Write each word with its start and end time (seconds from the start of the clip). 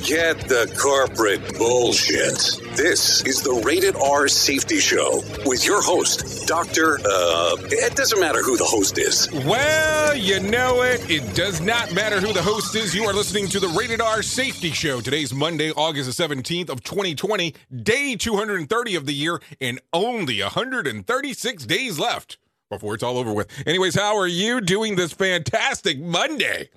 Forget 0.00 0.48
the 0.48 0.74
corporate 0.80 1.58
bullshit. 1.58 2.58
This 2.74 3.22
is 3.26 3.42
the 3.42 3.52
Rated 3.52 3.96
R 3.96 4.28
Safety 4.28 4.78
Show 4.78 5.22
with 5.44 5.66
your 5.66 5.82
host, 5.82 6.48
Dr. 6.48 6.98
Uh, 7.04 7.56
it 7.70 7.96
doesn't 7.96 8.18
matter 8.18 8.42
who 8.42 8.56
the 8.56 8.64
host 8.64 8.96
is. 8.96 9.30
Well, 9.30 10.16
you 10.16 10.40
know 10.40 10.80
it. 10.82 11.08
It 11.10 11.34
does 11.34 11.60
not 11.60 11.92
matter 11.92 12.18
who 12.18 12.32
the 12.32 12.40
host 12.42 12.74
is. 12.76 12.94
You 12.94 13.04
are 13.04 13.12
listening 13.12 13.46
to 13.48 13.60
the 13.60 13.68
Rated 13.68 14.00
R 14.00 14.22
Safety 14.22 14.70
Show. 14.70 15.02
Today's 15.02 15.34
Monday, 15.34 15.70
August 15.72 16.16
the 16.16 16.28
17th 16.28 16.70
of 16.70 16.82
2020, 16.82 17.54
day 17.82 18.16
230 18.16 18.94
of 18.94 19.04
the 19.04 19.12
year, 19.14 19.38
and 19.60 19.78
only 19.92 20.40
136 20.40 21.66
days 21.66 21.98
left 21.98 22.38
before 22.70 22.94
it's 22.94 23.02
all 23.02 23.18
over 23.18 23.34
with. 23.34 23.48
Anyways, 23.66 23.96
how 23.96 24.16
are 24.16 24.26
you 24.26 24.62
doing 24.62 24.96
this 24.96 25.12
fantastic 25.12 26.00
Monday? 26.00 26.70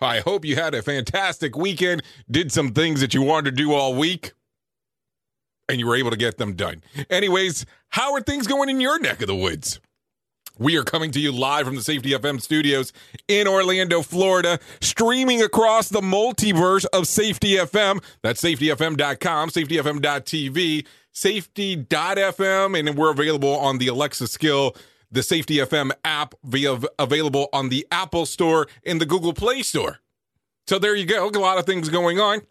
I 0.00 0.20
hope 0.20 0.44
you 0.44 0.56
had 0.56 0.74
a 0.74 0.82
fantastic 0.82 1.56
weekend, 1.56 2.02
did 2.30 2.52
some 2.52 2.72
things 2.72 3.00
that 3.00 3.14
you 3.14 3.22
wanted 3.22 3.50
to 3.50 3.56
do 3.56 3.72
all 3.72 3.94
week, 3.94 4.32
and 5.68 5.78
you 5.78 5.86
were 5.86 5.96
able 5.96 6.10
to 6.10 6.16
get 6.16 6.38
them 6.38 6.54
done. 6.54 6.82
Anyways, 7.08 7.66
how 7.90 8.12
are 8.14 8.20
things 8.20 8.46
going 8.46 8.68
in 8.68 8.80
your 8.80 8.98
neck 8.98 9.20
of 9.20 9.26
the 9.26 9.36
woods? 9.36 9.80
We 10.58 10.76
are 10.76 10.84
coming 10.84 11.10
to 11.12 11.20
you 11.20 11.32
live 11.32 11.64
from 11.64 11.74
the 11.74 11.82
Safety 11.82 12.10
FM 12.10 12.38
studios 12.38 12.92
in 13.28 13.48
Orlando, 13.48 14.02
Florida, 14.02 14.58
streaming 14.82 15.42
across 15.42 15.88
the 15.88 16.02
multiverse 16.02 16.84
of 16.92 17.06
Safety 17.06 17.56
FM. 17.56 18.04
That's 18.22 18.42
safetyfm.com, 18.42 19.48
safetyfm.tv, 19.48 20.86
safety.fm, 21.12 22.78
and 22.78 22.98
we're 22.98 23.10
available 23.10 23.56
on 23.56 23.78
the 23.78 23.88
Alexa 23.88 24.28
skill, 24.28 24.76
the 25.10 25.22
Safety 25.22 25.56
FM 25.56 25.90
app, 26.04 26.34
via 26.44 26.78
available 26.98 27.48
on 27.52 27.68
the 27.68 27.86
Apple 27.90 28.26
Store 28.26 28.68
and 28.84 29.00
the 29.00 29.06
Google 29.06 29.32
Play 29.32 29.62
Store. 29.62 29.98
So 30.66 30.78
there 30.78 30.94
you 30.94 31.06
go. 31.06 31.28
A 31.28 31.30
lot 31.30 31.58
of 31.58 31.66
things 31.66 31.88
going 31.88 32.20
on. 32.20 32.42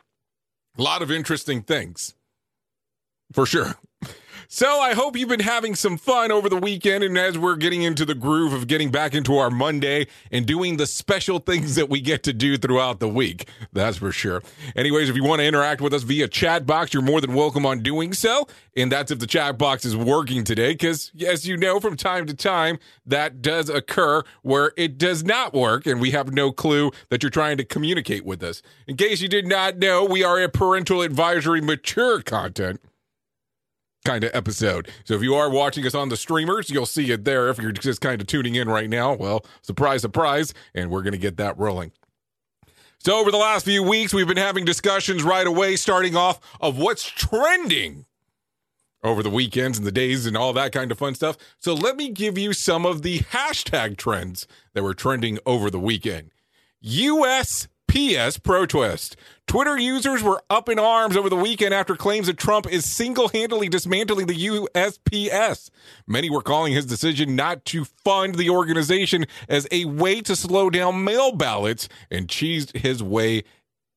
A 0.77 0.81
lot 0.81 1.01
of 1.01 1.11
interesting 1.11 1.61
things. 1.61 2.15
For 3.33 3.45
sure. 3.45 3.75
So 4.51 4.79
I 4.79 4.95
hope 4.95 5.15
you've 5.15 5.29
been 5.29 5.41
having 5.41 5.75
some 5.75 5.95
fun 5.95 6.31
over 6.31 6.49
the 6.49 6.57
weekend 6.57 7.03
and 7.03 7.15
as 7.19 7.37
we're 7.37 7.55
getting 7.55 7.83
into 7.83 8.03
the 8.03 8.15
groove 8.15 8.51
of 8.51 8.65
getting 8.65 8.89
back 8.89 9.13
into 9.13 9.37
our 9.37 9.51
Monday 9.51 10.07
and 10.31 10.43
doing 10.47 10.77
the 10.77 10.87
special 10.87 11.37
things 11.37 11.75
that 11.75 11.87
we 11.87 12.01
get 12.01 12.23
to 12.23 12.33
do 12.33 12.57
throughout 12.57 12.99
the 12.99 13.07
week. 13.07 13.47
That's 13.73 13.97
for 13.97 14.11
sure. 14.11 14.41
Anyways, 14.75 15.07
if 15.07 15.15
you 15.15 15.23
want 15.23 15.41
to 15.41 15.45
interact 15.45 15.81
with 15.81 15.93
us 15.93 16.01
via 16.01 16.27
chat 16.27 16.65
box, 16.65 16.95
you're 16.95 17.03
more 17.03 17.21
than 17.21 17.35
welcome 17.35 17.63
on 17.63 17.83
doing 17.83 18.11
so. 18.11 18.47
And 18.75 18.91
that's 18.91 19.11
if 19.11 19.19
the 19.19 19.27
chat 19.27 19.59
box 19.59 19.85
is 19.85 19.95
working 19.95 20.43
today 20.43 20.71
because 20.71 21.11
as 21.27 21.47
you 21.47 21.55
know 21.55 21.79
from 21.79 21.95
time 21.95 22.25
to 22.25 22.33
time 22.33 22.79
that 23.05 23.43
does 23.43 23.69
occur 23.69 24.23
where 24.41 24.73
it 24.77 24.97
does 24.97 25.23
not 25.23 25.53
work 25.53 25.85
and 25.85 26.01
we 26.01 26.09
have 26.09 26.33
no 26.33 26.51
clue 26.51 26.89
that 27.09 27.21
you're 27.21 27.29
trying 27.29 27.57
to 27.57 27.63
communicate 27.63 28.25
with 28.25 28.41
us. 28.41 28.63
In 28.87 28.97
case 28.97 29.21
you 29.21 29.27
did 29.27 29.45
not 29.45 29.77
know, 29.77 30.03
we 30.03 30.23
are 30.23 30.41
a 30.41 30.49
parental 30.49 31.03
advisory 31.03 31.61
mature 31.61 32.23
content 32.23 32.81
kind 34.09 34.23
of 34.23 34.31
episode. 34.33 34.89
So 35.03 35.13
if 35.13 35.21
you 35.21 35.35
are 35.35 35.51
watching 35.51 35.85
us 35.85 35.93
on 35.93 36.09
the 36.09 36.17
streamers, 36.17 36.71
you'll 36.71 36.87
see 36.87 37.11
it 37.11 37.25
there. 37.25 37.49
If 37.49 37.59
you're 37.59 37.71
just 37.71 38.01
kind 38.01 38.19
of 38.19 38.25
tuning 38.25 38.55
in 38.55 38.67
right 38.67 38.89
now, 38.89 39.13
well, 39.13 39.45
surprise, 39.61 40.01
surprise, 40.01 40.51
and 40.73 40.89
we're 40.89 41.03
going 41.03 41.13
to 41.13 41.19
get 41.19 41.37
that 41.37 41.55
rolling. 41.59 41.91
So 42.97 43.19
over 43.19 43.29
the 43.29 43.37
last 43.37 43.65
few 43.65 43.83
weeks, 43.83 44.11
we've 44.11 44.27
been 44.27 44.35
having 44.35 44.65
discussions 44.65 45.21
right 45.21 45.45
away, 45.45 45.75
starting 45.75 46.15
off 46.15 46.39
of 46.59 46.79
what's 46.79 47.05
trending 47.05 48.05
over 49.03 49.21
the 49.21 49.29
weekends 49.29 49.77
and 49.77 49.85
the 49.85 49.91
days 49.91 50.25
and 50.25 50.35
all 50.35 50.53
that 50.53 50.71
kind 50.71 50.91
of 50.91 50.97
fun 50.97 51.13
stuff. 51.13 51.37
So 51.59 51.75
let 51.75 51.95
me 51.95 52.09
give 52.09 52.35
you 52.35 52.51
some 52.51 52.87
of 52.87 53.03
the 53.03 53.19
hashtag 53.19 53.95
trends 53.97 54.47
that 54.73 54.81
were 54.81 54.95
trending 54.95 55.37
over 55.45 55.69
the 55.69 55.79
weekend. 55.79 56.31
USPS 57.89 58.41
protest. 58.41 59.15
Twitter 59.47 59.77
users 59.77 60.21
were 60.21 60.43
up 60.49 60.69
in 60.69 60.77
arms 60.77 61.17
over 61.17 61.29
the 61.29 61.35
weekend 61.35 61.73
after 61.73 61.95
claims 61.95 62.27
that 62.27 62.37
Trump 62.37 62.71
is 62.71 62.85
single 62.85 63.29
handedly 63.29 63.67
dismantling 63.67 64.27
the 64.27 64.47
USPS. 64.47 65.69
Many 66.07 66.29
were 66.29 66.41
calling 66.41 66.73
his 66.73 66.85
decision 66.85 67.35
not 67.35 67.65
to 67.65 67.85
fund 67.85 68.35
the 68.35 68.49
organization 68.49 69.25
as 69.47 69.67
a 69.71 69.85
way 69.85 70.21
to 70.21 70.35
slow 70.35 70.69
down 70.69 71.03
mail 71.03 71.31
ballots 71.31 71.89
and 72.11 72.27
cheesed 72.27 72.77
his 72.77 73.01
way 73.01 73.43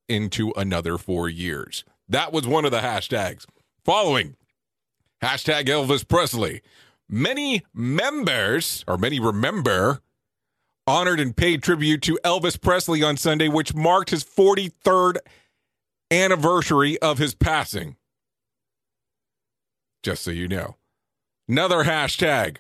into 0.09 0.53
another 0.56 0.97
four 0.97 1.29
years. 1.29 1.85
That 2.09 2.33
was 2.33 2.47
one 2.47 2.65
of 2.65 2.71
the 2.71 2.81
hashtags. 2.81 3.45
Following 3.85 4.37
hashtag 5.23 5.67
Elvis 5.67 6.06
Presley. 6.06 6.62
Many 7.09 7.62
members, 7.75 8.85
or 8.88 8.97
many 8.97 9.21
remember, 9.21 10.00
honored 10.87 11.20
and 11.20 11.37
paid 11.37 11.62
tribute 11.62 12.02
to 12.02 12.19
Elvis 12.25 12.61
Presley 12.61 13.02
on 13.02 13.17
Sunday, 13.17 13.49
which 13.49 13.75
marked 13.75 14.11
his 14.11 14.25
43rd 14.25 15.19
anniversary 16.11 16.99
of 17.00 17.19
his 17.19 17.34
passing. 17.34 17.96
Just 20.02 20.23
so 20.23 20.31
you 20.31 20.49
know. 20.49 20.76
Another 21.49 21.84
hashtag. 21.84 22.58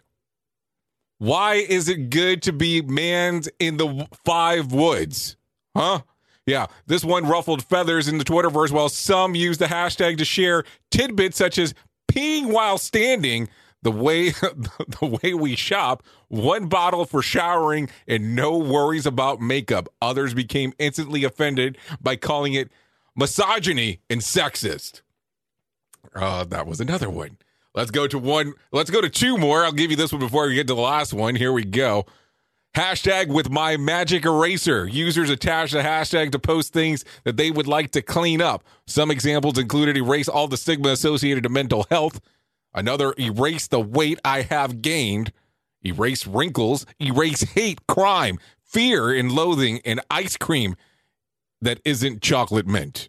Why 1.18 1.54
is 1.54 1.88
it 1.88 2.10
good 2.10 2.42
to 2.42 2.52
be 2.52 2.82
manned 2.82 3.48
in 3.58 3.76
the 3.76 4.08
five 4.24 4.72
woods? 4.72 5.36
Huh? 5.76 6.02
Yeah, 6.46 6.66
this 6.86 7.04
one 7.04 7.26
ruffled 7.26 7.64
feathers 7.64 8.08
in 8.08 8.18
the 8.18 8.24
Twitterverse 8.24 8.72
while 8.72 8.88
some 8.88 9.36
use 9.36 9.58
the 9.58 9.66
hashtag 9.66 10.18
to 10.18 10.24
share 10.24 10.64
tidbits 10.90 11.36
such 11.36 11.58
as 11.58 11.74
peeing 12.10 12.52
while 12.52 12.78
standing, 12.78 13.48
the 13.82 13.90
way 13.90 14.30
the 14.30 15.18
way 15.22 15.34
we 15.34 15.56
shop, 15.56 16.02
one 16.28 16.68
bottle 16.68 17.04
for 17.04 17.22
showering, 17.22 17.88
and 18.06 18.34
no 18.34 18.56
worries 18.56 19.06
about 19.06 19.40
makeup. 19.40 19.88
Others 20.00 20.34
became 20.34 20.72
instantly 20.78 21.24
offended 21.24 21.76
by 22.00 22.16
calling 22.16 22.54
it 22.54 22.70
misogyny 23.16 24.00
and 24.08 24.20
sexist. 24.20 25.02
Uh, 26.14 26.44
that 26.44 26.66
was 26.66 26.80
another 26.80 27.10
one. 27.10 27.38
Let's 27.74 27.90
go 27.90 28.06
to 28.06 28.18
one. 28.18 28.54
Let's 28.70 28.90
go 28.90 29.00
to 29.00 29.08
two 29.08 29.38
more. 29.38 29.64
I'll 29.64 29.72
give 29.72 29.90
you 29.90 29.96
this 29.96 30.12
one 30.12 30.20
before 30.20 30.46
we 30.46 30.54
get 30.54 30.66
to 30.68 30.74
the 30.74 30.80
last 30.80 31.14
one. 31.14 31.34
Here 31.36 31.52
we 31.52 31.64
go. 31.64 32.06
Hashtag 32.74 33.28
with 33.28 33.50
my 33.50 33.76
magic 33.76 34.24
eraser. 34.24 34.86
Users 34.86 35.28
attach 35.30 35.72
the 35.72 35.80
hashtag 35.80 36.32
to 36.32 36.38
post 36.38 36.72
things 36.72 37.04
that 37.24 37.36
they 37.36 37.50
would 37.50 37.66
like 37.66 37.90
to 37.92 38.02
clean 38.02 38.40
up. 38.40 38.64
Some 38.86 39.10
examples 39.10 39.58
included 39.58 39.96
erase 39.96 40.28
all 40.28 40.48
the 40.48 40.56
stigma 40.56 40.88
associated 40.90 41.42
to 41.42 41.50
mental 41.50 41.86
health. 41.90 42.20
Another, 42.74 43.14
erase 43.18 43.66
the 43.66 43.80
weight 43.80 44.18
I 44.24 44.42
have 44.42 44.82
gained. 44.82 45.32
Erase 45.84 46.26
wrinkles. 46.26 46.86
Erase 47.00 47.42
hate, 47.42 47.86
crime, 47.86 48.38
fear, 48.64 49.12
and 49.12 49.32
loathing, 49.32 49.80
and 49.84 50.00
ice 50.10 50.36
cream 50.36 50.76
that 51.60 51.80
isn't 51.84 52.22
chocolate 52.22 52.66
mint. 52.66 53.08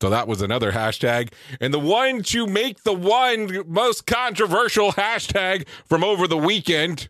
So 0.00 0.08
that 0.08 0.26
was 0.26 0.40
another 0.40 0.72
hashtag. 0.72 1.32
And 1.60 1.74
the 1.74 1.78
one 1.78 2.22
to 2.24 2.46
make 2.46 2.84
the 2.84 2.94
one 2.94 3.64
most 3.70 4.06
controversial 4.06 4.92
hashtag 4.92 5.66
from 5.84 6.02
over 6.02 6.26
the 6.26 6.38
weekend. 6.38 7.08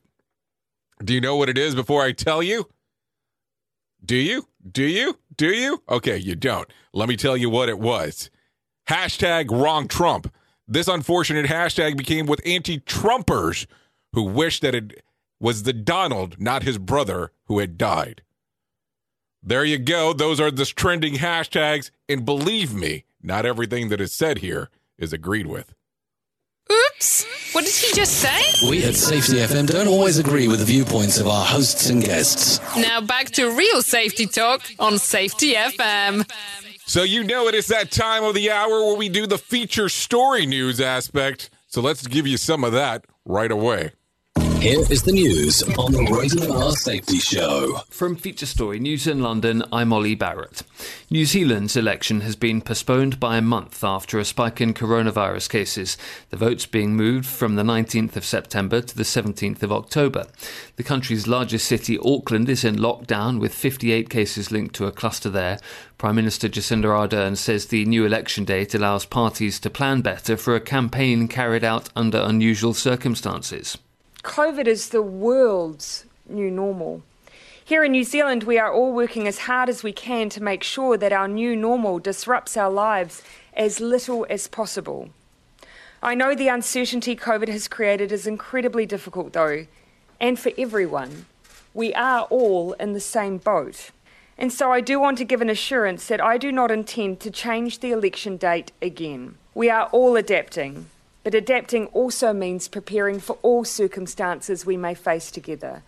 Do 1.05 1.15
you 1.15 1.21
know 1.21 1.37
what 1.37 1.49
it 1.49 1.57
is 1.57 1.75
before 1.75 2.03
I 2.03 2.13
tell 2.13 2.43
you? 2.43 2.69
Do 4.05 4.17
you? 4.17 4.49
Do 4.71 4.83
you? 4.83 5.19
Do 5.37 5.49
you? 5.49 5.83
Okay, 5.89 6.17
you 6.17 6.35
don't. 6.35 6.71
Let 6.93 7.09
me 7.09 7.17
tell 7.17 7.37
you 7.37 7.49
what 7.49 7.69
it 7.69 7.79
was. 7.79 8.29
Hashtag 8.89 9.51
wrong 9.51 9.87
Trump. 9.87 10.33
This 10.71 10.87
unfortunate 10.87 11.47
hashtag 11.47 11.97
became 11.97 12.27
with 12.27 12.41
anti 12.47 12.79
Trumpers 12.79 13.67
who 14.13 14.23
wish 14.23 14.61
that 14.61 14.75
it 14.75 15.03
was 15.41 15.65
the 15.65 15.73
Donald, 15.73 16.41
not 16.41 16.63
his 16.63 16.79
brother, 16.79 17.33
who 17.47 17.59
had 17.59 17.77
died. 17.77 18.23
There 19.43 19.65
you 19.65 19.79
go. 19.79 20.13
Those 20.13 20.39
are 20.39 20.51
the 20.51 20.65
trending 20.65 21.15
hashtags. 21.15 21.91
And 22.09 22.25
believe 22.25 22.73
me, 22.73 23.05
not 23.21 23.45
everything 23.45 23.89
that 23.89 24.01
is 24.01 24.13
said 24.13 24.39
here 24.39 24.71
is 24.97 25.13
agreed 25.13 25.47
with. 25.47 25.75
Oops! 26.71 27.27
What 27.53 27.65
did 27.65 27.75
he 27.75 27.93
just 27.93 28.19
say? 28.19 28.69
We 28.69 28.85
at 28.85 28.95
Safety 28.95 29.39
FM 29.39 29.67
don't 29.67 29.89
always 29.89 30.19
agree 30.19 30.47
with 30.47 30.61
the 30.61 30.67
viewpoints 30.67 31.19
of 31.19 31.27
our 31.27 31.45
hosts 31.45 31.91
and 31.91 32.01
guests. 32.01 32.61
Now 32.77 33.01
back 33.01 33.31
to 33.31 33.51
real 33.51 33.83
safety 33.83 34.27
talk 34.27 34.63
on 34.79 34.99
Safety 34.99 35.55
FM. 35.55 36.31
So, 36.91 37.05
you 37.05 37.23
know 37.23 37.47
it 37.47 37.55
is 37.55 37.69
that 37.69 37.93
time 37.93 38.25
of 38.25 38.35
the 38.35 38.51
hour 38.51 38.85
where 38.85 38.97
we 38.97 39.09
do 39.09 39.25
the 39.25 39.39
feature 39.39 39.89
story 39.89 40.45
news 40.45 40.81
aspect. 40.81 41.49
So, 41.69 41.81
let's 41.81 42.05
give 42.05 42.27
you 42.27 42.37
some 42.37 42.65
of 42.65 42.73
that 42.73 43.05
right 43.25 43.53
away. 43.53 43.93
Here 44.61 44.81
is 44.91 45.03
the 45.03 45.13
news 45.13 45.63
on 45.79 45.91
the 45.91 46.03
Rated 46.13 46.51
R 46.51 46.73
Safety 46.73 47.17
Show. 47.17 47.79
From 47.89 48.15
Feature 48.15 48.45
Story 48.45 48.79
News 48.79 49.07
in 49.07 49.23
London, 49.23 49.65
I'm 49.73 49.91
Ollie 49.91 50.15
Barrett. 50.15 50.65
New 51.09 51.25
Zealand's 51.25 51.79
election 51.79 52.21
has 52.21 52.37
been 52.37 52.61
postponed 52.61 53.19
by 53.19 53.39
a 53.39 53.41
month 53.43 53.83
after 53.83 54.19
a 54.19 54.25
spike 54.27 54.61
in 54.61 54.75
coronavirus 54.75 55.49
cases, 55.49 55.97
the 56.29 56.37
votes 56.37 56.67
being 56.67 56.95
moved 56.95 57.25
from 57.25 57.57
the 57.57 57.63
19th 57.63 58.17
of 58.17 58.25
September 58.27 58.83
to 58.83 58.95
the 58.95 59.03
17th 59.03 59.63
of 59.63 59.73
October. 59.73 60.27
The 60.77 60.83
country's 60.83 61.27
largest 61.27 61.67
city, 61.67 61.99
Auckland, 61.99 62.51
is 62.51 62.63
in 62.63 62.77
lockdown 62.77 63.41
with 63.41 63.55
58 63.55 64.11
cases 64.11 64.53
linked 64.53 64.75
to 64.75 64.87
a 64.87 64.93
cluster 64.93 65.31
there. 65.31 65.59
Prime 65.97 66.17
Minister 66.17 66.51
Jacinda 66.51 66.85
Ardern 66.85 67.39
says 67.39 67.65
the 67.65 67.87
new 67.87 68.05
election 68.05 68.45
date 68.45 68.75
allows 68.75 69.07
parties 69.07 69.59
to 69.61 69.71
plan 69.71 70.03
better 70.03 70.37
for 70.37 70.55
a 70.55 70.61
campaign 70.61 71.29
carried 71.29 71.65
out 71.65 71.89
under 71.97 72.19
unusual 72.19 72.75
circumstances. 72.75 73.79
COVID 74.23 74.67
is 74.67 74.91
the 74.91 75.03
world's 75.03 76.05
new 76.29 76.51
normal. 76.51 77.03
Here 77.65 77.83
in 77.83 77.93
New 77.93 78.05
Zealand, 78.05 78.45
we 78.45 78.59
are 78.59 78.71
all 78.71 78.93
working 78.93 79.27
as 79.27 79.41
hard 79.41 79.71
as 79.71 79.83
we 79.83 79.93
can 79.93 80.29
to 80.31 80.43
make 80.43 80.63
sure 80.63 80.99
that 80.99 81.13
our 81.13 81.27
new 81.27 81.57
normal 81.57 81.99
disrupts 81.99 82.55
our 82.55 82.71
lives 82.71 83.23
as 83.55 83.81
little 83.81 84.27
as 84.29 84.47
possible. 84.47 85.09
I 86.03 86.15
know 86.15 86.35
the 86.35 86.49
uncertainty 86.49 87.17
COVID 87.17 87.49
has 87.49 87.67
created 87.67 88.13
is 88.13 88.27
incredibly 88.27 88.85
difficult, 88.85 89.33
though, 89.33 89.67
and 90.21 90.39
for 90.39 90.53
everyone. 90.59 91.25
We 91.73 91.95
are 91.95 92.25
all 92.25 92.75
in 92.75 92.93
the 92.93 93.01
same 93.01 93.39
boat. 93.39 93.91
And 94.37 94.53
so 94.53 94.71
I 94.71 94.83
do 94.83 95.01
want 95.01 95.17
to 95.19 95.25
give 95.25 95.41
an 95.41 95.49
assurance 95.49 96.07
that 96.09 96.23
I 96.23 96.37
do 96.37 96.53
not 96.53 96.71
intend 96.71 97.21
to 97.21 97.31
change 97.31 97.79
the 97.79 97.93
election 97.93 98.37
date 98.37 98.73
again. 98.83 99.37
We 99.55 99.71
are 99.71 99.87
all 99.93 100.17
adapting, 100.17 100.90
but 101.23 101.35
adapting 101.35 101.87
also 101.87 102.33
means 102.33 102.69
preparing 102.69 103.21
for 103.21 103.39
all 103.43 103.65
circumstances 103.65 104.65
we 104.65 104.77
may 104.77 104.95
face 104.95 105.31
together. 105.31 105.83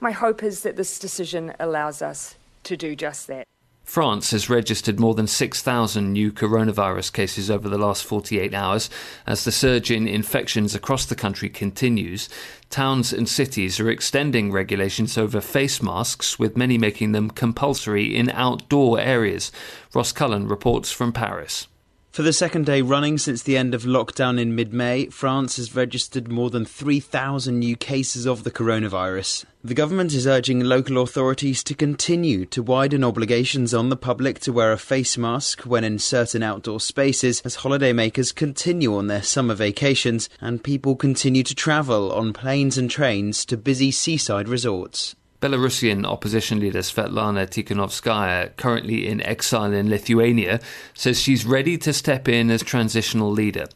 My 0.00 0.12
hope 0.12 0.42
is 0.42 0.62
that 0.62 0.76
this 0.76 0.98
decision 0.98 1.54
allows 1.58 2.02
us 2.02 2.36
to 2.64 2.76
do 2.76 2.94
just 2.94 3.26
that. 3.28 3.46
France 3.84 4.30
has 4.30 4.48
registered 4.48 4.98
more 4.98 5.14
than 5.14 5.26
6,000 5.26 6.12
new 6.12 6.32
coronavirus 6.32 7.12
cases 7.12 7.50
over 7.50 7.68
the 7.68 7.78
last 7.78 8.04
48 8.04 8.54
hours. 8.54 8.88
As 9.26 9.44
the 9.44 9.52
surge 9.52 9.90
in 9.90 10.08
infections 10.08 10.74
across 10.74 11.04
the 11.04 11.14
country 11.14 11.50
continues, 11.50 12.30
towns 12.70 13.12
and 13.12 13.28
cities 13.28 13.78
are 13.78 13.90
extending 13.90 14.50
regulations 14.50 15.18
over 15.18 15.40
face 15.40 15.82
masks, 15.82 16.38
with 16.38 16.56
many 16.56 16.78
making 16.78 17.12
them 17.12 17.30
compulsory 17.30 18.16
in 18.16 18.30
outdoor 18.30 18.98
areas. 18.98 19.52
Ross 19.94 20.12
Cullen 20.12 20.48
reports 20.48 20.90
from 20.90 21.12
Paris. 21.12 21.68
For 22.14 22.22
the 22.22 22.32
second 22.32 22.66
day 22.66 22.80
running 22.80 23.18
since 23.18 23.42
the 23.42 23.56
end 23.56 23.74
of 23.74 23.82
lockdown 23.82 24.40
in 24.40 24.54
mid 24.54 24.72
May, 24.72 25.06
France 25.06 25.56
has 25.56 25.74
registered 25.74 26.28
more 26.30 26.48
than 26.48 26.64
3,000 26.64 27.58
new 27.58 27.74
cases 27.74 28.24
of 28.24 28.44
the 28.44 28.52
coronavirus. 28.52 29.46
The 29.64 29.74
government 29.74 30.12
is 30.12 30.24
urging 30.24 30.60
local 30.60 31.02
authorities 31.02 31.64
to 31.64 31.74
continue 31.74 32.46
to 32.46 32.62
widen 32.62 33.02
obligations 33.02 33.74
on 33.74 33.88
the 33.88 33.96
public 33.96 34.38
to 34.42 34.52
wear 34.52 34.70
a 34.70 34.78
face 34.78 35.18
mask 35.18 35.62
when 35.62 35.82
in 35.82 35.98
certain 35.98 36.44
outdoor 36.44 36.78
spaces 36.78 37.40
as 37.40 37.56
holidaymakers 37.56 38.32
continue 38.32 38.96
on 38.96 39.08
their 39.08 39.24
summer 39.24 39.54
vacations 39.54 40.28
and 40.40 40.62
people 40.62 40.94
continue 40.94 41.42
to 41.42 41.54
travel 41.56 42.12
on 42.12 42.32
planes 42.32 42.78
and 42.78 42.92
trains 42.92 43.44
to 43.46 43.56
busy 43.56 43.90
seaside 43.90 44.48
resorts. 44.48 45.16
Belarusian 45.44 46.06
opposition 46.06 46.58
leader 46.58 46.78
Svetlana 46.78 47.46
Tikhanovskaya, 47.46 48.56
currently 48.56 49.06
in 49.06 49.20
exile 49.20 49.74
in 49.74 49.90
Lithuania, 49.90 50.58
says 50.94 51.20
she's 51.20 51.44
ready 51.44 51.76
to 51.76 51.92
step 51.92 52.28
in 52.28 52.50
as 52.50 52.62
transitional 52.62 53.30
leader. 53.30 53.66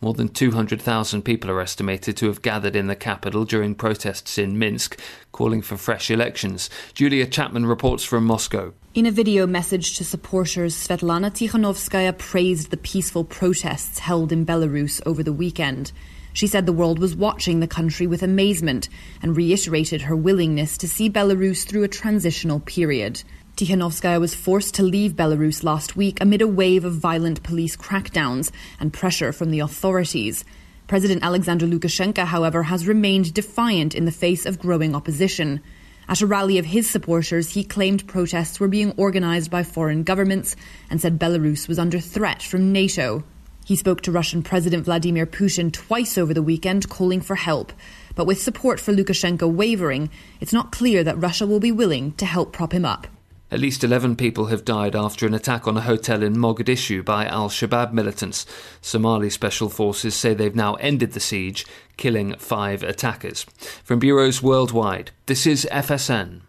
More 0.00 0.14
than 0.14 0.28
200,000 0.28 1.22
people 1.22 1.50
are 1.50 1.60
estimated 1.60 2.16
to 2.18 2.26
have 2.26 2.42
gathered 2.42 2.76
in 2.76 2.86
the 2.86 2.94
capital 2.94 3.44
during 3.44 3.74
protests 3.74 4.38
in 4.38 4.56
Minsk, 4.56 5.00
calling 5.32 5.62
for 5.62 5.76
fresh 5.76 6.12
elections. 6.12 6.70
Julia 6.94 7.26
Chapman 7.26 7.66
reports 7.66 8.04
from 8.04 8.24
Moscow. 8.24 8.72
In 8.94 9.04
a 9.04 9.10
video 9.10 9.48
message 9.48 9.96
to 9.96 10.04
supporters, 10.04 10.76
Svetlana 10.76 11.32
Tikhanovskaya 11.32 12.16
praised 12.16 12.70
the 12.70 12.76
peaceful 12.76 13.24
protests 13.24 13.98
held 13.98 14.30
in 14.30 14.46
Belarus 14.46 15.02
over 15.04 15.24
the 15.24 15.32
weekend. 15.32 15.90
She 16.36 16.46
said 16.46 16.66
the 16.66 16.72
world 16.74 16.98
was 16.98 17.16
watching 17.16 17.60
the 17.60 17.66
country 17.66 18.06
with 18.06 18.22
amazement 18.22 18.90
and 19.22 19.34
reiterated 19.34 20.02
her 20.02 20.14
willingness 20.14 20.76
to 20.76 20.86
see 20.86 21.08
Belarus 21.08 21.66
through 21.66 21.82
a 21.82 21.88
transitional 21.88 22.60
period. 22.60 23.22
Tikhanovskaya 23.56 24.20
was 24.20 24.34
forced 24.34 24.74
to 24.74 24.82
leave 24.82 25.12
Belarus 25.12 25.64
last 25.64 25.96
week 25.96 26.20
amid 26.20 26.42
a 26.42 26.46
wave 26.46 26.84
of 26.84 26.92
violent 26.92 27.42
police 27.42 27.74
crackdowns 27.74 28.50
and 28.78 28.92
pressure 28.92 29.32
from 29.32 29.50
the 29.50 29.60
authorities. 29.60 30.44
President 30.88 31.24
Alexander 31.24 31.66
Lukashenko, 31.66 32.26
however, 32.26 32.64
has 32.64 32.86
remained 32.86 33.32
defiant 33.32 33.94
in 33.94 34.04
the 34.04 34.12
face 34.12 34.44
of 34.44 34.58
growing 34.58 34.94
opposition. 34.94 35.62
At 36.06 36.20
a 36.20 36.26
rally 36.26 36.58
of 36.58 36.66
his 36.66 36.90
supporters, 36.90 37.54
he 37.54 37.64
claimed 37.64 38.06
protests 38.06 38.60
were 38.60 38.68
being 38.68 38.92
organised 38.98 39.50
by 39.50 39.62
foreign 39.62 40.02
governments 40.02 40.54
and 40.90 41.00
said 41.00 41.18
Belarus 41.18 41.66
was 41.66 41.78
under 41.78 41.98
threat 41.98 42.42
from 42.42 42.72
NATO. 42.72 43.24
He 43.66 43.74
spoke 43.74 44.00
to 44.02 44.12
Russian 44.12 44.44
President 44.44 44.84
Vladimir 44.84 45.26
Putin 45.26 45.72
twice 45.72 46.16
over 46.16 46.32
the 46.32 46.40
weekend, 46.40 46.88
calling 46.88 47.20
for 47.20 47.34
help. 47.34 47.72
But 48.14 48.24
with 48.24 48.40
support 48.40 48.78
for 48.78 48.94
Lukashenko 48.94 49.52
wavering, 49.52 50.08
it's 50.40 50.52
not 50.52 50.70
clear 50.70 51.02
that 51.02 51.20
Russia 51.20 51.48
will 51.48 51.58
be 51.58 51.72
willing 51.72 52.12
to 52.12 52.26
help 52.26 52.52
prop 52.52 52.70
him 52.70 52.84
up. 52.84 53.08
At 53.50 53.58
least 53.58 53.82
11 53.82 54.14
people 54.14 54.46
have 54.46 54.64
died 54.64 54.94
after 54.94 55.26
an 55.26 55.34
attack 55.34 55.66
on 55.66 55.76
a 55.76 55.80
hotel 55.80 56.22
in 56.22 56.36
Mogadishu 56.36 57.04
by 57.04 57.26
al 57.26 57.48
Shabaab 57.48 57.92
militants. 57.92 58.46
Somali 58.80 59.30
special 59.30 59.68
forces 59.68 60.14
say 60.14 60.32
they've 60.32 60.54
now 60.54 60.74
ended 60.74 61.14
the 61.14 61.18
siege, 61.18 61.66
killing 61.96 62.36
five 62.36 62.84
attackers. 62.84 63.46
From 63.82 63.98
bureaus 63.98 64.40
worldwide, 64.40 65.10
this 65.26 65.44
is 65.44 65.66
FSN. 65.72 66.42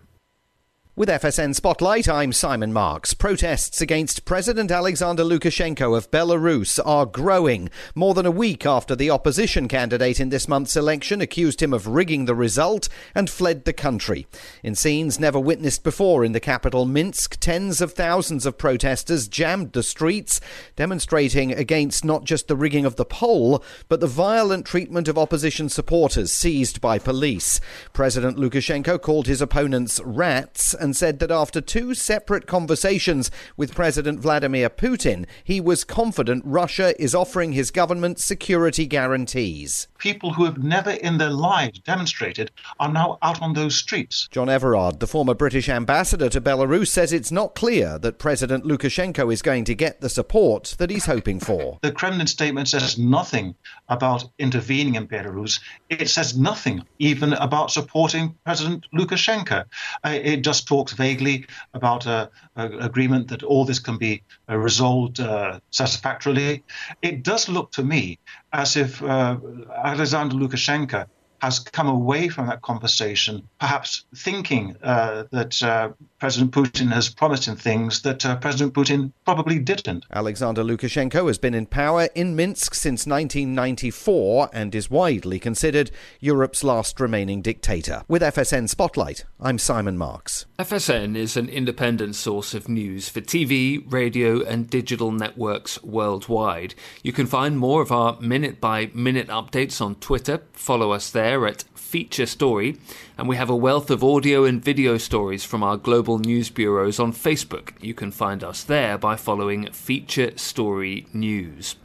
With 0.98 1.10
FSN 1.10 1.54
Spotlight, 1.54 2.10
I'm 2.10 2.34
Simon 2.34 2.74
Marks. 2.74 3.13
Protests 3.13 3.82
against 3.82 4.25
President 4.25 4.72
Alexander 4.72 5.22
Lukashenko 5.22 5.96
of 5.96 6.10
Belarus 6.10 6.80
are 6.84 7.06
growing. 7.06 7.70
More 7.94 8.16
than 8.16 8.25
a 8.25 8.32
week 8.32 8.66
after 8.66 8.96
the 8.96 9.12
opposition 9.12 9.68
candidate 9.68 10.20
in 10.20 10.30
this 10.30 10.48
month's 10.48 10.75
election 10.75 11.22
accused 11.22 11.62
him 11.62 11.72
of 11.72 11.86
rigging 11.86 12.25
the 12.25 12.34
result 12.34 12.89
and 13.13 13.30
fled 13.30 13.66
the 13.66 13.74
country. 13.74 14.25
In 14.63 14.74
scenes 14.74 15.20
never 15.20 15.39
witnessed 15.39 15.84
before 15.84 16.25
in 16.25 16.32
the 16.32 16.39
capital, 16.39 16.84
Minsk, 16.84 17.39
tens 17.39 17.80
of 17.80 17.94
thousands 17.94 18.48
of 18.48 18.58
protesters 18.58 19.27
jammed 19.27 19.74
the 19.74 19.84
streets, 19.84 20.42
demonstrating 20.75 21.54
against 21.54 22.06
not 22.06 22.24
just 22.24 22.48
the 22.48 22.56
rigging 22.56 22.86
of 22.86 22.96
the 22.96 23.06
poll, 23.06 23.63
but 23.88 24.00
the 24.00 24.08
violent 24.08 24.66
treatment 24.66 25.08
of 25.08 25.16
opposition 25.16 25.70
supporters 25.70 26.34
seized 26.34 26.82
by 26.82 26.98
police. 26.98 27.62
President 27.94 28.38
Lukashenko 28.38 29.00
called 29.00 29.27
his 29.27 29.44
opponents 29.44 30.01
rats 30.04 30.74
and 30.88 30.96
said 30.96 31.20
that 31.20 31.32
after 31.32 31.60
two 31.60 31.94
separate 31.94 32.48
conversations 32.48 33.29
with 33.58 33.75
President 33.75 34.22
Vladimir 34.22 34.70
Putin, 34.70 35.25
he 35.44 35.60
was 35.60 35.84
confident 35.84 36.41
Russia 36.46 36.96
is 36.98 37.13
offering 37.13 37.51
his 37.51 37.72
government 37.72 38.20
security 38.20 38.86
guarantees. 38.86 39.89
People 39.98 40.34
who 40.34 40.46
have 40.46 40.63
never 40.63 40.92
in 40.92 41.18
their 41.18 41.30
lives 41.30 41.80
demonstrated 41.80 42.51
are 42.80 42.92
now 42.92 43.18
out 43.22 43.42
on 43.42 43.54
those 43.54 43.75
streets. 43.75 44.27
John 44.32 44.50
Everard, 44.50 45.00
the 45.00 45.08
former 45.08 45.34
British 45.34 45.70
ambassador 45.70 46.30
to 46.30 46.42
Belarus, 46.42 46.88
says 46.88 47.13
it's 47.13 47.32
not 47.32 47.56
clear 47.56 47.98
that 48.00 48.20
President 48.20 48.63
Lukashenko 48.63 49.32
is 49.32 49.42
going 49.42 49.63
to 49.66 49.75
get 49.75 50.01
the 50.01 50.10
support 50.10 50.75
that 50.77 50.89
he's 50.89 51.06
hoping 51.06 51.39
for. 51.39 51.80
The 51.82 51.92
Kremlin 51.92 52.27
statement 52.27 52.68
says 52.68 52.98
nothing 52.98 53.56
about 53.89 54.25
intervening 54.39 54.96
in 54.96 55.08
Belarus. 55.08 55.60
It 55.89 56.10
says 56.10 56.38
nothing 56.38 56.84
even 57.00 57.34
about 57.34 57.72
supporting 57.72 58.36
President 58.46 58.86
Lukashenko. 58.94 59.66
Uh, 60.04 60.10
it 60.22 60.38
just 60.38 60.68
talks 60.68 60.94
vaguely 60.94 61.46
about 61.74 62.06
an 62.06 62.30
agreement 62.56 63.30
that 63.30 63.44
all 63.44 63.66
this 63.66 63.80
can 63.80 63.98
be 63.98 64.24
uh, 64.50 64.58
resolved 64.58 65.20
uh, 65.20 65.60
satisfactorily. 65.72 66.63
It 67.01 67.24
does 67.24 67.50
look 67.50 67.72
to 67.74 67.84
me 67.84 68.20
as 68.54 68.75
if 68.75 69.04
uh, 69.04 69.38
Alexander 69.84 70.36
Lukashenko 70.36 71.06
has 71.42 71.60
come 71.60 71.88
away 71.88 72.30
from 72.30 72.48
that 72.48 72.62
conversation, 72.62 73.48
perhaps 73.60 74.06
thinking 74.16 74.75
uh, 74.82 75.25
that 75.32 75.62
uh, 75.62 75.89
President 76.19 76.51
Putin 76.51 76.91
has 76.91 77.09
promised 77.09 77.47
him 77.47 77.55
things 77.55 78.01
that 78.01 78.25
uh, 78.25 78.36
President 78.38 78.74
Putin 78.74 79.12
probably 79.24 79.59
didn't. 79.59 80.03
Alexander 80.12 80.63
Lukashenko 80.63 81.27
has 81.27 81.38
been 81.38 81.53
in 81.53 81.67
power 81.67 82.09
in 82.15 82.36
Minsk 82.36 82.74
since 82.74 83.05
1994 83.05 84.50
and 84.51 84.74
is 84.74 84.89
widely 84.89 85.38
considered 85.38 85.91
Europe's 86.19 86.63
last 86.63 87.00
remaining 87.00 87.43
dictator. 87.43 88.01
With 88.07 88.24
FSN 88.24 88.67
Spotlight, 88.67 89.25
I'm 89.39 89.59
Simon 89.59 89.95
Marks. 89.95 90.47
FSN 90.57 91.15
is 91.15 91.38
an 91.38 91.50
independent 91.50 92.15
source 92.15 92.55
of 92.55 92.67
news 92.67 93.09
for 93.09 93.21
TV, 93.21 93.83
radio, 93.91 94.43
and 94.43 94.67
digital 94.67 95.12
networks 95.12 95.83
worldwide. 95.83 96.74
You 97.03 97.13
can 97.13 97.27
find 97.27 97.59
more 97.59 97.83
of 97.83 97.91
our 97.91 98.19
minute 98.19 98.59
by 98.59 98.89
minute 98.95 99.27
updates 99.27 99.79
on 99.81 99.93
Twitter. 99.95 100.41
Follow 100.53 100.93
us 100.93 101.12
there 101.12 101.45
at 101.45 101.63
Feature 101.88 102.25
Story, 102.25 102.77
and 103.17 103.29
we 103.29 103.38
have 103.38 103.50
a 103.50 103.56
wealth 103.56 103.89
of 103.89 104.03
audio 104.03 104.44
and 104.44 104.62
video 104.62 104.98
stories 104.98 105.46
from 105.46 105.63
our 105.63 105.77
global 105.77 106.20
news 106.20 106.50
bureaus 106.50 107.00
on 107.00 107.13
Facebook. 107.13 107.72
You 107.82 107.94
can 107.94 108.12
find 108.12 108.44
us 108.44 108.62
there 108.62 108.98
by 108.98 109.15
following 109.15 109.72
Feature 109.72 110.38
Story 110.38 111.08
News. 111.13 111.77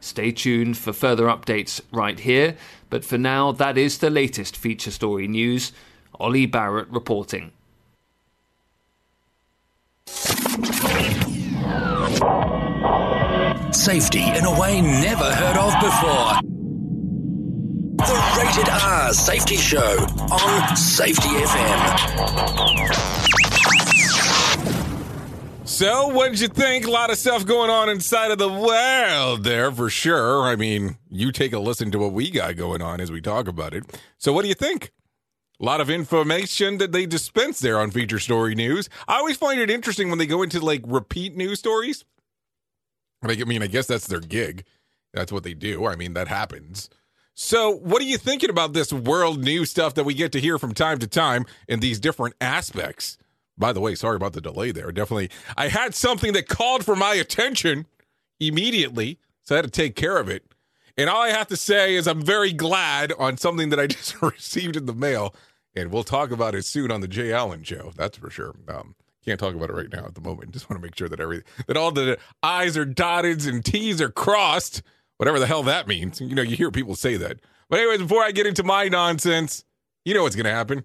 Stay 0.00 0.32
tuned 0.32 0.76
for 0.76 0.92
further 0.92 1.26
updates 1.26 1.80
right 1.92 2.18
here, 2.18 2.56
but 2.90 3.04
for 3.04 3.16
now, 3.16 3.52
that 3.52 3.78
is 3.78 3.98
the 3.98 4.10
latest 4.10 4.56
Feature 4.56 4.90
Story 4.90 5.28
news. 5.28 5.70
Ollie 6.18 6.46
Barrett 6.46 6.88
reporting. 6.88 7.52
Safety 13.72 14.22
in 14.22 14.44
a 14.44 14.60
way 14.60 14.80
never 14.80 15.30
heard 15.32 15.56
of 15.56 15.80
before. 15.80 16.53
The 18.06 18.34
Rated 18.38 18.68
R 18.68 19.14
Safety 19.14 19.56
Show 19.56 19.96
on 20.30 20.76
Safety 20.76 21.28
FM. 21.28 22.84
So, 25.64 26.08
what 26.08 26.30
did 26.30 26.40
you 26.40 26.48
think? 26.48 26.86
A 26.86 26.90
lot 26.90 27.10
of 27.10 27.16
stuff 27.16 27.46
going 27.46 27.70
on 27.70 27.88
inside 27.88 28.30
of 28.30 28.36
the 28.36 28.52
world 28.52 29.44
there 29.44 29.72
for 29.72 29.88
sure. 29.88 30.42
I 30.42 30.54
mean, 30.54 30.98
you 31.08 31.32
take 31.32 31.54
a 31.54 31.58
listen 31.58 31.90
to 31.92 31.98
what 31.98 32.12
we 32.12 32.30
got 32.30 32.56
going 32.56 32.82
on 32.82 33.00
as 33.00 33.10
we 33.10 33.22
talk 33.22 33.48
about 33.48 33.72
it. 33.72 33.84
So, 34.18 34.34
what 34.34 34.42
do 34.42 34.48
you 34.48 34.54
think? 34.54 34.92
A 35.58 35.64
lot 35.64 35.80
of 35.80 35.88
information 35.88 36.76
that 36.78 36.92
they 36.92 37.06
dispense 37.06 37.60
there 37.60 37.78
on 37.78 37.90
Feature 37.90 38.18
Story 38.18 38.54
News. 38.54 38.90
I 39.08 39.16
always 39.16 39.38
find 39.38 39.58
it 39.58 39.70
interesting 39.70 40.10
when 40.10 40.18
they 40.18 40.26
go 40.26 40.42
into 40.42 40.60
like 40.60 40.82
repeat 40.84 41.36
news 41.36 41.58
stories. 41.58 42.04
I 43.22 43.34
mean, 43.44 43.62
I 43.62 43.66
guess 43.66 43.86
that's 43.86 44.08
their 44.08 44.20
gig. 44.20 44.66
That's 45.14 45.32
what 45.32 45.42
they 45.42 45.54
do. 45.54 45.86
I 45.86 45.96
mean, 45.96 46.12
that 46.12 46.28
happens. 46.28 46.90
So, 47.36 47.70
what 47.70 48.00
are 48.00 48.06
you 48.06 48.16
thinking 48.16 48.48
about 48.48 48.74
this 48.74 48.92
world 48.92 49.42
news 49.42 49.68
stuff 49.68 49.94
that 49.94 50.04
we 50.04 50.14
get 50.14 50.30
to 50.32 50.40
hear 50.40 50.56
from 50.56 50.72
time 50.72 51.00
to 51.00 51.06
time 51.08 51.46
in 51.66 51.80
these 51.80 51.98
different 51.98 52.36
aspects? 52.40 53.18
By 53.58 53.72
the 53.72 53.80
way, 53.80 53.96
sorry 53.96 54.16
about 54.16 54.34
the 54.34 54.40
delay 54.40 54.70
there. 54.70 54.92
Definitely, 54.92 55.30
I 55.56 55.68
had 55.68 55.96
something 55.96 56.32
that 56.34 56.48
called 56.48 56.84
for 56.84 56.94
my 56.94 57.14
attention 57.14 57.86
immediately, 58.38 59.18
so 59.42 59.56
I 59.56 59.58
had 59.58 59.64
to 59.64 59.70
take 59.70 59.96
care 59.96 60.18
of 60.18 60.28
it. 60.28 60.44
And 60.96 61.10
all 61.10 61.22
I 61.22 61.30
have 61.30 61.48
to 61.48 61.56
say 61.56 61.96
is 61.96 62.06
I'm 62.06 62.22
very 62.22 62.52
glad 62.52 63.12
on 63.18 63.36
something 63.36 63.70
that 63.70 63.80
I 63.80 63.86
just 63.88 64.22
received 64.22 64.76
in 64.76 64.86
the 64.86 64.94
mail, 64.94 65.34
and 65.74 65.90
we'll 65.90 66.04
talk 66.04 66.30
about 66.30 66.54
it 66.54 66.64
soon 66.64 66.92
on 66.92 67.00
the 67.00 67.08
Jay 67.08 67.32
Allen 67.32 67.64
Show. 67.64 67.92
That's 67.96 68.16
for 68.16 68.30
sure. 68.30 68.54
Um, 68.68 68.94
can't 69.24 69.40
talk 69.40 69.54
about 69.54 69.70
it 69.70 69.74
right 69.74 69.92
now 69.92 70.04
at 70.04 70.14
the 70.14 70.20
moment. 70.20 70.52
Just 70.52 70.70
want 70.70 70.80
to 70.80 70.86
make 70.86 70.96
sure 70.96 71.08
that 71.08 71.18
every 71.18 71.42
that 71.66 71.76
all 71.76 71.90
the 71.90 72.16
I's 72.44 72.76
are 72.76 72.84
dotted 72.84 73.44
and 73.46 73.64
T's 73.64 74.00
are 74.00 74.10
crossed. 74.10 74.82
Whatever 75.24 75.38
the 75.38 75.46
hell 75.46 75.62
that 75.62 75.88
means. 75.88 76.20
You 76.20 76.34
know, 76.34 76.42
you 76.42 76.54
hear 76.54 76.70
people 76.70 76.94
say 76.94 77.16
that. 77.16 77.38
But 77.70 77.78
anyways, 77.78 78.00
before 78.00 78.22
I 78.22 78.30
get 78.30 78.46
into 78.46 78.62
my 78.62 78.88
nonsense, 78.88 79.64
you 80.04 80.12
know 80.12 80.24
what's 80.24 80.36
going 80.36 80.44
to 80.44 80.50
happen. 80.50 80.84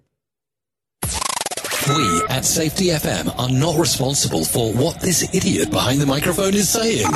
We 1.88 2.22
at 2.28 2.44
Safety 2.44 2.86
FM 2.86 3.36
are 3.38 3.48
not 3.48 3.78
responsible 3.78 4.44
for 4.44 4.72
what 4.72 5.00
this 5.00 5.34
idiot 5.34 5.70
behind 5.70 6.00
the 6.00 6.06
microphone 6.06 6.52
is 6.54 6.68
saying. 6.68 7.06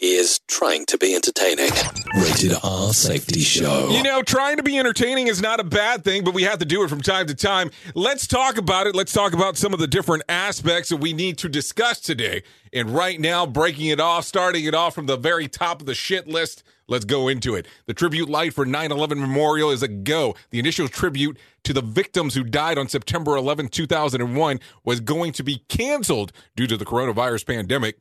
He 0.00 0.16
is 0.16 0.40
trying 0.48 0.84
to 0.86 0.98
be 0.98 1.14
entertaining. 1.14 1.70
Rated 2.16 2.54
R 2.64 2.92
Safety 2.92 3.40
Show. 3.40 3.90
You 3.90 4.02
know, 4.02 4.22
trying 4.22 4.56
to 4.56 4.64
be 4.64 4.78
entertaining 4.78 5.28
is 5.28 5.40
not 5.40 5.60
a 5.60 5.64
bad 5.64 6.02
thing, 6.02 6.24
but 6.24 6.34
we 6.34 6.42
have 6.42 6.58
to 6.58 6.64
do 6.64 6.82
it 6.82 6.88
from 6.88 7.02
time 7.02 7.28
to 7.28 7.34
time. 7.34 7.70
Let's 7.94 8.26
talk 8.26 8.58
about 8.58 8.88
it. 8.88 8.96
Let's 8.96 9.12
talk 9.12 9.32
about 9.32 9.56
some 9.56 9.72
of 9.72 9.78
the 9.78 9.86
different 9.86 10.24
aspects 10.28 10.88
that 10.88 10.96
we 10.96 11.12
need 11.12 11.38
to 11.38 11.48
discuss 11.48 12.00
today. 12.00 12.42
And 12.72 12.90
right 12.90 13.20
now, 13.20 13.46
breaking 13.46 13.86
it 13.86 14.00
off, 14.00 14.24
starting 14.24 14.64
it 14.64 14.74
off 14.74 14.94
from 14.94 15.06
the 15.06 15.16
very 15.16 15.46
top 15.46 15.80
of 15.80 15.86
the 15.86 15.94
shit 15.94 16.26
list. 16.26 16.64
Let's 16.86 17.04
go 17.04 17.28
into 17.28 17.54
it. 17.54 17.66
The 17.86 17.94
tribute 17.94 18.28
light 18.28 18.52
for 18.52 18.66
9 18.66 18.92
11 18.92 19.20
Memorial 19.20 19.70
is 19.70 19.82
a 19.82 19.88
go. 19.88 20.34
The 20.50 20.58
initial 20.58 20.88
tribute 20.88 21.38
to 21.64 21.72
the 21.72 21.80
victims 21.80 22.34
who 22.34 22.44
died 22.44 22.78
on 22.78 22.88
September 22.88 23.36
11, 23.36 23.68
2001, 23.68 24.60
was 24.84 25.00
going 25.00 25.32
to 25.32 25.42
be 25.42 25.62
canceled 25.68 26.32
due 26.56 26.66
to 26.66 26.76
the 26.76 26.84
coronavirus 26.84 27.46
pandemic. 27.46 27.98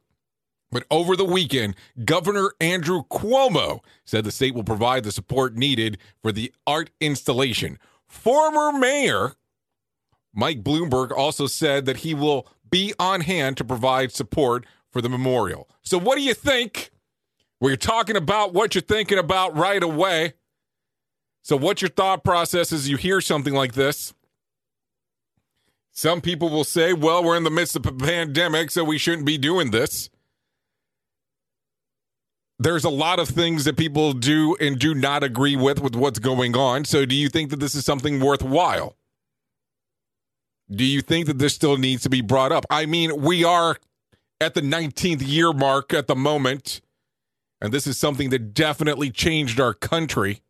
But 0.72 0.86
over 0.90 1.16
the 1.16 1.24
weekend, 1.24 1.76
Governor 2.04 2.52
Andrew 2.60 3.04
Cuomo 3.04 3.80
said 4.06 4.24
the 4.24 4.32
state 4.32 4.56
will 4.56 4.64
provide 4.64 5.04
the 5.04 5.12
support 5.12 5.56
needed 5.56 6.00
for 6.22 6.32
the 6.32 6.52
art 6.66 6.90
installation. 7.00 7.78
Former 8.08 8.78
Mayor 8.78 9.36
Mike 10.34 10.64
Bloomberg 10.64 11.12
also 11.12 11.46
said 11.46 11.86
that 11.86 11.98
he 11.98 12.14
will 12.14 12.48
be 12.70 12.94
on 12.98 13.22
hand 13.22 13.56
to 13.58 13.64
provide 13.64 14.12
support 14.12 14.66
for 14.92 15.02
the 15.02 15.10
memorial. 15.10 15.70
So, 15.84 16.00
what 16.00 16.16
do 16.16 16.24
you 16.24 16.34
think? 16.34 16.90
We're 17.64 17.78
talking 17.78 18.18
about 18.18 18.54
what 18.54 18.76
you're 18.76 18.82
thinking 18.82 19.18
about 19.18 19.56
right 19.56 19.82
away. 19.82 20.34
So, 21.44 21.56
what's 21.56 21.82
your 21.82 21.88
thought 21.88 22.22
process 22.22 22.74
as 22.74 22.90
you 22.90 22.98
hear 22.98 23.22
something 23.22 23.54
like 23.54 23.72
this? 23.72 24.14
Some 25.94 26.20
people 26.20 26.50
will 26.50 26.66
say, 26.66 26.92
well, 26.92 27.24
we're 27.24 27.38
in 27.38 27.46
the 27.46 27.50
midst 27.50 27.78
of 27.78 27.86
a 27.86 27.94
pandemic, 27.94 28.70
so 28.70 28.84
we 28.84 28.98
shouldn't 28.98 29.26
be 29.26 29.38
doing 29.38 29.72
this. 29.72 30.10
There's 32.60 32.84
a 32.84 32.90
lot 32.90 33.20
of 33.20 33.30
things 33.30 33.64
that 33.64 33.78
people 33.78 34.12
do 34.12 34.58
and 34.60 34.78
do 34.78 34.94
not 34.94 35.24
agree 35.24 35.56
with 35.56 35.80
with 35.80 35.96
what's 35.96 36.20
going 36.20 36.58
on. 36.58 36.84
So, 36.84 37.06
do 37.06 37.16
you 37.16 37.30
think 37.30 37.50
that 37.52 37.62
this 37.62 37.76
is 37.76 37.86
something 37.86 38.20
worthwhile? 38.20 38.98
Do 40.70 40.84
you 40.84 41.00
think 41.00 41.28
that 41.28 41.40
this 41.40 41.56
still 41.56 41.78
needs 41.78 42.04
to 42.04 42.10
be 42.10 42.20
brought 42.20 42.52
up? 42.52 42.66
I 42.70 42.88
mean, 42.88 43.22
we 43.22 43.46
are 43.46 43.78
at 44.42 44.54
the 44.54 44.62
19th 44.62 45.26
year 45.26 45.54
mark 45.54 45.94
at 45.94 46.08
the 46.08 46.16
moment 46.16 46.82
and 47.64 47.74
this 47.74 47.88
is 47.88 47.98
something 47.98 48.30
that 48.30 48.54
definitely 48.54 49.10
changed 49.10 49.58
our 49.58 49.74
country. 49.74 50.42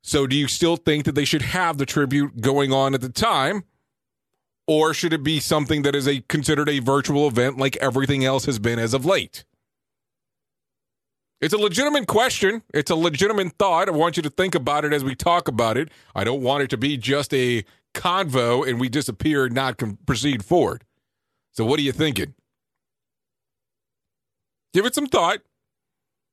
So, 0.00 0.26
do 0.28 0.36
you 0.36 0.46
still 0.46 0.76
think 0.76 1.04
that 1.04 1.16
they 1.16 1.24
should 1.24 1.42
have 1.42 1.78
the 1.78 1.86
tribute 1.86 2.40
going 2.40 2.72
on 2.72 2.94
at 2.94 3.00
the 3.00 3.08
time? 3.08 3.64
Or 4.68 4.94
should 4.94 5.12
it 5.12 5.24
be 5.24 5.40
something 5.40 5.82
that 5.82 5.96
is 5.96 6.06
a 6.06 6.20
considered 6.20 6.68
a 6.68 6.78
virtual 6.78 7.26
event 7.26 7.58
like 7.58 7.76
everything 7.78 8.24
else 8.24 8.46
has 8.46 8.60
been 8.60 8.78
as 8.78 8.94
of 8.94 9.04
late? 9.04 9.44
It's 11.40 11.52
a 11.52 11.58
legitimate 11.58 12.06
question. 12.06 12.62
It's 12.72 12.92
a 12.92 12.94
legitimate 12.94 13.54
thought. 13.58 13.88
I 13.88 13.92
want 13.92 14.16
you 14.16 14.22
to 14.22 14.30
think 14.30 14.54
about 14.54 14.84
it 14.84 14.92
as 14.92 15.02
we 15.02 15.16
talk 15.16 15.48
about 15.48 15.76
it. 15.76 15.90
I 16.14 16.22
don't 16.22 16.42
want 16.42 16.62
it 16.62 16.70
to 16.70 16.76
be 16.76 16.96
just 16.96 17.34
a 17.34 17.64
convo 17.94 18.66
and 18.66 18.78
we 18.78 18.88
disappear, 18.88 19.46
and 19.46 19.54
not 19.56 19.80
proceed 20.06 20.44
forward. 20.44 20.84
So, 21.50 21.64
what 21.64 21.80
are 21.80 21.82
you 21.82 21.90
thinking? 21.90 22.34
Give 24.72 24.86
it 24.86 24.94
some 24.94 25.06
thought. 25.06 25.40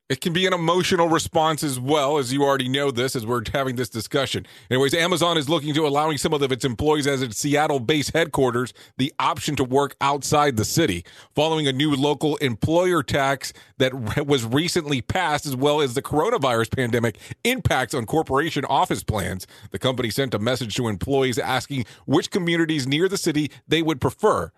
It 0.10 0.22
can 0.22 0.34
be 0.34 0.48
an 0.48 0.54
emotional 0.54 1.08
response 1.08 1.62
as 1.62 1.80
well, 1.80 2.18
as 2.18 2.34
you 2.34 2.42
already 2.42 2.68
know 2.68 2.90
this, 2.90 3.16
as 3.16 3.28
we're 3.28 3.44
having 3.54 3.76
this 3.76 3.90
discussion. 3.90 4.48
Anyways, 4.72 4.96
Amazon 4.96 5.38
is 5.38 5.48
looking 5.48 5.72
to 5.76 5.86
allowing 5.86 6.18
some 6.18 6.34
of 6.34 6.42
its 6.52 6.66
employees 6.66 7.06
as 7.06 7.22
its 7.22 7.38
Seattle 7.38 7.80
based 7.80 8.14
headquarters 8.14 8.74
the 8.98 9.14
option 9.20 9.56
to 9.58 9.64
work 9.64 9.96
outside 10.02 10.58
the 10.58 10.66
city, 10.66 11.06
following 11.36 11.68
a 11.68 11.72
new 11.72 11.94
local 11.96 12.38
employer 12.38 13.04
tax 13.04 13.54
that 13.78 14.26
was 14.26 14.46
recently 14.46 15.00
passed, 15.00 15.46
as 15.46 15.56
well 15.56 15.80
as 15.80 15.94
the 15.94 16.02
coronavirus 16.02 16.76
pandemic 16.76 17.20
impacts 17.44 17.94
on 17.94 18.08
corporation 18.08 18.66
office 18.66 19.04
plans. 19.04 19.46
The 19.70 19.78
company 19.78 20.10
sent 20.10 20.34
a 20.34 20.40
message 20.40 20.76
to 20.78 20.88
employees 20.88 21.38
asking 21.38 21.86
which 22.08 22.32
communities 22.32 22.88
near 22.88 23.08
the 23.08 23.18
city 23.18 23.52
they 23.68 23.84
would 23.84 24.02
prefer. 24.02 24.52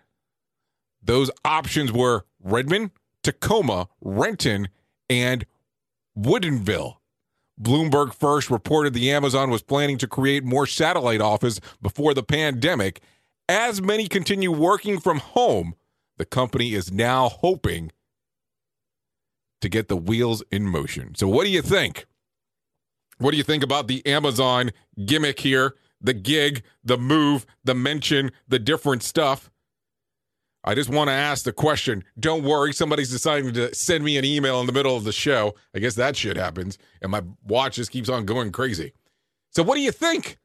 Those 1.03 1.29
options 1.43 1.91
were 1.91 2.25
Redmond, 2.41 2.91
Tacoma, 3.23 3.87
Renton, 4.01 4.69
and 5.09 5.45
Woodinville. 6.17 6.95
Bloomberg 7.61 8.13
first 8.13 8.49
reported 8.49 8.93
the 8.93 9.11
Amazon 9.11 9.49
was 9.49 9.61
planning 9.61 9.97
to 9.99 10.07
create 10.07 10.43
more 10.43 10.65
satellite 10.65 11.21
office 11.21 11.59
before 11.81 12.13
the 12.13 12.23
pandemic. 12.23 13.01
As 13.47 13.81
many 13.81 14.07
continue 14.07 14.51
working 14.51 14.99
from 14.99 15.19
home, 15.19 15.75
the 16.17 16.25
company 16.25 16.73
is 16.73 16.91
now 16.91 17.29
hoping 17.29 17.91
to 19.61 19.69
get 19.69 19.87
the 19.87 19.97
wheels 19.97 20.43
in 20.51 20.67
motion. 20.67 21.13
So, 21.15 21.27
what 21.27 21.43
do 21.43 21.51
you 21.51 21.61
think? 21.61 22.05
What 23.19 23.31
do 23.31 23.37
you 23.37 23.43
think 23.43 23.63
about 23.63 23.87
the 23.87 24.05
Amazon 24.05 24.71
gimmick 25.05 25.39
here? 25.39 25.75
The 25.99 26.13
gig, 26.15 26.63
the 26.83 26.97
move, 26.97 27.45
the 27.63 27.75
mention, 27.75 28.31
the 28.47 28.57
different 28.57 29.03
stuff. 29.03 29.51
I 30.63 30.75
just 30.75 30.89
want 30.89 31.07
to 31.07 31.13
ask 31.13 31.43
the 31.43 31.53
question. 31.53 32.03
Don't 32.19 32.43
worry, 32.43 32.71
somebody's 32.73 33.09
deciding 33.09 33.53
to 33.53 33.73
send 33.73 34.03
me 34.03 34.17
an 34.17 34.25
email 34.25 34.59
in 34.61 34.67
the 34.67 34.73
middle 34.73 34.95
of 34.95 35.03
the 35.03 35.11
show. 35.11 35.55
I 35.75 35.79
guess 35.79 35.95
that 35.95 36.15
shit 36.15 36.37
happens, 36.37 36.77
and 37.01 37.11
my 37.11 37.23
watch 37.43 37.75
just 37.75 37.91
keeps 37.91 38.09
on 38.09 38.25
going 38.25 38.51
crazy. 38.51 38.93
So, 39.49 39.63
what 39.63 39.75
do 39.75 39.81
you 39.81 39.91
think? 39.91 40.37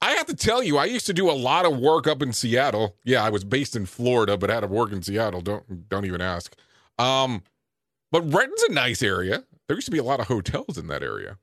I 0.00 0.12
have 0.12 0.26
to 0.26 0.36
tell 0.36 0.62
you, 0.62 0.76
I 0.76 0.84
used 0.84 1.06
to 1.06 1.14
do 1.14 1.30
a 1.30 1.32
lot 1.32 1.64
of 1.64 1.78
work 1.78 2.06
up 2.06 2.22
in 2.22 2.32
Seattle. 2.32 2.96
Yeah, 3.04 3.24
I 3.24 3.30
was 3.30 3.44
based 3.44 3.74
in 3.74 3.86
Florida, 3.86 4.36
but 4.36 4.50
had 4.50 4.60
to 4.60 4.66
work 4.66 4.92
in 4.92 5.02
Seattle. 5.02 5.40
Don't 5.40 5.88
don't 5.88 6.04
even 6.04 6.20
ask. 6.20 6.54
Um, 6.98 7.42
but 8.12 8.22
Renton's 8.22 8.62
a 8.64 8.72
nice 8.72 9.02
area. 9.02 9.44
There 9.66 9.76
used 9.76 9.86
to 9.86 9.92
be 9.92 9.98
a 9.98 10.04
lot 10.04 10.20
of 10.20 10.28
hotels 10.28 10.78
in 10.78 10.86
that 10.88 11.02
area, 11.02 11.38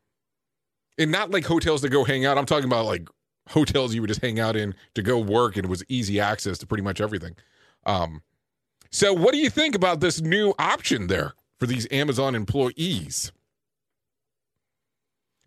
and 0.97 1.11
not 1.11 1.31
like 1.31 1.45
hotels 1.45 1.81
to 1.81 1.89
go 1.89 2.05
hang 2.05 2.25
out. 2.25 2.37
I'm 2.37 2.45
talking 2.45 2.65
about 2.65 2.85
like 2.85 3.09
hotels 3.49 3.93
you 3.93 4.01
would 4.01 4.07
just 4.07 4.21
hang 4.21 4.39
out 4.39 4.55
in 4.55 4.73
to 4.95 5.01
go 5.01 5.19
work, 5.19 5.57
and 5.57 5.65
it 5.65 5.69
was 5.69 5.83
easy 5.89 6.19
access 6.19 6.57
to 6.59 6.67
pretty 6.67 6.83
much 6.83 7.01
everything. 7.01 7.35
Um, 7.85 8.21
so, 8.91 9.13
what 9.13 9.33
do 9.33 9.39
you 9.39 9.49
think 9.49 9.75
about 9.75 9.99
this 9.99 10.21
new 10.21 10.53
option 10.59 11.07
there 11.07 11.33
for 11.59 11.65
these 11.65 11.87
Amazon 11.91 12.35
employees? 12.35 13.31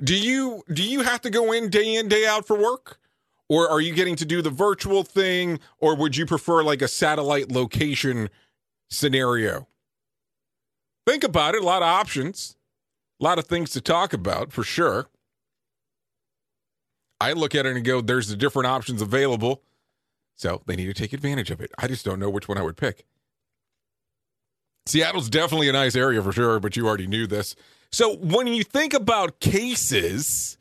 Do 0.03 0.17
you 0.17 0.63
do 0.73 0.83
you 0.83 1.03
have 1.03 1.21
to 1.23 1.31
go 1.31 1.53
in 1.53 1.71
day 1.71 1.95
in 1.95 2.09
day 2.09 2.27
out 2.27 2.47
for 2.47 2.57
work, 2.57 2.99
or 3.49 3.69
are 3.69 3.81
you 3.81 3.95
getting 3.95 4.17
to 4.17 4.25
do 4.25 4.43
the 4.43 4.51
virtual 4.51 5.05
thing, 5.05 5.61
or 5.79 5.95
would 5.97 6.17
you 6.17 6.27
prefer 6.27 6.63
like 6.63 6.83
a 6.83 6.89
satellite 6.89 7.51
location 7.51 8.29
scenario? 8.91 9.69
Think 11.07 11.25
about 11.25 11.55
it. 11.55 11.63
A 11.63 11.65
lot 11.67 11.83
of 11.83 11.89
options, 11.89 12.57
a 13.21 13.25
lot 13.25 13.39
of 13.39 13.47
things 13.47 13.71
to 13.71 13.81
talk 13.81 14.13
about 14.13 14.53
for 14.53 14.65
sure. 14.65 15.07
I 17.21 17.33
look 17.33 17.55
at 17.55 17.65
it 17.65 17.77
and 17.77 17.85
go, 17.85 18.01
"There's 18.01 18.29
the 18.29 18.37
different 18.37 18.67
options 18.67 19.01
available." 19.01 19.63
So 20.37 20.63
they 20.67 20.77
need 20.77 20.87
to 20.87 20.95
take 20.95 21.13
advantage 21.13 21.51
of 21.51 21.61
it. 21.61 21.71
I 21.79 21.89
just 21.89 22.05
don't 22.05 22.21
know 22.21 22.31
which 22.31 22.47
one 22.47 22.59
I 22.59 22.63
would 22.63 22.77
pick. 22.77 23.07
Seattle's 24.87 25.29
definitely 25.29 25.69
a 25.69 25.73
nice 25.73 25.97
area 25.97 26.23
for 26.23 26.33
sure, 26.33 26.61
but 26.61 26.77
you 26.77 26.87
already 26.87 27.09
knew 27.09 27.27
this. 27.27 27.57
So 27.91 28.17
when 28.17 28.47
you 28.47 28.63
think 28.63 28.95
about 28.95 29.41
cases 29.41 30.59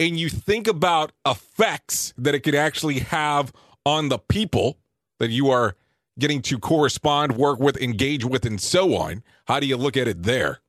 and 0.00 0.18
you 0.18 0.28
think 0.28 0.66
about 0.66 1.12
effects 1.26 2.12
that 2.18 2.34
it 2.34 2.40
could 2.40 2.54
actually 2.54 3.00
have 3.00 3.52
on 3.84 4.08
the 4.08 4.18
people 4.18 4.78
that 5.18 5.30
you 5.30 5.50
are 5.50 5.76
getting 6.18 6.42
to 6.42 6.58
correspond, 6.58 7.36
work 7.36 7.60
with, 7.60 7.76
engage 7.76 8.24
with, 8.24 8.44
and 8.44 8.60
so 8.60 8.96
on, 8.96 9.22
how 9.46 9.60
do 9.60 9.66
you 9.66 9.76
look 9.76 9.96
at 9.96 10.08
it 10.08 10.24
there? 10.24 10.60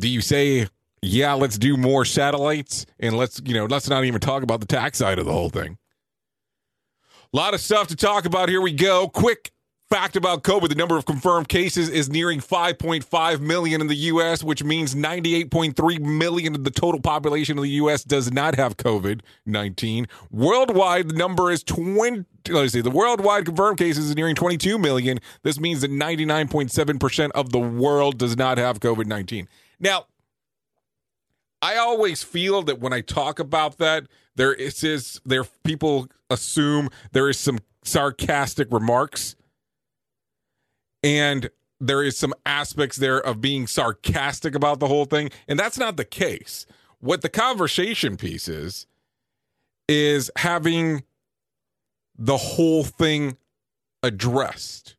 Do 0.00 0.08
you 0.08 0.20
say, 0.20 0.66
yeah, 1.02 1.34
let's 1.34 1.58
do 1.58 1.76
more 1.76 2.04
satellites 2.04 2.86
and 2.98 3.16
let's, 3.16 3.40
you 3.44 3.54
know, 3.54 3.66
let's 3.66 3.88
not 3.88 4.04
even 4.04 4.20
talk 4.20 4.42
about 4.42 4.60
the 4.60 4.66
tax 4.66 4.98
side 4.98 5.18
of 5.18 5.26
the 5.26 5.32
whole 5.32 5.50
thing? 5.50 5.78
A 7.34 7.38
lot 7.38 7.54
of 7.54 7.62
stuff 7.62 7.86
to 7.88 7.96
talk 7.96 8.26
about. 8.26 8.50
Here 8.50 8.60
we 8.60 8.72
go. 8.72 9.08
Quick 9.08 9.52
fact 9.88 10.16
about 10.16 10.42
COVID 10.42 10.68
the 10.68 10.74
number 10.74 10.98
of 10.98 11.06
confirmed 11.06 11.48
cases 11.48 11.88
is 11.88 12.10
nearing 12.10 12.40
5.5 12.40 13.40
million 13.40 13.80
in 13.80 13.86
the 13.86 13.94
U.S., 13.94 14.44
which 14.44 14.62
means 14.62 14.94
98.3 14.94 16.00
million 16.00 16.54
of 16.54 16.64
the 16.64 16.70
total 16.70 17.00
population 17.00 17.56
of 17.56 17.64
the 17.64 17.70
U.S. 17.70 18.04
does 18.04 18.30
not 18.30 18.56
have 18.56 18.76
COVID 18.76 19.22
19. 19.46 20.08
Worldwide, 20.30 21.08
the 21.08 21.14
number 21.14 21.50
is 21.50 21.62
20. 21.62 22.26
Let's 22.50 22.74
see, 22.74 22.82
the 22.82 22.90
worldwide 22.90 23.46
confirmed 23.46 23.78
cases 23.78 24.10
is 24.10 24.14
nearing 24.14 24.34
22 24.34 24.76
million. 24.76 25.18
This 25.42 25.58
means 25.58 25.80
that 25.80 25.90
99.7% 25.90 27.30
of 27.30 27.50
the 27.50 27.58
world 27.58 28.18
does 28.18 28.36
not 28.36 28.58
have 28.58 28.78
COVID 28.80 29.06
19. 29.06 29.48
Now, 29.80 30.04
I 31.62 31.76
always 31.76 32.22
feel 32.22 32.62
that 32.62 32.80
when 32.80 32.92
I 32.92 33.00
talk 33.00 33.38
about 33.38 33.78
that, 33.78 34.08
there 34.34 34.52
is, 34.52 34.82
is 34.82 35.20
there 35.24 35.44
people 35.64 36.08
assume 36.28 36.88
there 37.12 37.28
is 37.28 37.38
some 37.38 37.60
sarcastic 37.84 38.68
remarks. 38.70 39.36
And 41.02 41.50
there 41.80 42.02
is 42.02 42.16
some 42.16 42.34
aspects 42.46 42.96
there 42.96 43.18
of 43.18 43.40
being 43.40 43.66
sarcastic 43.66 44.54
about 44.54 44.80
the 44.80 44.86
whole 44.88 45.04
thing. 45.04 45.30
And 45.48 45.58
that's 45.58 45.78
not 45.78 45.96
the 45.96 46.04
case. 46.04 46.66
What 47.00 47.22
the 47.22 47.28
conversation 47.28 48.16
piece 48.16 48.48
is 48.48 48.86
is 49.88 50.30
having 50.36 51.02
the 52.16 52.36
whole 52.36 52.84
thing 52.84 53.36
addressed 54.02 54.96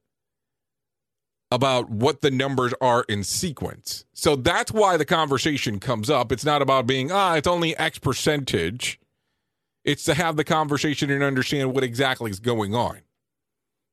about 1.53 1.87
what 1.87 2.21
the 2.21 2.31
numbers 2.31 2.73
are 2.81 3.05
in 3.07 3.23
sequence. 3.23 4.05
So 4.11 4.35
that's 4.35 4.71
why 4.71 4.97
the 4.97 5.05
conversation 5.05 5.79
comes 5.79 6.09
up. 6.09 6.31
It's 6.31 6.43
not 6.43 6.63
about 6.63 6.87
being, 6.87 7.11
ah, 7.11 7.35
it's 7.35 7.47
only 7.47 7.77
X 7.77 7.99
percentage. 7.99 8.99
It's 9.85 10.03
to 10.05 10.15
have 10.15 10.35
the 10.35 10.43
conversation 10.43 11.11
and 11.11 11.21
understand 11.21 11.75
what 11.75 11.83
exactly 11.83 12.31
is 12.31 12.39
going 12.39 12.73
on. 12.73 13.01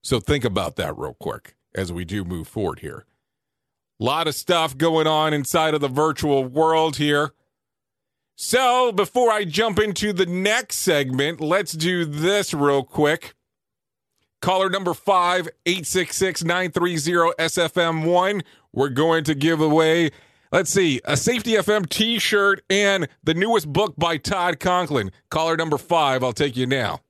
So 0.03 0.21
think 0.21 0.43
about 0.43 0.77
that 0.77 0.97
real 0.97 1.15
quick 1.21 1.55
as 1.75 1.93
we 1.93 2.07
do 2.07 2.25
move 2.25 2.49
forward 2.49 2.79
here. 2.79 3.05
A 4.01 4.05
lot 4.05 4.27
of 4.27 4.35
stuff 4.35 4.79
going 4.79 5.07
on 5.07 5.35
inside 5.35 5.75
of 5.75 5.83
the 5.83 5.89
virtual 5.89 6.47
world 6.47 6.97
here. 6.97 7.35
So 8.37 8.91
before 8.91 9.31
I 9.31 9.45
jump 9.45 9.79
into 9.79 10.15
the 10.15 10.25
next 10.25 10.77
segment, 10.77 11.43
let's 11.43 11.73
do 11.73 12.07
this 12.07 12.55
real 12.55 12.85
quick. 12.85 13.35
Caller 14.41 14.71
number 14.71 14.95
five, 14.95 15.49
866 15.67 16.45
930 16.45 17.35
SFM1. 17.39 18.43
We're 18.73 18.89
going 18.89 19.25
to 19.25 19.35
give 19.35 19.61
away, 19.61 20.11
let's 20.51 20.71
see, 20.71 21.01
a 21.05 21.17
Safety 21.17 21.53
FM 21.53 21.89
t 21.89 22.19
shirt 22.19 22.63
and 22.71 23.07
the 23.23 23.35
newest 23.35 23.71
book 23.71 23.95
by 23.99 24.17
Todd 24.17 24.59
Conklin. 24.59 25.11
Caller 25.31 25.57
number 25.57 25.77
five, 25.77 26.25
I'll 26.25 26.33
take 26.33 26.57
you 26.57 26.67
now. 26.67 27.01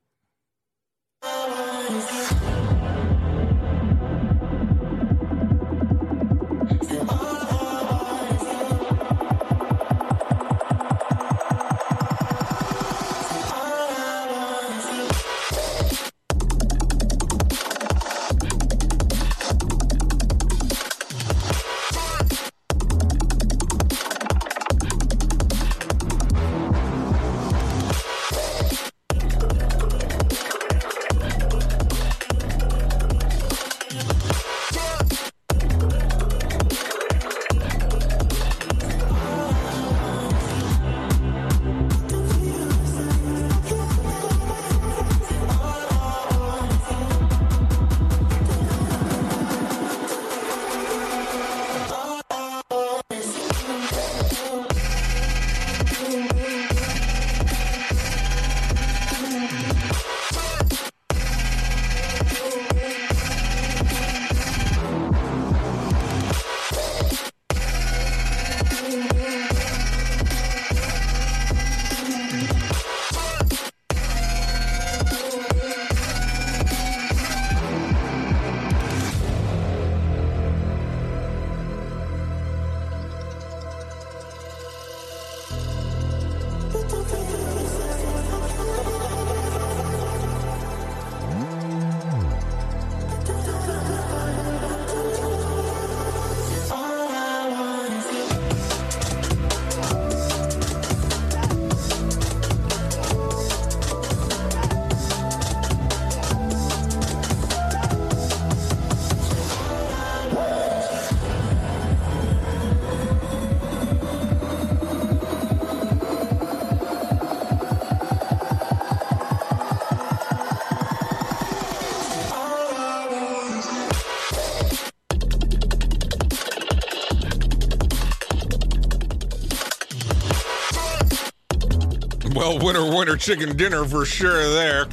Winner, 132.70 132.96
winner, 132.96 133.16
chicken 133.16 133.56
dinner 133.56 133.84
for 133.84 134.04
sure 134.04 134.48
there. 134.50 134.86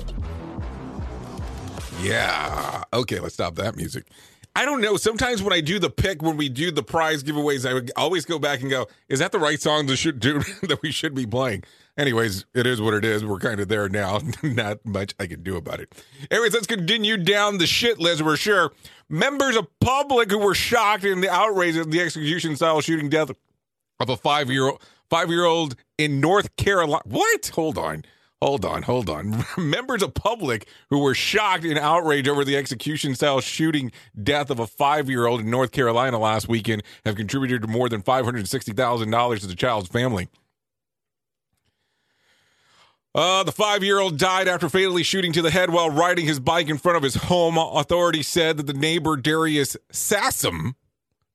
Yeah. 2.01 2.83
Okay, 2.91 3.19
let's 3.19 3.35
stop 3.35 3.55
that 3.55 3.75
music. 3.75 4.07
I 4.55 4.65
don't 4.65 4.81
know. 4.81 4.97
Sometimes 4.97 5.43
when 5.43 5.53
I 5.53 5.61
do 5.61 5.77
the 5.77 5.91
pick, 5.91 6.23
when 6.23 6.37
we 6.37 6.49
do 6.49 6.71
the 6.71 6.81
prize 6.81 7.23
giveaways, 7.23 7.69
I 7.69 7.75
would 7.75 7.91
always 7.95 8.25
go 8.25 8.39
back 8.39 8.61
and 8.61 8.71
go, 8.71 8.87
"Is 9.07 9.19
that 9.19 9.31
the 9.31 9.37
right 9.37 9.61
song 9.61 9.85
that 9.85 9.97
should 9.97 10.19
do 10.19 10.39
that 10.63 10.81
we 10.81 10.91
should 10.91 11.13
be 11.13 11.27
playing?" 11.27 11.63
Anyways, 11.97 12.45
it 12.55 12.65
is 12.65 12.81
what 12.81 12.95
it 12.95 13.05
is. 13.05 13.23
We're 13.23 13.37
kind 13.37 13.59
of 13.59 13.67
there 13.67 13.87
now. 13.89 14.21
Not 14.43 14.83
much 14.83 15.13
I 15.19 15.27
can 15.27 15.43
do 15.43 15.55
about 15.55 15.79
it. 15.79 15.93
Anyways, 16.31 16.55
let's 16.55 16.65
continue 16.65 17.17
down 17.17 17.59
the 17.59 17.67
shit 17.67 17.99
list 17.99 18.23
We're 18.23 18.37
sure. 18.37 18.71
Members 19.09 19.55
of 19.55 19.67
public 19.79 20.31
who 20.31 20.39
were 20.39 20.55
shocked 20.55 21.03
in 21.03 21.21
the 21.21 21.29
outrage 21.29 21.75
of 21.75 21.91
the 21.91 22.01
execution 22.01 22.55
style 22.55 22.81
shooting 22.81 23.09
death 23.09 23.29
of 23.99 24.09
a 24.09 24.17
five 24.17 24.49
year 24.49 24.65
old 24.65 24.81
five 25.09 25.29
year 25.29 25.45
old 25.45 25.75
in 25.97 26.19
North 26.19 26.55
Carolina. 26.55 27.03
What? 27.05 27.51
Hold 27.55 27.77
on. 27.77 28.03
Hold 28.41 28.65
on, 28.65 28.83
hold 28.83 29.09
on. 29.09 29.45
Members 29.57 30.03
of 30.03 30.13
public 30.13 30.67
who 30.91 30.99
were 30.99 31.15
shocked 31.15 31.63
and 31.63 31.79
outraged 31.79 32.27
over 32.27 32.45
the 32.45 32.55
execution 32.55 33.15
style 33.15 33.41
shooting 33.41 33.91
death 34.21 34.51
of 34.51 34.59
a 34.59 34.67
five 34.67 35.09
year 35.09 35.25
old 35.25 35.41
in 35.41 35.49
North 35.49 35.71
Carolina 35.71 36.19
last 36.19 36.47
weekend 36.47 36.83
have 37.03 37.15
contributed 37.15 37.63
to 37.63 37.67
more 37.67 37.89
than 37.89 38.03
$560,000 38.03 39.39
to 39.39 39.47
the 39.47 39.55
child's 39.55 39.87
family. 39.87 40.29
Uh, 43.15 43.43
the 43.43 43.51
five 43.51 43.83
year 43.83 43.97
old 43.97 44.19
died 44.19 44.47
after 44.47 44.69
fatally 44.69 45.01
shooting 45.01 45.33
to 45.33 45.41
the 45.41 45.49
head 45.49 45.71
while 45.71 45.89
riding 45.89 46.27
his 46.27 46.39
bike 46.39 46.69
in 46.69 46.77
front 46.77 46.97
of 46.97 47.01
his 47.01 47.15
home. 47.15 47.57
Authorities 47.57 48.27
said 48.27 48.57
that 48.57 48.67
the 48.67 48.73
neighbor, 48.73 49.17
Darius 49.17 49.75
Sessom, 49.91 50.75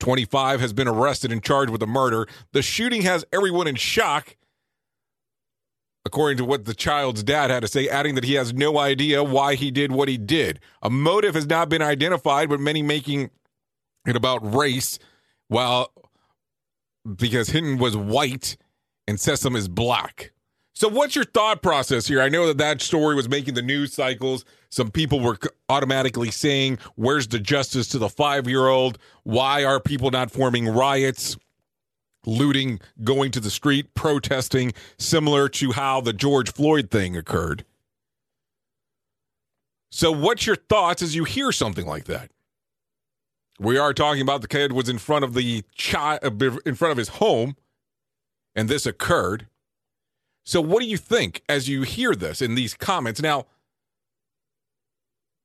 25, 0.02 0.60
has 0.60 0.72
been 0.72 0.88
arrested 0.88 1.30
and 1.30 1.42
charged 1.42 1.70
with 1.70 1.80
the 1.80 1.86
murder. 1.86 2.26
The 2.52 2.60
shooting 2.60 3.02
has 3.02 3.24
everyone 3.32 3.68
in 3.68 3.76
shock 3.76 4.36
according 6.04 6.36
to 6.36 6.44
what 6.44 6.64
the 6.64 6.74
child's 6.74 7.22
dad 7.22 7.50
had 7.50 7.60
to 7.60 7.68
say, 7.68 7.88
adding 7.88 8.16
that 8.16 8.24
he 8.24 8.34
has 8.34 8.52
no 8.52 8.78
idea 8.78 9.22
why 9.22 9.54
he 9.54 9.70
did 9.70 9.92
what 9.92 10.08
he 10.08 10.18
did. 10.18 10.58
A 10.82 10.90
motive 10.90 11.36
has 11.36 11.46
not 11.46 11.68
been 11.68 11.82
identified, 11.82 12.48
but 12.48 12.58
many 12.58 12.82
making 12.82 13.30
it 14.04 14.16
about 14.16 14.54
race, 14.54 14.98
while 15.46 15.92
because 17.16 17.50
Hinton 17.50 17.78
was 17.78 17.96
white 17.96 18.56
and 19.06 19.18
Sessom 19.18 19.56
is 19.56 19.68
black. 19.68 20.32
So, 20.74 20.88
what's 20.88 21.14
your 21.14 21.24
thought 21.24 21.62
process 21.62 22.08
here? 22.08 22.20
I 22.20 22.28
know 22.28 22.48
that 22.48 22.58
that 22.58 22.80
story 22.80 23.14
was 23.14 23.28
making 23.28 23.54
the 23.54 23.62
news 23.62 23.92
cycles. 23.92 24.44
Some 24.72 24.90
people 24.90 25.20
were 25.20 25.36
automatically 25.68 26.30
saying, 26.30 26.78
Where's 26.96 27.28
the 27.28 27.38
justice 27.38 27.88
to 27.88 27.98
the 27.98 28.08
five 28.08 28.48
year 28.48 28.68
old? 28.68 28.96
Why 29.22 29.64
are 29.64 29.78
people 29.78 30.10
not 30.10 30.30
forming 30.30 30.66
riots? 30.66 31.36
looting, 32.24 32.78
going 33.02 33.32
to 33.32 33.40
the 33.40 33.50
street, 33.50 33.94
protesting, 33.94 34.72
similar 34.96 35.48
to 35.48 35.72
how 35.72 36.00
the 36.00 36.12
George 36.12 36.52
Floyd 36.52 36.88
thing 36.88 37.16
occurred. 37.16 37.64
So, 39.90 40.12
what's 40.12 40.46
your 40.46 40.54
thoughts 40.54 41.02
as 41.02 41.16
you 41.16 41.24
hear 41.24 41.50
something 41.50 41.84
like 41.84 42.04
that? 42.04 42.30
We 43.58 43.76
are 43.76 43.92
talking 43.92 44.22
about 44.22 44.40
the 44.40 44.46
kid 44.46 44.70
was 44.70 44.88
in 44.88 44.98
front 44.98 45.24
of 45.24 45.34
the 45.34 45.64
child, 45.74 46.20
uh, 46.22 46.58
in 46.64 46.76
front 46.76 46.92
of 46.92 46.96
his 46.96 47.08
home, 47.08 47.56
and 48.54 48.68
this 48.68 48.86
occurred. 48.86 49.48
So, 50.44 50.60
what 50.60 50.80
do 50.80 50.88
you 50.88 50.96
think 50.96 51.42
as 51.48 51.68
you 51.68 51.82
hear 51.82 52.14
this 52.14 52.40
in 52.40 52.54
these 52.54 52.74
comments? 52.74 53.20
Now, 53.20 53.46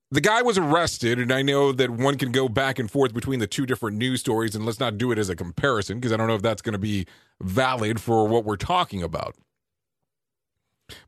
the 0.10 0.22
guy 0.22 0.42
was 0.42 0.58
arrested, 0.58 1.20
and 1.20 1.32
I 1.34 1.42
know 1.42 1.72
that 1.72 1.90
one 1.90 2.18
can 2.18 2.32
go 2.32 2.48
back 2.48 2.80
and 2.80 2.90
forth 2.90 3.14
between 3.14 3.40
the 3.40 3.48
two 3.48 3.66
different 3.66 3.98
news 3.98 4.22
stories, 4.22 4.56
and 4.56 4.66
let's 4.66 4.80
not 4.80 4.98
do 4.98 5.12
it 5.12 5.18
as 5.18 5.30
a 5.30 5.36
comparison 5.36 6.00
because 6.00 6.14
I 6.14 6.18
don't 6.18 6.28
know 6.28 6.36
if 6.36 6.42
that's 6.42 6.62
going 6.62 6.74
to 6.74 6.80
be 6.80 7.06
valid 7.42 8.00
for 8.00 8.28
what 8.28 8.46
we're 8.46 8.56
talking 8.56 9.04
about. 9.04 9.36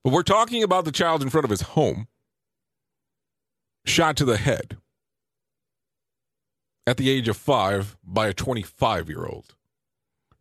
But 0.03 0.11
we're 0.11 0.23
talking 0.23 0.63
about 0.63 0.83
the 0.83 0.91
child 0.91 1.21
in 1.21 1.29
front 1.29 1.45
of 1.45 1.49
his 1.51 1.61
home, 1.61 2.07
shot 3.85 4.17
to 4.17 4.25
the 4.25 4.37
head 4.37 4.77
at 6.85 6.97
the 6.97 7.09
age 7.09 7.29
of 7.29 7.37
five 7.37 7.95
by 8.03 8.27
a 8.27 8.33
25 8.33 9.07
year 9.07 9.25
old. 9.25 9.55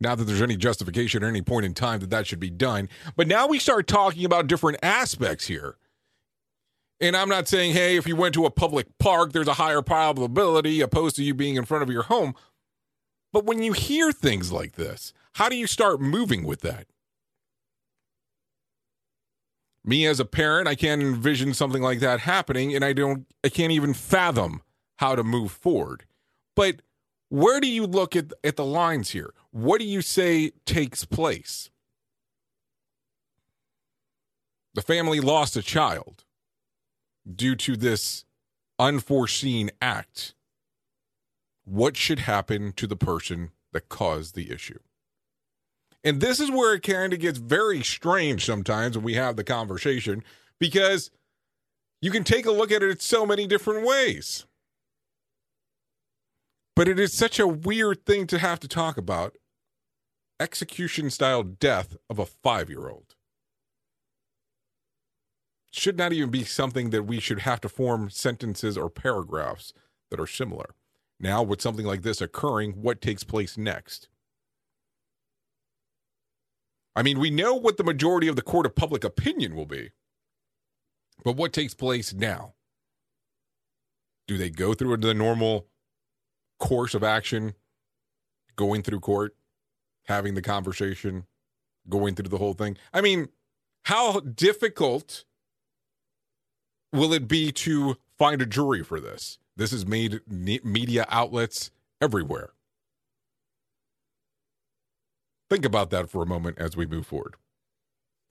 Not 0.01 0.17
that 0.17 0.25
there's 0.25 0.41
any 0.41 0.57
justification 0.57 1.23
at 1.23 1.27
any 1.27 1.41
point 1.41 1.65
in 1.65 1.73
time 1.73 1.99
that 2.01 2.09
that 2.09 2.27
should 2.27 2.39
be 2.39 2.49
done. 2.49 2.89
But 3.15 3.27
now 3.27 3.47
we 3.47 3.59
start 3.59 3.87
talking 3.87 4.25
about 4.25 4.47
different 4.47 4.79
aspects 4.81 5.47
here 5.47 5.77
and 7.01 7.15
I'm 7.15 7.29
not 7.29 7.47
saying, 7.47 7.73
hey, 7.73 7.95
if 7.95 8.07
you 8.07 8.15
went 8.15 8.33
to 8.33 8.45
a 8.45 8.51
public 8.51 8.97
park, 8.97 9.31
there's 9.31 9.47
a 9.47 9.53
higher 9.53 9.81
probability 9.81 10.81
opposed 10.81 11.15
to 11.15 11.23
you 11.23 11.33
being 11.33 11.55
in 11.55 11.65
front 11.65 11.83
of 11.83 11.89
your 11.89 12.03
home. 12.03 12.35
But 13.31 13.45
when 13.45 13.61
you 13.61 13.73
hear 13.73 14.11
things 14.11 14.51
like 14.51 14.73
this, 14.73 15.13
how 15.33 15.49
do 15.49 15.55
you 15.55 15.67
start 15.67 16.01
moving 16.01 16.45
with 16.45 16.61
that? 16.61 16.87
Me 19.85 20.05
as 20.05 20.19
a 20.19 20.25
parent, 20.25 20.67
I 20.67 20.75
can't 20.75 21.01
envision 21.01 21.53
something 21.53 21.81
like 21.81 21.99
that 21.99 22.21
happening, 22.21 22.75
and 22.75 22.83
I 22.83 22.93
don't, 22.93 23.25
I 23.43 23.49
can't 23.49 23.71
even 23.71 23.93
fathom 23.93 24.61
how 24.97 25.15
to 25.15 25.23
move 25.23 25.51
forward. 25.51 26.05
But 26.55 26.81
where 27.29 27.61
do 27.61 27.67
you 27.67 27.85
look 27.85 28.15
at, 28.15 28.33
at 28.43 28.57
the 28.57 28.65
lines 28.65 29.11
here? 29.11 29.33
What 29.51 29.79
do 29.79 29.85
you 29.85 30.01
say 30.01 30.51
takes 30.65 31.05
place? 31.05 31.69
The 34.73 34.81
family 34.81 35.21
lost 35.21 35.55
a 35.55 35.61
child 35.61 36.25
due 37.33 37.55
to 37.55 37.75
this 37.75 38.25
unforeseen 38.77 39.69
act, 39.81 40.33
what 41.65 41.95
should 41.95 42.19
happen 42.19 42.73
to 42.73 42.87
the 42.87 42.95
person 42.95 43.51
that 43.71 43.89
caused 43.89 44.35
the 44.35 44.51
issue? 44.51 44.79
And 46.03 46.21
this 46.21 46.39
is 46.39 46.49
where 46.49 46.73
it 46.73 46.83
kind 46.83 47.13
of 47.13 47.19
gets 47.19 47.37
very 47.37 47.83
strange 47.83 48.45
sometimes 48.45 48.97
when 48.97 49.03
we 49.03 49.15
have 49.15 49.35
the 49.35 49.43
conversation 49.43 50.23
because 50.59 51.11
you 52.01 52.11
can 52.11 52.23
take 52.23 52.45
a 52.45 52.51
look 52.51 52.71
at 52.71 52.83
it 52.83 53.01
so 53.01 53.25
many 53.25 53.45
different 53.45 53.85
ways. 53.85 54.45
But 56.75 56.87
it 56.87 56.97
is 56.97 57.11
such 57.11 57.39
a 57.39 57.47
weird 57.47 58.05
thing 58.05 58.25
to 58.27 58.39
have 58.39 58.61
to 58.61 58.67
talk 58.67 58.97
about 58.97 59.35
execution 60.39 61.09
style 61.09 61.43
death 61.43 61.97
of 62.09 62.17
a 62.17 62.25
five 62.25 62.69
year 62.69 62.87
old 62.87 63.08
should 65.71 65.97
not 65.97 66.13
even 66.13 66.29
be 66.29 66.43
something 66.43 66.89
that 66.89 67.03
we 67.03 67.19
should 67.19 67.39
have 67.39 67.61
to 67.61 67.69
form 67.69 68.09
sentences 68.09 68.77
or 68.77 68.89
paragraphs 68.89 69.73
that 70.09 70.19
are 70.19 70.27
similar. 70.27 70.75
Now, 71.19 71.43
with 71.43 71.61
something 71.61 71.85
like 71.85 72.01
this 72.01 72.21
occurring, 72.21 72.73
what 72.81 73.01
takes 73.01 73.23
place 73.23 73.57
next? 73.57 74.07
I 76.95 77.03
mean, 77.03 77.19
we 77.19 77.29
know 77.29 77.55
what 77.55 77.77
the 77.77 77.83
majority 77.83 78.27
of 78.27 78.35
the 78.35 78.41
court 78.41 78.65
of 78.65 78.75
public 78.75 79.03
opinion 79.03 79.55
will 79.55 79.65
be, 79.65 79.91
but 81.23 81.35
what 81.35 81.53
takes 81.53 81.73
place 81.73 82.13
now? 82.13 82.55
Do 84.27 84.37
they 84.37 84.49
go 84.49 84.73
through 84.73 84.97
the 84.97 85.13
normal 85.13 85.67
course 86.59 86.93
of 86.93 87.03
action, 87.03 87.53
going 88.55 88.81
through 88.81 88.99
court, 89.01 89.35
having 90.05 90.35
the 90.35 90.41
conversation, 90.41 91.25
going 91.87 92.15
through 92.15 92.29
the 92.29 92.37
whole 92.37 92.53
thing? 92.53 92.77
I 92.93 93.01
mean, 93.01 93.29
how 93.83 94.19
difficult 94.19 95.25
will 96.91 97.13
it 97.13 97.27
be 97.27 97.51
to 97.51 97.97
find 98.17 98.41
a 98.41 98.45
jury 98.45 98.83
for 98.83 98.99
this? 98.99 99.37
This 99.55 99.71
has 99.71 99.85
made 99.85 100.21
media 100.27 101.05
outlets 101.09 101.71
everywhere. 102.01 102.51
Think 105.49 105.65
about 105.65 105.89
that 105.89 106.09
for 106.09 106.21
a 106.21 106.27
moment 106.27 106.59
as 106.59 106.77
we 106.77 106.85
move 106.85 107.07
forward. 107.07 107.35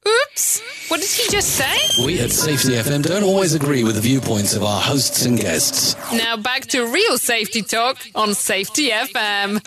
Oops! 0.07 0.63
What 0.89 1.01
did 1.01 1.11
he 1.11 1.29
just 1.31 1.51
say? 1.51 2.05
We 2.05 2.21
at 2.21 2.31
Safety 2.31 2.75
FM 2.75 3.03
don't 3.03 3.25
always 3.25 3.55
agree 3.55 3.83
with 3.83 3.97
the 3.97 4.01
viewpoints 4.01 4.55
of 4.55 4.63
our 4.63 4.81
hosts 4.81 5.25
and 5.27 5.39
guests. 5.39 5.97
Now 6.13 6.37
back 6.37 6.63
to 6.69 6.87
real 6.87 7.19
safety 7.19 7.63
talk 7.63 7.99
on 8.15 8.35
Safety 8.35 8.91
FM. 8.91 9.67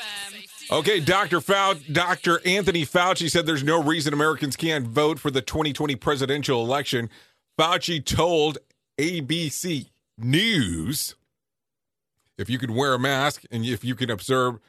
Okay, 0.72 1.02
Dr. 1.02 1.42
Fauci, 1.42 1.94
Dr. 1.94 2.40
Anthony 2.46 2.86
Fauci 2.86 3.30
said 3.30 3.46
there's 3.46 3.64
no 3.64 3.84
reason 3.84 4.14
Americans 4.14 4.56
can't 4.56 4.88
vote 4.88 5.20
for 5.20 5.30
the 5.30 5.42
2020 5.42 5.98
presidential 5.98 6.64
election. 6.64 7.10
Fauci 7.60 8.04
told 8.04 8.58
ABC 9.02 9.90
News. 10.20 11.16
If 12.38 12.52
you 12.52 12.60
can 12.60 12.76
wear 12.76 12.94
a 12.94 13.00
mask 13.00 13.42
and 13.50 13.66
if 13.66 13.84
you 13.84 13.96
can 13.96 14.12
observe 14.12 14.60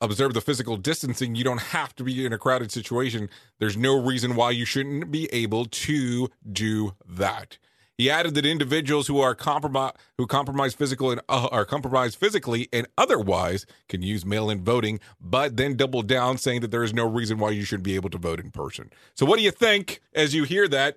observe 0.00 0.32
the 0.32 0.40
physical 0.40 0.78
distancing, 0.78 1.34
you 1.34 1.44
don't 1.44 1.60
have 1.60 1.94
to 1.96 2.02
be 2.02 2.24
in 2.24 2.32
a 2.32 2.38
crowded 2.38 2.72
situation. 2.72 3.28
There's 3.58 3.76
no 3.76 4.02
reason 4.02 4.34
why 4.34 4.52
you 4.52 4.64
shouldn't 4.64 5.10
be 5.10 5.26
able 5.30 5.66
to 5.66 6.30
do 6.50 6.94
that. 7.06 7.58
He 7.98 8.08
added 8.08 8.34
that 8.36 8.46
individuals 8.46 9.08
who 9.08 9.20
are 9.20 9.34
compromise 9.34 9.92
who 10.16 10.26
compromise 10.26 10.72
physical 10.72 11.10
and 11.10 11.20
uh, 11.28 11.48
are 11.52 11.66
compromised 11.66 12.16
physically 12.16 12.66
and 12.72 12.86
otherwise 12.96 13.66
can 13.90 14.00
use 14.00 14.24
mail-in 14.24 14.64
voting, 14.64 15.00
but 15.20 15.58
then 15.58 15.76
doubled 15.76 16.06
down 16.06 16.38
saying 16.38 16.62
that 16.62 16.70
there 16.70 16.82
is 16.82 16.94
no 16.94 17.06
reason 17.06 17.36
why 17.36 17.50
you 17.50 17.64
shouldn't 17.64 17.84
be 17.84 17.96
able 17.96 18.08
to 18.08 18.16
vote 18.16 18.40
in 18.40 18.50
person. 18.52 18.90
So 19.14 19.26
what 19.26 19.36
do 19.36 19.42
you 19.42 19.50
think 19.50 20.00
as 20.14 20.34
you 20.34 20.44
hear 20.44 20.66
that? 20.68 20.96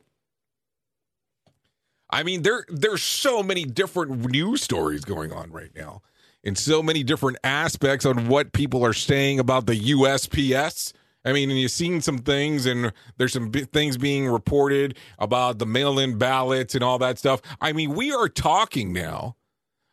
I 2.14 2.24
mean, 2.24 2.44
there 2.44 2.66
there's 2.70 3.04
so 3.04 3.44
many 3.44 3.66
different 3.66 4.32
news 4.32 4.62
stories 4.62 5.04
going 5.04 5.32
on 5.32 5.52
right 5.52 5.72
now, 5.76 6.02
and 6.44 6.58
so 6.58 6.82
many 6.82 7.04
different 7.04 7.38
aspects 7.44 8.06
on 8.06 8.28
what 8.28 8.54
people 8.54 8.86
are 8.86 8.94
saying 8.94 9.40
about 9.40 9.66
the 9.66 9.92
USPS 9.92 10.94
I 11.26 11.32
mean, 11.32 11.50
and 11.50 11.60
you've 11.60 11.72
seen 11.72 12.02
some 12.02 12.18
things, 12.20 12.66
and 12.66 12.92
there's 13.18 13.34
some 13.34 13.50
b- 13.50 13.64
things 13.64 13.98
being 13.98 14.28
reported 14.28 14.98
about 15.18 15.58
the 15.58 15.66
mail 15.66 15.98
in 15.98 16.18
ballots 16.18 16.76
and 16.76 16.84
all 16.84 17.00
that 17.00 17.18
stuff. 17.18 17.42
I 17.62 17.72
mean, 17.72 17.94
we 17.94 18.12
are 18.12 18.28
talking 18.28 18.92
now, 18.92 19.38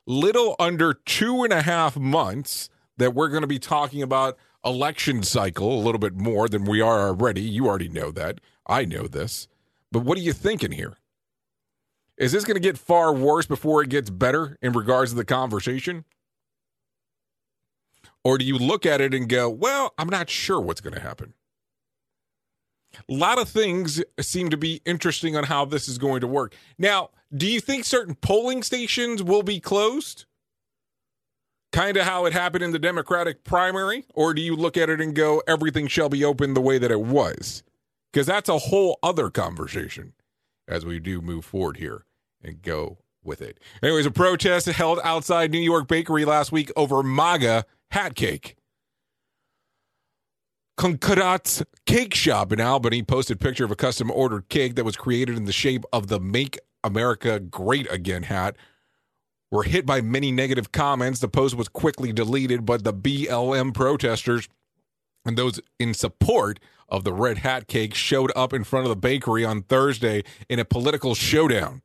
little 0.07 0.57
under 0.59 0.93
two 0.93 1.45
and 1.45 1.53
a 1.53 1.63
half 1.63 1.97
months, 1.97 2.69
that 2.97 3.15
we're 3.15 3.29
going 3.29 3.43
to 3.43 3.47
be 3.47 3.61
talking 3.61 4.03
about 4.03 4.37
election 4.65 5.23
cycle 5.23 5.73
a 5.73 5.83
little 5.83 6.01
bit 6.01 6.15
more 6.15 6.49
than 6.49 6.65
we 6.65 6.81
are 6.81 7.09
already. 7.09 7.43
You 7.43 7.67
already 7.67 7.89
know 7.89 8.11
that. 8.11 8.41
I 8.67 8.85
know 8.85 9.07
this. 9.07 9.47
But 9.93 10.01
what 10.01 10.19
are 10.19 10.23
you 10.23 10.33
thinking 10.33 10.73
here? 10.73 10.97
Is 12.21 12.33
this 12.33 12.45
going 12.45 12.57
to 12.57 12.61
get 12.61 12.77
far 12.77 13.15
worse 13.15 13.47
before 13.47 13.83
it 13.83 13.89
gets 13.89 14.11
better 14.11 14.59
in 14.61 14.75
regards 14.75 15.11
to 15.11 15.17
the 15.17 15.25
conversation? 15.25 16.05
Or 18.23 18.37
do 18.37 18.45
you 18.45 18.59
look 18.59 18.85
at 18.85 19.01
it 19.01 19.15
and 19.15 19.27
go, 19.27 19.49
well, 19.49 19.95
I'm 19.97 20.11
not 20.11 20.29
sure 20.29 20.61
what's 20.61 20.83
going 20.83 20.93
to 20.93 21.01
happen? 21.01 21.33
A 23.09 23.15
lot 23.15 23.39
of 23.39 23.49
things 23.49 24.05
seem 24.21 24.51
to 24.51 24.59
be 24.59 24.83
interesting 24.85 25.35
on 25.35 25.45
how 25.45 25.65
this 25.65 25.89
is 25.89 25.97
going 25.97 26.21
to 26.21 26.27
work. 26.27 26.55
Now, 26.77 27.09
do 27.35 27.47
you 27.47 27.59
think 27.59 27.87
certain 27.87 28.15
polling 28.17 28.63
stations 28.63 29.23
will 29.23 29.43
be 29.43 29.59
closed? 29.59 30.27
Kind 31.73 31.97
of 31.97 32.05
how 32.05 32.27
it 32.27 32.35
happened 32.35 32.65
in 32.65 32.73
the 32.73 32.79
Democratic 32.79 33.45
primary? 33.45 34.05
Or 34.13 34.35
do 34.35 34.43
you 34.43 34.55
look 34.57 34.77
at 34.77 34.91
it 34.91 35.01
and 35.01 35.15
go, 35.15 35.43
everything 35.49 35.87
shall 35.87 36.11
be 36.11 36.23
open 36.23 36.53
the 36.53 36.61
way 36.61 36.77
that 36.77 36.91
it 36.91 37.01
was? 37.01 37.63
Because 38.13 38.27
that's 38.27 38.51
a 38.51 38.59
whole 38.59 38.99
other 39.03 39.31
conversation 39.31 40.13
as 40.69 40.85
we 40.85 41.01
do 41.01 41.23
move 41.23 41.47
forward 41.47 41.79
here 41.79 42.05
and 42.43 42.63
go 42.63 42.99
with 43.23 43.43
it. 43.43 43.59
Anyways, 43.83 44.07
a 44.07 44.11
protest 44.11 44.67
held 44.67 44.99
outside 45.05 45.51
New 45.51 45.61
York 45.61 45.89
Bakery 45.89 46.25
last 46.25 46.53
week 46.53 46.71
over 46.77 47.03
MAGA 47.03 47.65
hat 47.91 48.15
cake. 48.15 48.57
Concordat's 50.79 51.63
Cake 51.85 52.15
Shop 52.15 52.53
in 52.53 52.61
Albany 52.61 53.03
posted 53.03 53.37
a 53.37 53.39
picture 53.39 53.67
of 53.67 53.71
a 53.71 53.77
custom 53.77 54.11
ordered 54.11 54.49
cake 54.49 54.77
that 54.77 54.85
was 54.85 54.97
created 54.97 55.37
in 55.37 55.45
the 55.45 55.53
shape 55.53 55.85
of 55.93 56.07
the 56.07 56.19
Make 56.19 56.59
America 56.83 57.39
Great 57.39 57.91
Again 57.93 58.23
hat. 58.23 58.57
Were 59.51 59.65
hit 59.65 59.85
by 59.85 60.01
many 60.01 60.33
negative 60.33 60.73
comments. 60.73 61.21
The 61.21 61.29
post 61.29 61.57
was 61.57 61.69
quickly 61.69 62.13
deleted, 62.13 62.65
but 62.65 62.85
the 62.85 62.95
BLM 62.95 63.75
protesters 63.75 64.49
and 65.27 65.37
those 65.37 65.61
in 65.79 65.93
support 65.93 66.61
of 66.89 67.05
the 67.05 67.13
red 67.13 67.39
hat 67.39 67.67
cake 67.67 67.95
showed 67.95 68.33
up 68.35 68.53
in 68.53 68.65
front 68.65 68.87
of 68.87 68.91
the 68.91 68.97
bakery 68.97 69.45
on 69.45 69.63
Thursday 69.63 70.23
in 70.49 70.59
a 70.59 70.65
political 70.65 71.15
showdown. 71.15 71.83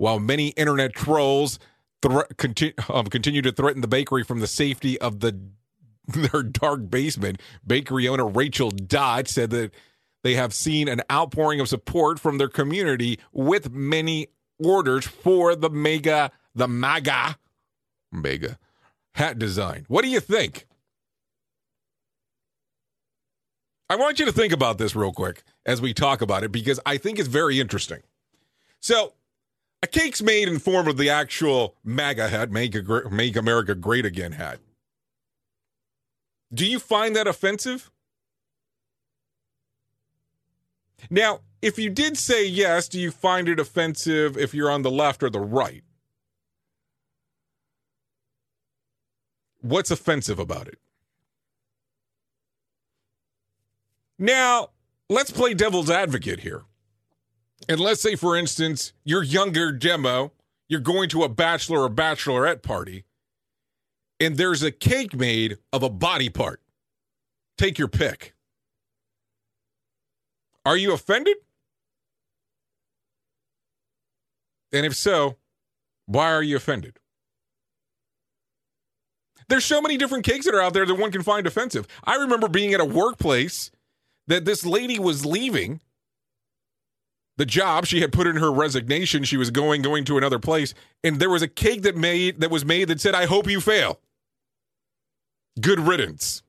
While 0.00 0.18
many 0.18 0.48
internet 0.52 0.94
trolls 0.94 1.58
thre- 2.00 2.22
conti- 2.38 2.72
um, 2.88 3.08
continue 3.08 3.42
to 3.42 3.52
threaten 3.52 3.82
the 3.82 3.86
bakery 3.86 4.24
from 4.24 4.40
the 4.40 4.46
safety 4.46 4.98
of 4.98 5.20
the 5.20 5.38
their 6.06 6.42
dark 6.42 6.88
basement, 6.88 7.38
bakery 7.66 8.08
owner 8.08 8.26
Rachel 8.26 8.70
Dodd 8.70 9.28
said 9.28 9.50
that 9.50 9.72
they 10.22 10.36
have 10.36 10.54
seen 10.54 10.88
an 10.88 11.02
outpouring 11.12 11.60
of 11.60 11.68
support 11.68 12.18
from 12.18 12.38
their 12.38 12.48
community 12.48 13.18
with 13.30 13.72
many 13.72 14.28
orders 14.58 15.06
for 15.06 15.54
the 15.54 15.68
mega 15.68 16.30
the 16.54 16.66
MAGA 16.66 17.36
mega 18.10 18.58
hat 19.12 19.38
design. 19.38 19.84
What 19.88 20.02
do 20.02 20.08
you 20.08 20.20
think? 20.20 20.66
I 23.90 23.96
want 23.96 24.18
you 24.18 24.24
to 24.24 24.32
think 24.32 24.54
about 24.54 24.78
this 24.78 24.96
real 24.96 25.12
quick 25.12 25.42
as 25.66 25.82
we 25.82 25.92
talk 25.92 26.22
about 26.22 26.42
it 26.42 26.50
because 26.50 26.80
I 26.86 26.96
think 26.96 27.18
it's 27.18 27.28
very 27.28 27.60
interesting. 27.60 28.00
So, 28.80 29.12
a 29.82 29.86
cake's 29.86 30.22
made 30.22 30.48
in 30.48 30.58
form 30.58 30.88
of 30.88 30.96
the 30.96 31.10
actual 31.10 31.76
MAGA 31.84 32.28
hat, 32.28 32.50
make, 32.50 32.76
make 33.10 33.36
America 33.36 33.74
Great 33.74 34.04
Again 34.04 34.32
hat. 34.32 34.60
Do 36.52 36.66
you 36.66 36.78
find 36.78 37.14
that 37.16 37.26
offensive? 37.26 37.90
Now, 41.08 41.40
if 41.62 41.78
you 41.78 41.88
did 41.88 42.18
say 42.18 42.46
yes, 42.46 42.88
do 42.88 43.00
you 43.00 43.10
find 43.10 43.48
it 43.48 43.60
offensive 43.60 44.36
if 44.36 44.52
you're 44.52 44.70
on 44.70 44.82
the 44.82 44.90
left 44.90 45.22
or 45.22 45.30
the 45.30 45.40
right? 45.40 45.84
What's 49.62 49.90
offensive 49.90 50.38
about 50.38 50.68
it? 50.68 50.78
Now, 54.18 54.70
let's 55.08 55.30
play 55.30 55.54
devil's 55.54 55.90
advocate 55.90 56.40
here. 56.40 56.62
And 57.68 57.78
let's 57.80 58.00
say, 58.00 58.16
for 58.16 58.36
instance, 58.36 58.92
you're 59.04 59.22
younger 59.22 59.72
demo, 59.72 60.32
you're 60.68 60.80
going 60.80 61.08
to 61.10 61.22
a 61.22 61.28
bachelor 61.28 61.82
or 61.82 61.90
bachelorette 61.90 62.62
party, 62.62 63.04
and 64.18 64.36
there's 64.36 64.62
a 64.62 64.70
cake 64.70 65.14
made 65.14 65.58
of 65.72 65.82
a 65.82 65.90
body 65.90 66.28
part. 66.28 66.60
Take 67.58 67.78
your 67.78 67.88
pick. 67.88 68.34
Are 70.64 70.76
you 70.76 70.92
offended? 70.92 71.36
And 74.72 74.86
if 74.86 74.94
so, 74.94 75.36
why 76.06 76.32
are 76.32 76.42
you 76.42 76.56
offended? 76.56 76.98
There's 79.48 79.64
so 79.64 79.82
many 79.82 79.96
different 79.96 80.24
cakes 80.24 80.46
that 80.46 80.54
are 80.54 80.60
out 80.60 80.74
there 80.74 80.86
that 80.86 80.94
one 80.94 81.10
can 81.10 81.22
find 81.22 81.46
offensive. 81.46 81.88
I 82.04 82.16
remember 82.16 82.48
being 82.48 82.72
at 82.72 82.80
a 82.80 82.84
workplace 82.84 83.72
that 84.28 84.44
this 84.44 84.64
lady 84.64 84.98
was 84.98 85.26
leaving 85.26 85.80
the 87.40 87.46
job 87.46 87.86
she 87.86 88.02
had 88.02 88.12
put 88.12 88.26
in 88.26 88.36
her 88.36 88.52
resignation 88.52 89.24
she 89.24 89.38
was 89.38 89.50
going 89.50 89.80
going 89.80 90.04
to 90.04 90.18
another 90.18 90.38
place 90.38 90.74
and 91.02 91.18
there 91.18 91.30
was 91.30 91.40
a 91.40 91.48
cake 91.48 91.80
that 91.80 91.96
made 91.96 92.38
that 92.42 92.50
was 92.50 92.66
made 92.66 92.86
that 92.88 93.00
said 93.00 93.14
i 93.14 93.24
hope 93.24 93.48
you 93.48 93.62
fail. 93.62 93.98
Good 95.58 95.80
riddance. 95.80 96.42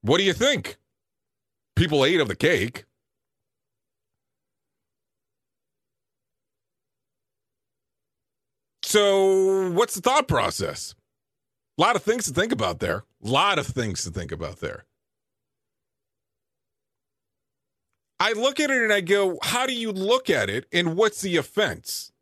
What 0.00 0.16
do 0.16 0.24
you 0.24 0.32
think? 0.32 0.78
People 1.74 2.06
ate 2.06 2.20
of 2.20 2.28
the 2.28 2.36
cake. 2.36 2.84
So 8.82 9.70
what's 9.72 9.94
the 9.94 10.00
thought 10.00 10.26
process? 10.26 10.94
A 11.78 11.82
lot 11.82 11.96
of 11.96 12.02
things 12.02 12.24
to 12.24 12.32
think 12.32 12.52
about 12.52 12.78
there. 12.78 13.04
A 13.22 13.28
lot 13.28 13.58
of 13.58 13.66
things 13.66 14.04
to 14.04 14.10
think 14.10 14.32
about 14.32 14.60
there 14.60 14.86
I 18.18 18.32
look 18.32 18.60
at 18.60 18.70
it 18.70 18.82
and 18.82 18.92
I 18.92 19.00
go, 19.02 19.38
how 19.42 19.66
do 19.66 19.74
you 19.74 19.92
look 19.92 20.30
at 20.30 20.48
it 20.48 20.66
and 20.72 20.96
what's 20.96 21.20
the 21.20 21.36
offense? 21.36 22.12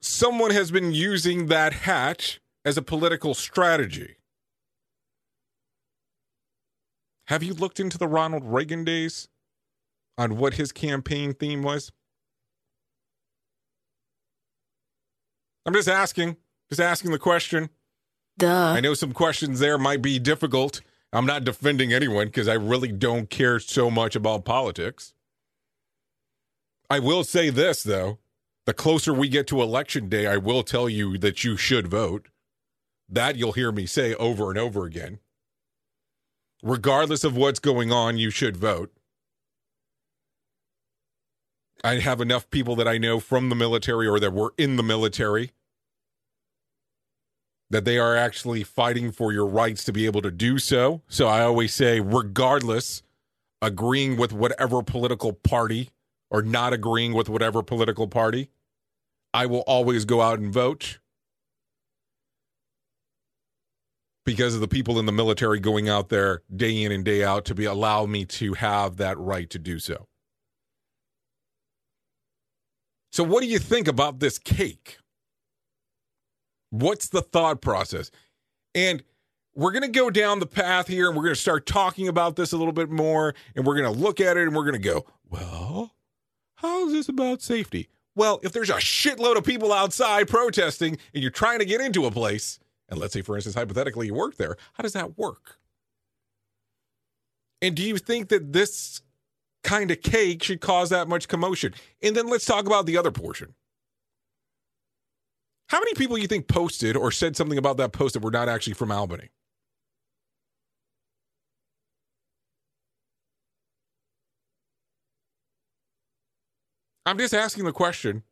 Someone 0.00 0.50
has 0.52 0.70
been 0.70 0.92
using 0.92 1.46
that 1.46 1.72
hat 1.72 2.38
as 2.64 2.76
a 2.76 2.82
political 2.82 3.34
strategy. 3.34 4.16
Have 7.26 7.42
you 7.42 7.54
looked 7.54 7.80
into 7.80 7.98
the 7.98 8.08
Ronald 8.08 8.44
Reagan 8.44 8.84
days 8.84 9.28
on 10.16 10.36
what 10.36 10.54
his 10.54 10.72
campaign 10.72 11.34
theme 11.34 11.62
was? 11.62 11.92
I'm 15.66 15.74
just 15.74 15.88
asking, 15.88 16.36
just 16.70 16.80
asking 16.80 17.10
the 17.10 17.18
question. 17.18 17.70
Duh. 18.38 18.72
I 18.74 18.80
know 18.80 18.94
some 18.94 19.12
questions 19.12 19.60
there 19.60 19.78
might 19.78 20.00
be 20.00 20.18
difficult 20.18 20.80
I'm 21.12 21.26
not 21.26 21.44
defending 21.44 21.92
anyone 21.92 22.26
because 22.26 22.48
I 22.48 22.54
really 22.54 22.92
don't 22.92 23.28
care 23.28 23.58
so 23.58 23.90
much 23.90 24.14
about 24.14 24.44
politics. 24.44 25.12
I 26.88 26.98
will 27.00 27.24
say 27.24 27.50
this, 27.50 27.82
though. 27.82 28.18
The 28.66 28.74
closer 28.74 29.12
we 29.12 29.28
get 29.28 29.46
to 29.48 29.62
election 29.62 30.08
day, 30.08 30.26
I 30.26 30.36
will 30.36 30.62
tell 30.62 30.88
you 30.88 31.18
that 31.18 31.42
you 31.42 31.56
should 31.56 31.88
vote. 31.88 32.28
That 33.08 33.36
you'll 33.36 33.52
hear 33.52 33.72
me 33.72 33.86
say 33.86 34.14
over 34.14 34.50
and 34.50 34.58
over 34.58 34.84
again. 34.84 35.18
Regardless 36.62 37.24
of 37.24 37.36
what's 37.36 37.58
going 37.58 37.90
on, 37.90 38.18
you 38.18 38.30
should 38.30 38.56
vote. 38.56 38.92
I 41.82 41.96
have 41.96 42.20
enough 42.20 42.50
people 42.50 42.76
that 42.76 42.86
I 42.86 42.98
know 42.98 43.18
from 43.18 43.48
the 43.48 43.56
military 43.56 44.06
or 44.06 44.20
that 44.20 44.34
were 44.34 44.52
in 44.58 44.76
the 44.76 44.82
military 44.82 45.52
that 47.70 47.84
they 47.84 47.98
are 47.98 48.16
actually 48.16 48.64
fighting 48.64 49.12
for 49.12 49.32
your 49.32 49.46
rights 49.46 49.84
to 49.84 49.92
be 49.92 50.04
able 50.06 50.22
to 50.22 50.30
do 50.30 50.58
so. 50.58 51.02
So 51.08 51.28
I 51.28 51.42
always 51.42 51.72
say, 51.72 52.00
regardless, 52.00 53.02
agreeing 53.62 54.16
with 54.16 54.32
whatever 54.32 54.82
political 54.82 55.32
party 55.32 55.90
or 56.30 56.42
not 56.42 56.72
agreeing 56.72 57.12
with 57.12 57.28
whatever 57.28 57.62
political 57.62 58.08
party, 58.08 58.50
I 59.32 59.46
will 59.46 59.60
always 59.60 60.04
go 60.04 60.20
out 60.20 60.40
and 60.40 60.52
vote 60.52 60.98
because 64.24 64.54
of 64.54 64.60
the 64.60 64.68
people 64.68 64.98
in 64.98 65.06
the 65.06 65.12
military 65.12 65.60
going 65.60 65.88
out 65.88 66.08
there 66.08 66.42
day 66.54 66.82
in 66.82 66.92
and 66.92 67.04
day 67.04 67.24
out 67.24 67.44
to 67.46 67.54
be 67.54 67.64
allow 67.64 68.06
me 68.06 68.24
to 68.24 68.54
have 68.54 68.96
that 68.96 69.18
right 69.18 69.48
to 69.50 69.58
do 69.58 69.78
so. 69.78 70.06
So 73.12 73.24
what 73.24 73.42
do 73.42 73.48
you 73.48 73.58
think 73.58 73.88
about 73.88 74.20
this 74.20 74.38
cake? 74.38 74.98
What's 76.70 77.08
the 77.08 77.22
thought 77.22 77.60
process? 77.60 78.10
And 78.74 79.02
we're 79.54 79.72
going 79.72 79.82
to 79.82 79.88
go 79.88 80.10
down 80.10 80.38
the 80.38 80.46
path 80.46 80.86
here 80.86 81.08
and 81.08 81.16
we're 81.16 81.24
going 81.24 81.34
to 81.34 81.40
start 81.40 81.66
talking 81.66 82.08
about 82.08 82.36
this 82.36 82.52
a 82.52 82.56
little 82.56 82.72
bit 82.72 82.88
more 82.88 83.34
and 83.54 83.66
we're 83.66 83.76
going 83.76 83.92
to 83.92 84.00
look 84.00 84.20
at 84.20 84.36
it 84.36 84.44
and 84.44 84.54
we're 84.54 84.62
going 84.62 84.72
to 84.72 84.78
go, 84.78 85.04
well, 85.28 85.94
how 86.56 86.86
is 86.86 86.92
this 86.92 87.08
about 87.08 87.42
safety? 87.42 87.88
Well, 88.14 88.40
if 88.42 88.52
there's 88.52 88.70
a 88.70 88.74
shitload 88.74 89.36
of 89.36 89.44
people 89.44 89.72
outside 89.72 90.28
protesting 90.28 90.98
and 91.12 91.22
you're 91.22 91.30
trying 91.30 91.58
to 91.58 91.64
get 91.64 91.80
into 91.80 92.06
a 92.06 92.10
place 92.10 92.58
and 92.88 92.98
let's 92.98 93.12
say, 93.12 93.22
for 93.22 93.36
instance, 93.36 93.54
hypothetically, 93.54 94.06
you 94.06 94.14
work 94.14 94.36
there, 94.36 94.56
how 94.74 94.82
does 94.82 94.92
that 94.92 95.16
work? 95.16 95.58
And 97.62 97.74
do 97.74 97.82
you 97.82 97.98
think 97.98 98.28
that 98.28 98.52
this 98.52 99.02
kind 99.62 99.90
of 99.90 100.00
cake 100.02 100.42
should 100.42 100.60
cause 100.60 100.90
that 100.90 101.08
much 101.08 101.28
commotion? 101.28 101.74
And 102.02 102.16
then 102.16 102.28
let's 102.28 102.46
talk 102.46 102.66
about 102.66 102.86
the 102.86 102.96
other 102.96 103.10
portion. 103.10 103.54
How 105.70 105.78
many 105.78 105.94
people 105.94 106.18
you 106.18 106.26
think 106.26 106.48
posted 106.48 106.96
or 106.96 107.12
said 107.12 107.36
something 107.36 107.56
about 107.56 107.76
that 107.76 107.92
post 107.92 108.14
that 108.14 108.24
were 108.24 108.32
not 108.32 108.48
actually 108.48 108.72
from 108.72 108.90
Albany? 108.90 109.28
I'm 117.06 117.18
just 117.18 117.32
asking 117.32 117.66
the 117.66 117.72
question. 117.72 118.24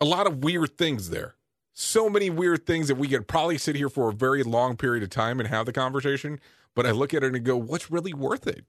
A 0.00 0.06
lot 0.06 0.26
of 0.26 0.42
weird 0.42 0.78
things 0.78 1.10
there. 1.10 1.34
So 1.74 2.08
many 2.08 2.30
weird 2.30 2.64
things 2.64 2.88
that 2.88 2.94
we 2.94 3.08
could 3.08 3.28
probably 3.28 3.58
sit 3.58 3.76
here 3.76 3.90
for 3.90 4.08
a 4.08 4.14
very 4.14 4.42
long 4.42 4.78
period 4.78 5.02
of 5.02 5.10
time 5.10 5.38
and 5.38 5.50
have 5.50 5.66
the 5.66 5.72
conversation. 5.72 6.40
But 6.74 6.86
I 6.86 6.92
look 6.92 7.12
at 7.12 7.22
it 7.22 7.34
and 7.34 7.44
go, 7.44 7.58
what's 7.58 7.90
really 7.90 8.14
worth 8.14 8.46
it? 8.46 8.64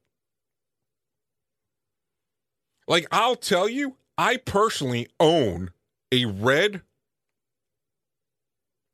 Like, 2.89 3.08
I'll 3.10 3.38
tell 3.38 3.69
you, 3.69 3.95
I 4.17 4.36
personally 4.36 5.08
own 5.17 5.71
a 6.12 6.26
red 6.26 6.82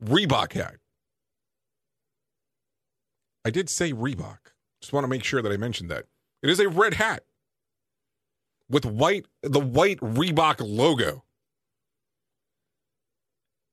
Reebok 0.04 0.54
hat. 0.54 0.76
I 3.46 3.50
did 3.50 3.70
say 3.70 3.92
Reebok. 3.92 4.38
Just 4.82 4.94
want 4.94 5.04
to 5.04 5.10
make 5.10 5.24
sure 5.24 5.42
that 5.42 5.52
I 5.52 5.58
mentioned 5.58 5.90
that. 5.92 6.06
It 6.42 6.50
is 6.50 6.60
a 6.60 6.70
red 6.70 6.96
hat 6.96 7.24
with 8.70 8.86
white 8.86 9.26
the 9.42 9.60
white 9.60 10.00
Reebok 10.00 10.58
logo. 10.60 11.24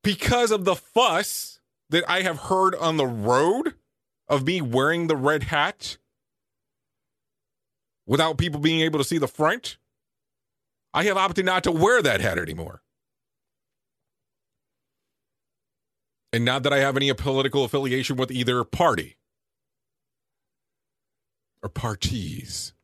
Because 0.02 0.50
of 0.50 0.64
the 0.64 0.76
fuss 0.76 1.60
that 1.90 2.04
I 2.08 2.22
have 2.22 2.38
heard 2.38 2.74
on 2.74 2.96
the 2.96 3.06
road 3.06 3.74
of 4.28 4.46
me 4.46 4.60
wearing 4.60 5.06
the 5.06 5.16
red 5.16 5.44
hat 5.44 5.98
without 8.06 8.38
people 8.38 8.60
being 8.60 8.80
able 8.80 8.98
to 8.98 9.04
see 9.04 9.18
the 9.18 9.28
front, 9.28 9.78
I 10.94 11.04
have 11.04 11.16
opted 11.16 11.44
not 11.44 11.64
to 11.64 11.72
wear 11.72 12.02
that 12.02 12.20
hat 12.20 12.38
anymore. 12.38 12.82
And 16.37 16.44
not 16.44 16.64
that 16.64 16.72
I 16.75 16.81
have 16.81 16.99
any 16.99 17.11
political 17.14 17.64
affiliation 17.64 18.16
with 18.16 18.31
either 18.31 18.62
party 18.62 19.16
or 21.62 21.70
parties. 21.70 22.75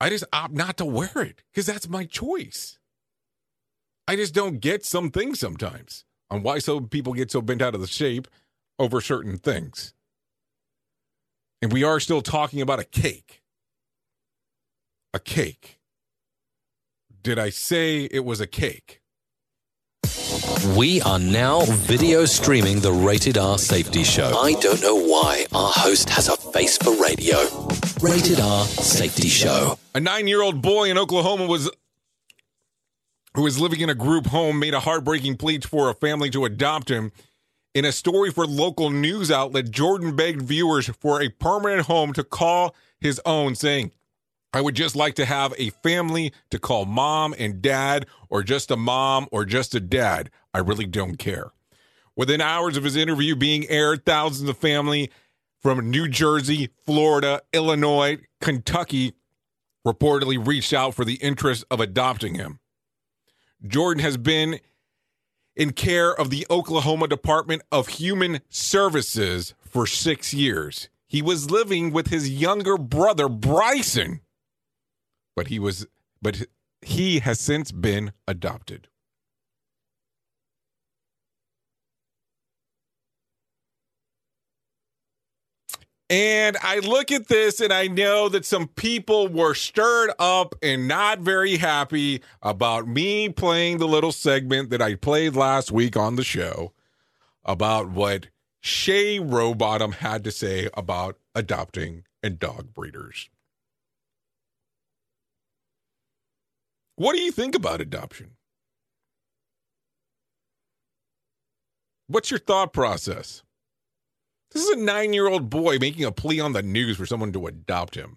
I 0.00 0.08
just 0.08 0.24
opt 0.32 0.52
not 0.52 0.76
to 0.78 0.84
wear 0.84 1.12
it 1.18 1.44
because 1.52 1.66
that's 1.66 1.88
my 1.88 2.04
choice. 2.04 2.80
I 4.08 4.16
just 4.16 4.34
don't 4.34 4.58
get 4.58 4.84
some 4.84 5.12
things 5.12 5.38
sometimes 5.38 6.04
on 6.28 6.42
why 6.42 6.58
some 6.58 6.88
people 6.88 7.12
get 7.12 7.30
so 7.30 7.40
bent 7.40 7.62
out 7.62 7.76
of 7.76 7.80
the 7.80 7.86
shape 7.86 8.26
over 8.76 9.00
certain 9.00 9.38
things. 9.38 9.94
And 11.62 11.72
we 11.72 11.84
are 11.84 12.00
still 12.00 12.22
talking 12.22 12.60
about 12.60 12.80
a 12.80 12.84
cake. 12.84 13.44
A 15.14 15.20
cake. 15.20 15.78
Did 17.22 17.38
I 17.38 17.50
say 17.50 18.06
it 18.10 18.24
was 18.24 18.40
a 18.40 18.48
cake? 18.48 19.00
We 20.76 21.00
are 21.02 21.18
now 21.18 21.64
video 21.64 22.24
streaming 22.24 22.80
the 22.80 22.92
Rated 22.92 23.38
R 23.38 23.58
Safety 23.58 24.04
Show. 24.04 24.36
I 24.36 24.54
don't 24.54 24.82
know 24.82 24.96
why 24.96 25.46
our 25.54 25.70
host 25.70 26.10
has 26.10 26.28
a 26.28 26.36
face 26.36 26.76
for 26.76 26.90
radio. 27.02 27.38
Rated 28.02 28.40
R 28.40 28.64
Safety 28.64 29.28
Show. 29.28 29.78
A 29.94 30.00
nine 30.00 30.28
year 30.28 30.42
old 30.42 30.60
boy 30.60 30.90
in 30.90 30.98
Oklahoma 30.98 31.46
was 31.46 31.70
who 33.34 33.42
was 33.42 33.58
living 33.60 33.80
in 33.80 33.88
a 33.88 33.94
group 33.94 34.26
home 34.26 34.58
made 34.58 34.74
a 34.74 34.80
heartbreaking 34.80 35.36
plea 35.36 35.60
for 35.60 35.88
a 35.88 35.94
family 35.94 36.28
to 36.30 36.44
adopt 36.44 36.90
him. 36.90 37.12
In 37.74 37.84
a 37.84 37.92
story 37.92 38.30
for 38.30 38.46
local 38.46 38.90
news 38.90 39.30
outlet, 39.30 39.70
Jordan 39.70 40.16
begged 40.16 40.42
viewers 40.42 40.88
for 41.00 41.22
a 41.22 41.28
permanent 41.28 41.86
home 41.86 42.12
to 42.14 42.24
call 42.24 42.74
his 43.00 43.20
own, 43.24 43.54
saying, 43.54 43.92
I 44.52 44.60
would 44.60 44.74
just 44.74 44.96
like 44.96 45.14
to 45.16 45.26
have 45.26 45.52
a 45.58 45.70
family 45.70 46.32
to 46.50 46.58
call 46.58 46.86
mom 46.86 47.34
and 47.38 47.60
dad, 47.60 48.06
or 48.30 48.42
just 48.42 48.70
a 48.70 48.76
mom 48.76 49.28
or 49.30 49.44
just 49.44 49.74
a 49.74 49.80
dad. 49.80 50.30
I 50.54 50.58
really 50.58 50.86
don't 50.86 51.16
care. 51.16 51.50
Within 52.16 52.40
hours 52.40 52.76
of 52.76 52.84
his 52.84 52.96
interview 52.96 53.36
being 53.36 53.68
aired, 53.68 54.06
thousands 54.06 54.48
of 54.48 54.56
family 54.56 55.10
from 55.60 55.90
New 55.90 56.08
Jersey, 56.08 56.70
Florida, 56.84 57.42
Illinois, 57.52 58.18
Kentucky 58.40 59.12
reportedly 59.86 60.44
reached 60.44 60.72
out 60.72 60.94
for 60.94 61.04
the 61.04 61.16
interest 61.16 61.64
of 61.70 61.80
adopting 61.80 62.34
him. 62.34 62.60
Jordan 63.66 64.02
has 64.02 64.16
been 64.16 64.58
in 65.54 65.72
care 65.72 66.12
of 66.12 66.30
the 66.30 66.46
Oklahoma 66.50 67.08
Department 67.08 67.62
of 67.72 67.88
Human 67.88 68.40
Services 68.48 69.54
for 69.60 69.86
six 69.86 70.32
years. 70.34 70.88
He 71.06 71.22
was 71.22 71.50
living 71.50 71.92
with 71.92 72.08
his 72.08 72.28
younger 72.28 72.76
brother, 72.76 73.28
Bryson, 73.28 74.20
but 75.36 75.48
he 75.48 75.58
was, 75.60 75.86
but 76.20 76.46
he 76.82 77.20
has 77.20 77.38
since 77.38 77.70
been 77.70 78.12
adopted. 78.26 78.88
And 86.08 86.56
I 86.62 86.78
look 86.78 87.10
at 87.10 87.26
this 87.26 87.60
and 87.60 87.72
I 87.72 87.88
know 87.88 88.28
that 88.28 88.44
some 88.44 88.68
people 88.68 89.26
were 89.26 89.54
stirred 89.54 90.12
up 90.20 90.54
and 90.62 90.86
not 90.86 91.18
very 91.18 91.56
happy 91.56 92.22
about 92.42 92.86
me 92.86 93.28
playing 93.28 93.78
the 93.78 93.88
little 93.88 94.12
segment 94.12 94.70
that 94.70 94.80
I 94.80 94.94
played 94.94 95.34
last 95.34 95.72
week 95.72 95.96
on 95.96 96.14
the 96.14 96.22
show 96.22 96.72
about 97.44 97.90
what 97.90 98.28
Shay 98.60 99.18
Rowbottom 99.18 99.94
had 99.94 100.22
to 100.24 100.30
say 100.30 100.68
about 100.74 101.18
adopting 101.34 102.04
and 102.22 102.38
dog 102.38 102.72
breeders. 102.72 103.28
What 106.96 107.14
do 107.14 107.22
you 107.22 107.30
think 107.30 107.54
about 107.54 107.82
adoption? 107.82 108.32
What's 112.08 112.30
your 112.30 112.40
thought 112.40 112.72
process? 112.72 113.42
This 114.52 114.64
is 114.64 114.70
a 114.70 114.80
nine 114.80 115.12
year 115.12 115.28
old 115.28 115.50
boy 115.50 115.78
making 115.78 116.04
a 116.04 116.12
plea 116.12 116.40
on 116.40 116.52
the 116.52 116.62
news 116.62 116.96
for 116.96 117.04
someone 117.04 117.32
to 117.32 117.46
adopt 117.46 117.94
him. 117.94 118.16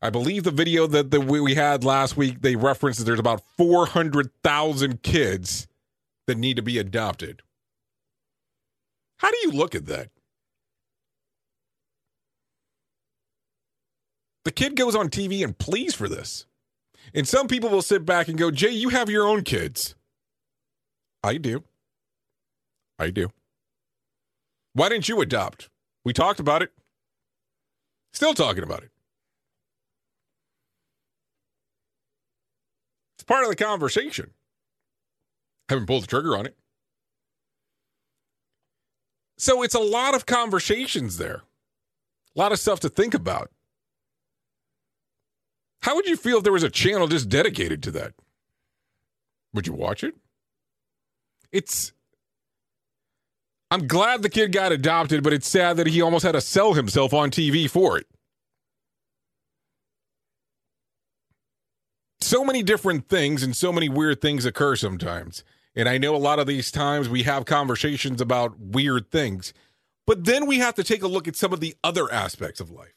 I 0.00 0.10
believe 0.10 0.44
the 0.44 0.50
video 0.50 0.86
that 0.86 1.10
the, 1.10 1.20
we 1.20 1.54
had 1.54 1.82
last 1.82 2.16
week, 2.16 2.42
they 2.42 2.56
referenced 2.56 2.98
that 2.98 3.04
there's 3.04 3.18
about 3.18 3.42
400,000 3.56 5.02
kids 5.02 5.66
that 6.26 6.38
need 6.38 6.56
to 6.56 6.62
be 6.62 6.78
adopted. 6.78 7.42
How 9.18 9.30
do 9.30 9.36
you 9.42 9.50
look 9.50 9.74
at 9.74 9.86
that? 9.86 10.10
The 14.44 14.52
kid 14.52 14.76
goes 14.76 14.94
on 14.94 15.08
TV 15.08 15.42
and 15.42 15.56
pleads 15.56 15.94
for 15.94 16.08
this. 16.08 16.46
And 17.14 17.26
some 17.26 17.48
people 17.48 17.70
will 17.70 17.82
sit 17.82 18.04
back 18.04 18.28
and 18.28 18.38
go, 18.38 18.50
Jay, 18.50 18.70
you 18.70 18.90
have 18.90 19.08
your 19.08 19.26
own 19.26 19.42
kids. 19.42 19.94
I 21.22 21.38
do. 21.38 21.64
I 22.98 23.10
do. 23.10 23.30
Why 24.74 24.88
didn't 24.88 25.08
you 25.08 25.20
adopt? 25.20 25.70
We 26.04 26.12
talked 26.12 26.40
about 26.40 26.62
it. 26.62 26.72
Still 28.12 28.34
talking 28.34 28.62
about 28.62 28.82
it. 28.82 28.90
It's 33.16 33.24
part 33.24 33.44
of 33.44 33.50
the 33.50 33.56
conversation. 33.56 34.30
Haven't 35.68 35.86
pulled 35.86 36.02
the 36.02 36.08
trigger 36.08 36.36
on 36.36 36.46
it. 36.46 36.56
So 39.38 39.62
it's 39.62 39.74
a 39.74 39.80
lot 39.80 40.14
of 40.14 40.26
conversations 40.26 41.16
there, 41.16 41.42
a 42.36 42.38
lot 42.38 42.52
of 42.52 42.58
stuff 42.58 42.80
to 42.80 42.88
think 42.88 43.14
about. 43.14 43.50
How 45.84 45.96
would 45.96 46.06
you 46.06 46.16
feel 46.16 46.38
if 46.38 46.44
there 46.44 46.52
was 46.52 46.62
a 46.62 46.70
channel 46.70 47.08
just 47.08 47.28
dedicated 47.28 47.82
to 47.82 47.90
that? 47.90 48.14
Would 49.52 49.66
you 49.66 49.74
watch 49.74 50.02
it? 50.02 50.14
It's 51.52 51.92
I'm 53.70 53.86
glad 53.86 54.22
the 54.22 54.30
kid 54.30 54.50
got 54.50 54.72
adopted, 54.72 55.22
but 55.22 55.34
it's 55.34 55.46
sad 55.46 55.76
that 55.76 55.86
he 55.86 56.00
almost 56.00 56.24
had 56.24 56.32
to 56.32 56.40
sell 56.40 56.72
himself 56.72 57.12
on 57.12 57.30
TV 57.30 57.68
for 57.68 57.98
it. 57.98 58.06
So 62.22 62.46
many 62.46 62.62
different 62.62 63.10
things 63.10 63.42
and 63.42 63.54
so 63.54 63.70
many 63.70 63.90
weird 63.90 64.22
things 64.22 64.46
occur 64.46 64.76
sometimes. 64.76 65.44
And 65.76 65.86
I 65.86 65.98
know 65.98 66.16
a 66.16 66.16
lot 66.16 66.38
of 66.38 66.46
these 66.46 66.70
times 66.70 67.10
we 67.10 67.24
have 67.24 67.44
conversations 67.44 68.22
about 68.22 68.58
weird 68.58 69.10
things, 69.10 69.52
but 70.06 70.24
then 70.24 70.46
we 70.46 70.60
have 70.60 70.76
to 70.76 70.82
take 70.82 71.02
a 71.02 71.08
look 71.08 71.28
at 71.28 71.36
some 71.36 71.52
of 71.52 71.60
the 71.60 71.76
other 71.84 72.10
aspects 72.10 72.58
of 72.58 72.70
life 72.70 72.94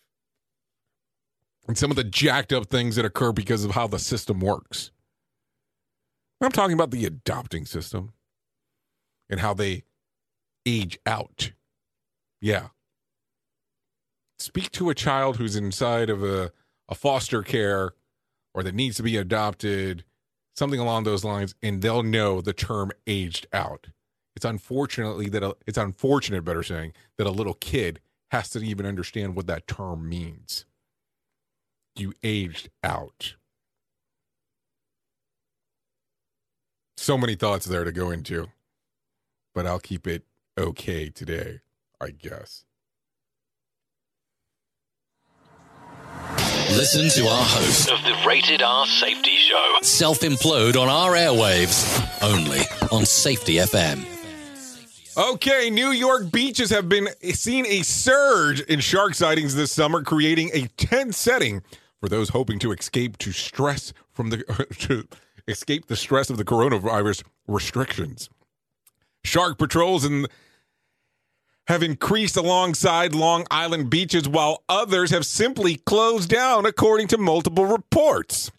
and 1.67 1.77
some 1.77 1.91
of 1.91 1.97
the 1.97 2.03
jacked 2.03 2.53
up 2.53 2.67
things 2.67 2.95
that 2.95 3.05
occur 3.05 3.31
because 3.31 3.63
of 3.63 3.71
how 3.71 3.87
the 3.87 3.99
system 3.99 4.39
works. 4.39 4.91
I'm 6.41 6.51
talking 6.51 6.73
about 6.73 6.91
the 6.91 7.05
adopting 7.05 7.65
system 7.65 8.13
and 9.29 9.39
how 9.39 9.53
they 9.53 9.83
age 10.65 10.99
out. 11.05 11.51
Yeah. 12.39 12.67
Speak 14.39 14.71
to 14.73 14.89
a 14.89 14.95
child 14.95 15.37
who's 15.37 15.55
inside 15.55 16.09
of 16.09 16.23
a, 16.23 16.51
a 16.87 16.95
foster 16.95 17.41
care 17.41 17.93
or 18.53 18.61
that 18.63 18.75
needs 18.75 18.97
to 18.97 19.03
be 19.03 19.17
adopted, 19.17 20.03
something 20.55 20.79
along 20.79 21.03
those 21.03 21.23
lines, 21.23 21.55
and 21.63 21.81
they'll 21.81 22.03
know 22.03 22.39
the 22.39 22.53
term 22.53 22.91
aged 23.07 23.47
out. 23.51 23.87
It's 24.35 24.45
unfortunately 24.45 25.29
that 25.29 25.41
a, 25.41 25.57
it's 25.65 25.79
unfortunate, 25.79 26.43
better 26.45 26.61
saying, 26.61 26.93
that 27.17 27.25
a 27.25 27.31
little 27.31 27.55
kid 27.55 27.99
has 28.29 28.49
to 28.51 28.59
even 28.59 28.85
understand 28.85 29.35
what 29.35 29.47
that 29.47 29.65
term 29.67 30.07
means. 30.07 30.65
You 31.97 32.13
aged 32.23 32.69
out. 32.83 33.35
So 36.95 37.17
many 37.17 37.35
thoughts 37.35 37.65
there 37.65 37.83
to 37.83 37.91
go 37.91 38.11
into, 38.11 38.47
but 39.55 39.65
I'll 39.65 39.79
keep 39.79 40.05
it 40.07 40.23
okay 40.57 41.09
today, 41.09 41.61
I 41.99 42.09
guess. 42.09 42.65
Listen 46.71 47.09
to 47.09 47.27
our 47.29 47.43
host 47.43 47.89
of 47.89 48.03
the 48.03 48.15
Rated 48.27 48.61
R 48.61 48.85
Safety 48.85 49.37
Show 49.37 49.77
self 49.81 50.19
implode 50.19 50.75
on 50.75 50.89
our 50.89 51.13
airwaves 51.13 52.21
only 52.21 52.59
on 52.91 53.05
Safety 53.05 53.55
FM. 53.55 54.05
Okay, 55.17 55.71
New 55.71 55.91
York 55.91 56.31
beaches 56.31 56.69
have 56.69 56.87
been 56.87 57.07
seen 57.23 57.65
a 57.65 57.81
surge 57.81 58.61
in 58.61 58.79
shark 58.81 59.15
sightings 59.15 59.55
this 59.55 59.71
summer, 59.71 60.03
creating 60.03 60.51
a 60.53 60.67
tense 60.77 61.17
setting 61.17 61.63
for 61.99 62.09
those 62.09 62.29
hoping 62.29 62.59
to 62.59 62.71
escape 62.71 63.17
to 63.17 63.31
stress 63.31 63.93
from 64.11 64.29
the 64.29 64.37
to 64.79 65.07
escape 65.47 65.87
the 65.87 65.95
stress 65.95 66.29
of 66.29 66.37
the 66.37 66.45
coronavirus 66.45 67.23
restrictions. 67.47 68.29
Shark 69.23 69.57
patrols 69.57 70.05
and 70.05 70.27
have 71.67 71.83
increased 71.83 72.37
alongside 72.37 73.13
Long 73.13 73.45
Island 73.51 73.89
beaches, 73.89 74.27
while 74.27 74.63
others 74.69 75.11
have 75.11 75.25
simply 75.25 75.75
closed 75.75 76.29
down, 76.29 76.65
according 76.65 77.07
to 77.09 77.17
multiple 77.17 77.65
reports. 77.65 78.51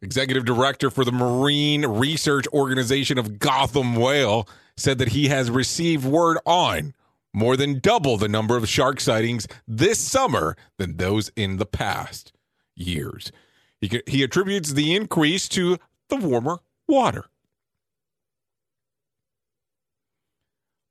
Executive 0.00 0.44
director 0.44 0.90
for 0.90 1.04
the 1.04 1.12
Marine 1.12 1.86
Research 1.86 2.46
Organization 2.48 3.18
of 3.18 3.38
Gotham 3.38 3.94
Whale 3.94 4.48
said 4.76 4.98
that 4.98 5.08
he 5.08 5.28
has 5.28 5.50
received 5.50 6.04
word 6.04 6.38
on 6.46 6.94
more 7.34 7.56
than 7.56 7.80
double 7.80 8.16
the 8.16 8.28
number 8.28 8.56
of 8.56 8.68
shark 8.68 9.00
sightings 9.00 9.46
this 9.66 9.98
summer 9.98 10.56
than 10.78 10.96
those 10.96 11.30
in 11.36 11.56
the 11.56 11.66
past 11.66 12.32
years. 12.74 13.32
He, 13.80 14.00
he 14.06 14.22
attributes 14.22 14.72
the 14.72 14.94
increase 14.94 15.48
to 15.50 15.78
the 16.08 16.16
warmer 16.16 16.60
water. 16.86 17.26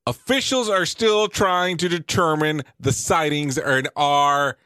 Officials 0.07 0.67
are 0.67 0.85
still 0.85 1.27
trying 1.27 1.77
to 1.77 1.87
determine 1.87 2.63
the 2.79 2.91
sightings 2.91 3.57
and 3.57 3.87
are 3.95 4.57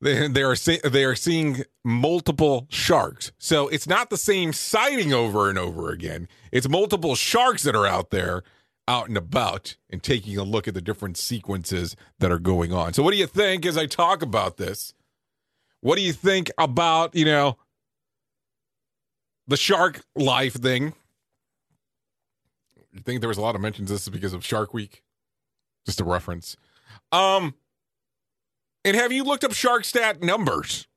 they, 0.00 0.28
they 0.28 0.42
are 0.42 0.56
they 0.56 1.04
are 1.04 1.14
seeing 1.14 1.62
multiple 1.84 2.66
sharks. 2.68 3.32
So 3.38 3.68
it's 3.68 3.88
not 3.88 4.10
the 4.10 4.16
same 4.16 4.52
sighting 4.52 5.12
over 5.12 5.48
and 5.48 5.58
over 5.58 5.90
again. 5.90 6.28
It's 6.52 6.68
multiple 6.68 7.14
sharks 7.14 7.62
that 7.64 7.74
are 7.74 7.86
out 7.86 8.10
there 8.10 8.42
out 8.88 9.08
and 9.08 9.16
about 9.16 9.76
and 9.90 10.02
taking 10.02 10.38
a 10.38 10.42
look 10.42 10.66
at 10.66 10.74
the 10.74 10.80
different 10.80 11.16
sequences 11.16 11.94
that 12.18 12.32
are 12.32 12.38
going 12.38 12.72
on. 12.72 12.94
So 12.94 13.02
what 13.02 13.12
do 13.12 13.18
you 13.18 13.26
think 13.26 13.66
as 13.66 13.76
I 13.76 13.86
talk 13.86 14.22
about 14.22 14.56
this? 14.56 14.94
What 15.80 15.96
do 15.96 16.02
you 16.02 16.12
think 16.12 16.50
about, 16.58 17.14
you 17.14 17.24
know, 17.24 17.58
the 19.46 19.56
shark 19.56 20.00
life 20.16 20.54
thing? 20.54 20.94
You 22.92 23.00
think 23.00 23.20
there 23.20 23.28
was 23.28 23.38
a 23.38 23.42
lot 23.42 23.54
of 23.54 23.60
mentions 23.60 23.90
this 23.90 24.02
is 24.02 24.08
because 24.08 24.32
of 24.32 24.44
Shark 24.44 24.74
Week? 24.74 25.02
Just 25.86 26.00
a 26.00 26.04
reference. 26.04 26.56
Um 27.12 27.54
and 28.84 28.96
have 28.96 29.12
you 29.12 29.22
looked 29.22 29.44
up 29.44 29.52
shark 29.52 29.84
stat 29.84 30.22
numbers? 30.22 30.88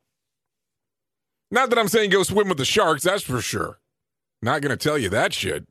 Not 1.52 1.70
that 1.70 1.78
I'm 1.78 1.90
saying 1.90 2.10
go 2.12 2.24
swim 2.24 2.48
with 2.48 2.58
the 2.58 2.66
sharks, 2.66 3.04
that's 3.04 3.24
for 3.24 3.42
sure. 3.42 3.80
Not 4.42 4.62
going 4.62 4.76
to 4.76 4.82
tell 4.82 4.98
you 4.98 5.10
that 5.10 5.34
shit. 5.34 5.68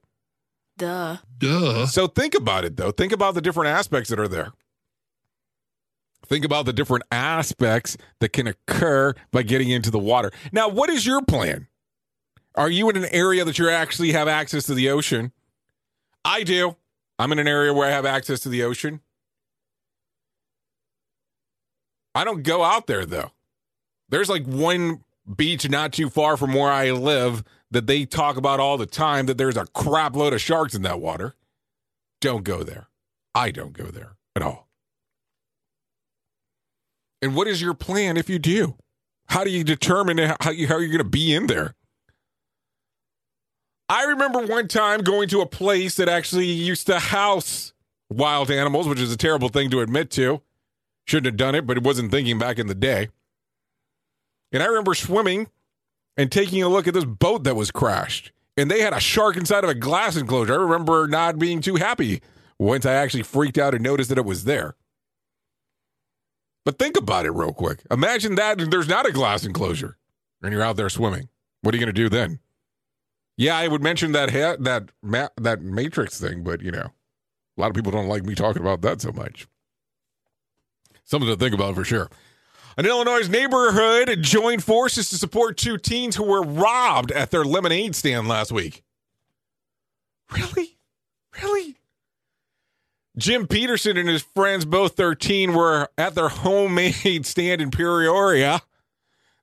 Duh. 0.81 1.19
Duh. 1.37 1.87
So 1.87 2.07
think 2.07 2.35
about 2.35 2.65
it 2.65 2.77
though. 2.79 2.91
Think 2.91 3.13
about 3.13 3.35
the 3.35 3.43
different 3.43 3.69
aspects 3.69 4.09
that 4.09 4.19
are 4.19 4.29
there. 4.29 4.53
Think 6.27 6.43
about 6.43 6.65
the 6.65 6.73
different 6.73 7.05
aspects 7.13 7.99
that 8.21 8.33
can 8.33 8.47
occur 8.47 9.13
by 9.31 9.43
getting 9.43 9.69
into 9.69 9.91
the 9.91 9.99
water. 9.99 10.31
Now, 10.53 10.69
what 10.69 10.89
is 10.89 11.05
your 11.05 11.23
plan? 11.23 11.67
Are 12.55 12.71
you 12.71 12.89
in 12.89 12.97
an 12.97 13.07
area 13.13 13.45
that 13.45 13.59
you 13.59 13.69
actually 13.69 14.13
have 14.13 14.27
access 14.27 14.65
to 14.67 14.75
the 14.75 14.89
ocean? 14.89 15.33
I 16.25 16.45
do. 16.45 16.77
I'm 17.19 17.33
in 17.33 17.39
an 17.39 17.49
area 17.49 17.75
where 17.75 17.87
I 17.87 17.91
have 17.91 18.07
access 18.07 18.41
to 18.41 18.49
the 18.49 18.63
ocean. 18.63 19.01
I 22.15 22.25
don't 22.25 22.43
go 22.43 22.65
out 22.65 22.87
there 22.87 23.05
though. 23.05 23.33
There's 24.09 24.31
like 24.31 24.47
one 24.47 25.05
beach 25.37 25.69
not 25.69 25.93
too 25.93 26.09
far 26.09 26.39
from 26.39 26.55
where 26.55 26.71
I 26.71 26.91
live 26.93 27.45
that 27.71 27.87
they 27.87 28.05
talk 28.05 28.37
about 28.37 28.61
all 28.61 28.77
the 28.77 28.87
time 28.87 29.27
that 29.27 29.39
there's 29.39 29.57
a 29.57 29.67
crap 29.67 30.17
load 30.17 30.33
of 30.33 30.41
sharks 30.41 30.75
in 30.75 30.83
that 30.83 31.01
water. 31.01 31.35
Don't 32.21 32.45
go 32.45 32.63
there. 32.63 32.89
I 33.35 33.51
don't 33.51 33.73
go 33.73 33.85
there 33.85 34.17
at 34.35 34.43
all. 34.43 34.69
And 37.23 37.35
what 37.35 37.47
is 37.47 37.61
your 37.63 37.75
plan 37.75 38.17
if 38.17 38.29
you 38.29 38.39
do? 38.39 38.77
How 39.29 39.45
do 39.45 39.51
you 39.51 39.63
determine 39.63 40.19
how, 40.41 40.51
you, 40.51 40.67
how 40.67 40.79
you're 40.79 40.89
going 40.89 40.99
to 40.99 41.05
be 41.05 41.35
in 41.35 41.47
there? 41.47 41.75
I 43.89 44.05
remember 44.05 44.47
one 44.47 44.69
time 44.69 45.01
going 45.03 45.29
to 45.29 45.41
a 45.41 45.47
place 45.47 45.97
that 45.97 46.09
actually 46.09 46.47
used 46.47 46.87
to 46.87 46.99
house 46.99 47.73
wild 48.09 48.51
animals, 48.51 48.89
which 48.89 49.01
is 49.01 49.13
a 49.13 49.17
terrible 49.17 49.49
thing 49.49 49.71
to 49.71 49.81
admit 49.81 50.11
to. 50.13 50.43
Shouldn't 51.07 51.27
have 51.27 51.37
done 51.37 51.55
it, 51.55 51.67
but 51.67 51.77
it 51.77 51.83
wasn't 51.83 52.11
thinking 52.11 52.39
back 52.39 52.59
in 52.59 52.67
the 52.67 52.75
day. 52.75 53.09
And 54.53 54.63
I 54.63 54.67
remember 54.67 54.95
swimming 54.95 55.49
and 56.17 56.31
taking 56.31 56.63
a 56.63 56.69
look 56.69 56.87
at 56.89 56.95
this 56.95 57.05
boat 57.05 57.45
that 57.45 57.57
was 57.57 57.71
crashed. 57.71 58.33
And 58.57 58.71
they 58.71 58.81
had 58.81 58.93
a 58.93 59.01
shark 59.01 59.37
inside 59.37 59.65
of 59.65 59.71
a 59.71 59.75
glass 59.75 60.17
enclosure. 60.17 60.53
I 60.53 60.57
remember 60.57 61.07
not 61.09 61.39
being 61.39 61.61
too 61.61 61.77
happy 61.77 62.21
once 62.59 62.85
I 62.85 62.93
actually 62.93 63.23
freaked 63.23 63.59
out 63.59 63.75
and 63.75 63.83
noticed 63.83 64.11
that 64.11 64.19
it 64.19 64.25
was 64.25 64.45
there. 64.45 64.77
But 66.65 66.79
think 66.79 66.97
about 66.97 67.25
it 67.25 67.31
real 67.31 67.53
quick. 67.53 67.81
Imagine 67.91 68.35
that 68.35 68.71
there's 68.71 68.89
not 68.89 69.09
a 69.09 69.13
glass 69.13 69.45
enclosure 69.45 69.97
and 70.43 70.53
you're 70.53 70.63
out 70.63 70.77
there 70.77 70.91
swimming. 70.91 71.29
What 71.63 71.75
are 71.75 71.79
you 71.79 71.85
going 71.85 71.95
to 71.95 72.03
do 72.03 72.09
then? 72.09 72.39
Yeah, 73.37 73.57
I 73.57 73.69
would 73.69 73.83
mention 73.83 74.13
that 74.13 74.31
ha- 74.31 74.57
that 74.61 74.91
ma- 75.03 75.29
that 75.39 75.63
Matrix 75.63 76.21
thing, 76.21 76.43
but 76.43 76.61
you 76.61 76.71
know, 76.71 76.91
a 77.57 77.61
lot 77.61 77.71
of 77.71 77.75
people 77.75 77.93
don't 77.93 78.09
like 78.09 78.25
me 78.25 78.35
talking 78.35 78.61
about 78.61 78.83
that 78.83 79.01
so 79.01 79.13
much. 79.13 79.47
Something 81.05 81.29
to 81.31 81.37
think 81.37 81.55
about 81.55 81.75
for 81.75 81.85
sure. 81.85 82.11
An 82.77 82.87
Illinois 82.87 83.29
neighborhood 83.29 84.23
joined 84.23 84.63
forces 84.65 85.11
to 85.11 85.17
support 85.17 85.57
two 85.57 85.77
teens 85.77 86.17
who 86.17 86.25
were 86.25 86.43
robbed 86.43 87.11
at 87.13 87.31
their 87.31 87.45
lemonade 87.45 87.95
stand 87.95 88.29
last 88.29 88.53
week. 88.53 88.83
Really? 90.31 90.79
Really? 91.43 91.77
Jim 93.17 93.47
Peterson 93.47 93.97
and 93.97 94.09
his 94.09 94.23
friends, 94.23 94.65
both 94.65 94.95
13, 94.97 95.53
were 95.53 95.89
at 95.99 96.15
their 96.15 96.29
homemade 96.29 97.27
stand 97.27 97.61
in 97.61 97.71
Peoria. 97.71 98.63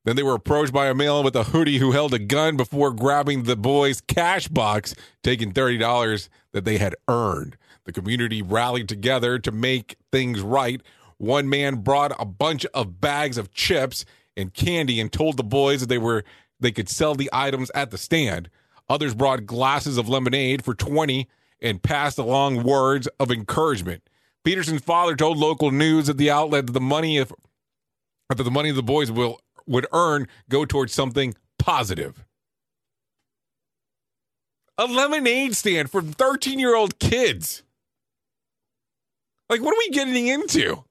Then 0.05 0.15
they 0.15 0.23
were 0.23 0.35
approached 0.35 0.71
by 0.71 0.87
a 0.87 0.95
male 0.95 1.21
with 1.21 1.35
a 1.35 1.43
hoodie 1.43 1.79
who 1.79 1.91
held 1.91 2.13
a 2.13 2.19
gun 2.19 2.55
before 2.55 2.91
grabbing 2.91 3.43
the 3.43 3.57
boys' 3.57 3.99
cash 3.99 4.47
box, 4.47 4.95
taking 5.21 5.51
$30 5.51 6.29
that 6.53 6.63
they 6.63 6.77
had 6.77 6.95
earned. 7.09 7.57
The 7.83 7.91
community 7.91 8.41
rallied 8.41 8.87
together 8.87 9.37
to 9.39 9.51
make 9.51 9.97
things 10.11 10.39
right. 10.39 10.81
One 11.17 11.49
man 11.49 11.77
brought 11.77 12.11
a 12.19 12.25
bunch 12.25 12.65
of 12.73 13.01
bags 13.01 13.37
of 13.37 13.53
chips 13.53 14.05
and 14.35 14.53
candy 14.53 14.99
and 14.99 15.11
told 15.11 15.37
the 15.37 15.43
boys 15.43 15.79
that 15.81 15.87
they 15.87 15.97
were 15.97 16.23
they 16.59 16.71
could 16.71 16.89
sell 16.89 17.15
the 17.15 17.29
items 17.31 17.71
at 17.75 17.91
the 17.91 17.97
stand. 17.97 18.49
Others 18.89 19.15
brought 19.15 19.45
glasses 19.45 19.97
of 19.97 20.09
lemonade 20.09 20.63
for 20.63 20.73
20 20.73 21.27
and 21.61 21.83
passed 21.83 22.17
along 22.17 22.63
words 22.63 23.07
of 23.19 23.31
encouragement. 23.31 24.03
Peterson's 24.43 24.81
father 24.81 25.15
told 25.15 25.37
local 25.37 25.71
news 25.71 26.09
at 26.09 26.17
the 26.17 26.31
outlet 26.31 26.67
that 26.67 26.73
the 26.73 26.81
money 26.81 27.17
if 27.17 27.31
that 28.29 28.43
the 28.43 28.51
money 28.51 28.71
the 28.71 28.83
boys 28.83 29.11
will 29.11 29.41
would 29.65 29.85
earn 29.91 30.27
go 30.49 30.65
towards 30.65 30.93
something 30.93 31.35
positive. 31.59 32.23
A 34.77 34.85
lemonade 34.85 35.55
stand 35.55 35.89
for 35.89 36.01
13 36.01 36.59
year 36.59 36.75
old 36.75 36.99
kids. 36.99 37.63
Like, 39.49 39.61
what 39.61 39.73
are 39.73 39.79
we 39.79 39.89
getting 39.89 40.27
into? 40.27 40.83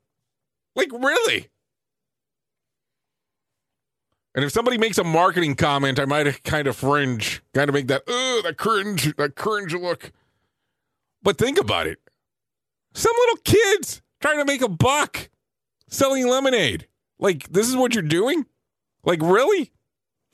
Like, 0.77 0.93
really? 0.93 1.49
And 4.35 4.45
if 4.45 4.53
somebody 4.53 4.77
makes 4.77 4.99
a 4.99 5.05
marketing 5.05 5.55
comment, 5.55 5.99
I 5.99 6.05
might 6.05 6.45
kind 6.45 6.69
of 6.69 6.77
fringe, 6.77 7.43
kind 7.55 7.71
of 7.71 7.75
make 7.75 7.87
that, 7.87 8.03
oh, 8.07 8.43
that 8.45 8.59
cringe, 8.59 9.17
that 9.17 9.35
cringe 9.35 9.73
look. 9.73 10.13
But 11.23 11.39
think 11.39 11.59
about 11.59 11.87
it. 11.87 11.99
Some 12.93 13.15
little 13.19 13.39
kids 13.45 14.03
trying 14.21 14.39
to 14.39 14.45
make 14.45 14.61
a 14.61 14.69
buck 14.69 15.31
selling 15.89 16.29
lemonade. 16.29 16.87
Like, 17.19 17.49
this 17.49 17.67
is 17.67 17.77
what 17.77 17.95
you're 17.95 18.03
doing? 18.03 18.45
Like, 19.05 19.23
really? 19.23 19.73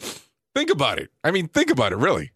Think 0.00 0.70
about 0.70 0.98
it. 0.98 1.10
I 1.22 1.30
mean, 1.30 1.46
think 1.46 1.70
about 1.70 1.92
it, 1.92 1.96
really. 1.96 2.31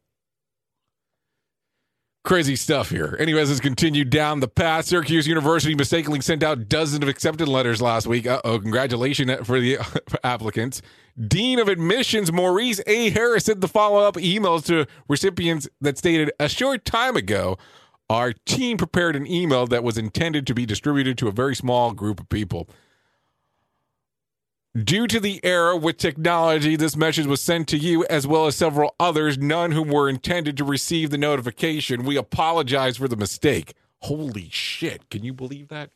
Crazy 2.27 2.57
stuff 2.57 2.91
here. 2.91 3.17
Anyways, 3.21 3.51
let's 3.51 3.61
continue 3.61 4.05
down 4.05 4.41
the 4.41 4.49
path. 4.49 4.87
Syracuse 4.87 5.29
University 5.29 5.77
mistakenly 5.77 6.21
sent 6.21 6.43
out 6.43 6.69
dozens 6.69 7.05
of 7.05 7.09
acceptance 7.09 7.49
letters 7.49 7.81
last 7.81 8.09
week. 8.09 8.27
Oh, 8.27 8.59
congratulations 8.59 9.47
for 9.47 9.61
the 9.61 9.79
applicants. 10.25 10.83
Dean 11.29 11.61
of 11.61 11.69
Admissions 11.69 12.33
Maurice 12.33 12.81
A. 12.89 13.11
Harris 13.11 13.45
sent 13.45 13.61
the 13.61 13.69
follow 13.69 14.01
up 14.01 14.17
emails 14.17 14.65
to 14.67 14.89
recipients 15.09 15.69
that 15.81 15.99
stated 15.99 16.33
a 16.41 16.49
short 16.49 16.85
time 16.85 17.15
ago, 17.15 17.59
our 18.11 18.33
team 18.33 18.77
prepared 18.77 19.15
an 19.15 19.29
email 19.29 19.69
that 19.69 19.85
was 19.85 19.97
intended 19.97 20.49
to 20.49 20.55
be 20.55 20.67
distributed 20.67 21.17
to 21.19 21.29
a 21.29 21.33
very 21.33 21.55
small 21.55 21.93
group 21.93 22.19
of 22.19 22.29
people. 22.29 22.69
Due 24.85 25.07
to 25.07 25.19
the 25.19 25.41
error 25.43 25.75
with 25.75 25.97
technology, 25.97 26.77
this 26.77 26.97
message 26.97 27.25
was 27.25 27.41
sent 27.41 27.67
to 27.69 27.79
you 27.79 28.05
as 28.11 28.27
well 28.27 28.47
as 28.47 28.57
several 28.57 28.95
others, 29.01 29.39
none 29.39 29.73
whom 29.73 29.89
were 29.89 30.07
intended 30.07 30.55
to 30.57 30.65
receive 30.65 31.09
the 31.09 31.17
notification. 31.17 32.05
We 32.05 32.17
apologize 32.17 32.99
for 32.99 33.09
the 33.09 33.17
mistake. 33.17 33.73
Holy 34.01 34.51
shit. 34.51 35.09
Can 35.09 35.25
you 35.25 35.33
believe 35.33 35.69
that? 35.69 35.93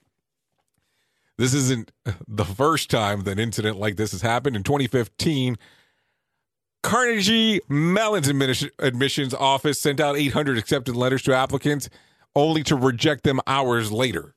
This 1.37 1.53
isn't 1.53 1.93
the 2.29 2.45
first 2.45 2.89
time 2.89 3.25
that 3.25 3.33
an 3.33 3.39
incident 3.39 3.77
like 3.77 3.97
this 3.97 4.13
has 4.13 4.23
happened. 4.23 4.57
In 4.57 4.63
2015, 4.63 5.59
Carnegie 6.83 7.61
Mellon's 7.69 8.29
admissions 8.79 9.35
office 9.35 9.79
sent 9.79 10.01
out 10.01 10.17
800 10.17 10.57
accepted 10.57 10.97
letters 10.97 11.23
to 11.25 11.37
applicants 11.37 11.91
only 12.35 12.63
to 12.63 12.77
reject 12.77 13.25
them 13.25 13.41
hours 13.47 13.93
later. 13.93 14.35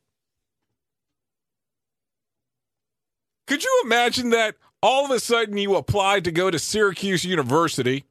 Could 3.45 3.63
you 3.63 3.81
imagine 3.85 4.29
that 4.29 4.55
all 4.81 5.05
of 5.05 5.11
a 5.11 5.19
sudden 5.19 5.57
you 5.57 5.75
apply 5.75 6.21
to 6.21 6.31
go 6.31 6.49
to 6.49 6.59
Syracuse 6.59 7.25
University? 7.25 8.05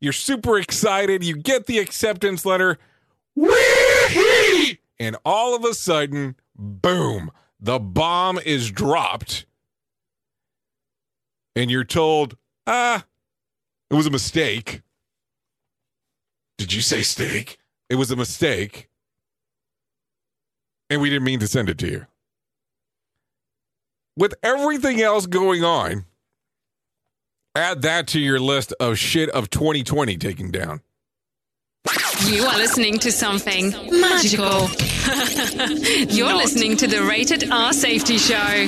You're 0.00 0.12
super 0.12 0.58
excited. 0.58 1.24
You 1.24 1.36
get 1.36 1.66
the 1.66 1.78
acceptance 1.78 2.44
letter. 2.44 2.78
Wee-hee! 3.34 4.78
And 5.00 5.16
all 5.24 5.56
of 5.56 5.64
a 5.64 5.74
sudden, 5.74 6.36
boom, 6.56 7.30
the 7.60 7.78
bomb 7.78 8.38
is 8.38 8.70
dropped. 8.70 9.46
And 11.56 11.70
you're 11.70 11.84
told, 11.84 12.36
ah, 12.66 13.04
it 13.90 13.94
was 13.94 14.06
a 14.06 14.10
mistake. 14.10 14.82
Did 16.58 16.72
you 16.72 16.80
say 16.82 17.02
steak? 17.02 17.58
It 17.88 17.94
was 17.94 18.10
a 18.10 18.16
mistake. 18.16 18.88
And 20.90 21.00
we 21.00 21.10
didn't 21.10 21.24
mean 21.24 21.40
to 21.40 21.46
send 21.46 21.68
it 21.68 21.78
to 21.78 21.88
you 21.88 22.06
with 24.18 24.34
everything 24.42 25.00
else 25.00 25.26
going 25.26 25.62
on, 25.62 26.04
add 27.54 27.82
that 27.82 28.08
to 28.08 28.20
your 28.20 28.40
list 28.40 28.74
of 28.80 28.98
shit 28.98 29.30
of 29.30 29.48
2020 29.48 30.16
taking 30.18 30.50
down. 30.50 30.80
You 32.26 32.44
are 32.44 32.56
listening 32.56 32.98
to 32.98 33.12
something 33.12 33.70
magical. 33.90 34.68
You're 36.14 36.34
listening 36.34 36.76
to 36.78 36.88
the 36.88 37.06
Rated 37.08 37.50
R 37.50 37.72
Safety 37.72 38.18
Show. 38.18 38.66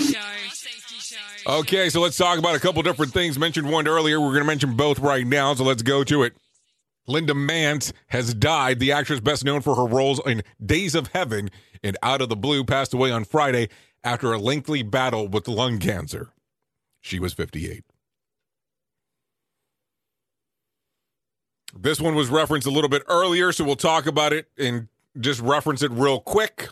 Okay, 1.46 1.90
so 1.90 2.00
let's 2.00 2.16
talk 2.16 2.38
about 2.38 2.54
a 2.54 2.60
couple 2.60 2.80
different 2.82 3.12
things. 3.12 3.38
Mentioned 3.38 3.68
one 3.68 3.88
earlier. 3.88 4.20
We're 4.20 4.28
going 4.28 4.42
to 4.42 4.44
mention 4.44 4.76
both 4.76 5.00
right 5.00 5.26
now, 5.26 5.52
so 5.54 5.64
let's 5.64 5.82
go 5.82 6.04
to 6.04 6.22
it. 6.22 6.34
Linda 7.08 7.34
Manz 7.34 7.92
has 8.06 8.32
died. 8.34 8.78
The 8.78 8.92
actress, 8.92 9.18
best 9.18 9.44
known 9.44 9.62
for 9.62 9.74
her 9.74 9.86
roles 9.86 10.20
in 10.24 10.42
Days 10.64 10.94
of 10.94 11.08
Heaven 11.08 11.50
and 11.82 11.96
Out 12.02 12.22
of 12.22 12.28
the 12.28 12.36
Blue, 12.36 12.62
passed 12.62 12.94
away 12.94 13.10
on 13.10 13.24
Friday 13.24 13.68
after 14.02 14.32
a 14.32 14.38
lengthy 14.38 14.82
battle 14.82 15.28
with 15.28 15.48
lung 15.48 15.78
cancer. 15.78 16.32
She 17.00 17.18
was 17.18 17.32
58. 17.32 17.84
This 21.78 22.00
one 22.00 22.14
was 22.14 22.28
referenced 22.28 22.66
a 22.66 22.70
little 22.70 22.90
bit 22.90 23.02
earlier, 23.08 23.52
so 23.52 23.64
we'll 23.64 23.76
talk 23.76 24.06
about 24.06 24.32
it 24.32 24.48
and 24.58 24.88
just 25.18 25.40
reference 25.40 25.82
it 25.82 25.90
real 25.92 26.20
quick. 26.20 26.68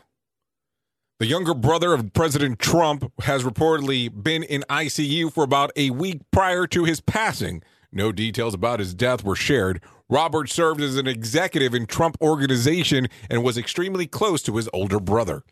The 1.20 1.26
younger 1.26 1.54
brother 1.54 1.94
of 1.94 2.12
President 2.12 2.58
Trump 2.58 3.12
has 3.22 3.42
reportedly 3.42 4.10
been 4.22 4.42
in 4.42 4.64
ICU 4.68 5.32
for 5.32 5.44
about 5.44 5.72
a 5.76 5.90
week 5.90 6.20
prior 6.30 6.66
to 6.68 6.84
his 6.84 7.00
passing. 7.00 7.62
No 7.90 8.12
details 8.12 8.54
about 8.54 8.80
his 8.80 8.94
death 8.94 9.24
were 9.24 9.34
shared. 9.34 9.82
Robert 10.08 10.48
served 10.48 10.80
as 10.80 10.96
an 10.96 11.06
executive 11.06 11.74
in 11.74 11.86
Trump 11.86 12.16
organization 12.20 13.08
and 13.28 13.42
was 13.42 13.58
extremely 13.58 14.06
close 14.06 14.42
to 14.42 14.56
his 14.56 14.68
older 14.72 15.00
brother. 15.00 15.42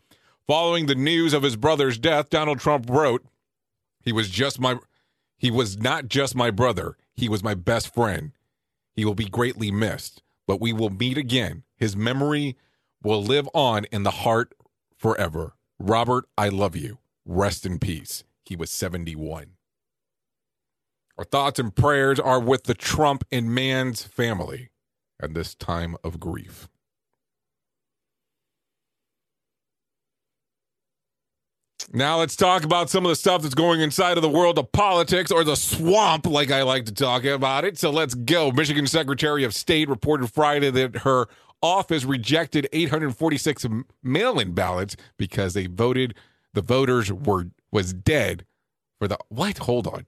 Following 0.47 0.85
the 0.85 0.95
news 0.95 1.33
of 1.33 1.43
his 1.43 1.57
brother's 1.57 1.97
death, 1.97 2.29
Donald 2.29 2.59
Trump 2.59 2.89
wrote, 2.89 3.25
"He 4.01 4.13
was 4.13 4.29
just 4.29 4.59
my 4.59 4.79
he 5.37 5.51
was 5.51 5.77
not 5.77 6.07
just 6.07 6.35
my 6.35 6.49
brother, 6.49 6.97
he 7.13 7.27
was 7.27 7.43
my 7.43 7.53
best 7.53 7.93
friend. 7.93 8.31
He 8.95 9.03
will 9.03 9.13
be 9.13 9.25
greatly 9.25 9.71
missed, 9.71 10.23
but 10.47 10.61
we 10.61 10.71
will 10.71 10.89
meet 10.89 11.17
again. 11.17 11.63
His 11.75 11.95
memory 11.95 12.55
will 13.03 13.21
live 13.21 13.49
on 13.53 13.85
in 13.91 14.03
the 14.03 14.11
heart 14.11 14.55
forever. 14.95 15.55
Robert, 15.77 16.25
I 16.37 16.49
love 16.49 16.75
you. 16.75 16.99
Rest 17.25 17.65
in 17.65 17.77
peace." 17.77 18.23
He 18.45 18.55
was 18.55 18.71
71. 18.71 19.57
Our 21.17 21.25
thoughts 21.25 21.59
and 21.59 21.75
prayers 21.75 22.19
are 22.19 22.39
with 22.39 22.63
the 22.63 22.73
Trump 22.73 23.25
and 23.31 23.53
Manz 23.53 24.03
family 24.03 24.69
at 25.19 25.33
this 25.33 25.53
time 25.55 25.97
of 26.05 26.21
grief. 26.21 26.69
Now 31.93 32.19
let's 32.19 32.35
talk 32.35 32.65
about 32.65 32.89
some 32.89 33.05
of 33.05 33.09
the 33.09 33.15
stuff 33.15 33.41
that's 33.41 33.55
going 33.55 33.79
inside 33.79 34.17
of 34.17 34.21
the 34.21 34.29
world 34.29 34.59
of 34.59 34.71
politics 34.73 35.31
or 35.31 35.45
the 35.45 35.55
swamp, 35.55 36.27
like 36.27 36.51
I 36.51 36.63
like 36.63 36.85
to 36.85 36.93
talk 36.93 37.23
about 37.23 37.63
it. 37.63 37.77
So 37.77 37.91
let's 37.91 38.13
go. 38.13 38.51
Michigan 38.51 38.87
Secretary 38.87 39.45
of 39.45 39.53
State 39.53 39.87
reported 39.87 40.31
Friday 40.31 40.69
that 40.69 40.97
her 40.97 41.27
office 41.61 42.03
rejected 42.03 42.67
846 42.73 43.65
mail-in 44.03 44.53
ballots 44.53 44.97
because 45.17 45.53
they 45.53 45.67
voted 45.67 46.13
the 46.53 46.61
voters 46.61 47.11
were 47.11 47.47
was 47.71 47.93
dead 47.93 48.45
for 48.99 49.07
the 49.07 49.17
what? 49.29 49.59
Hold 49.59 49.87
on. 49.87 50.05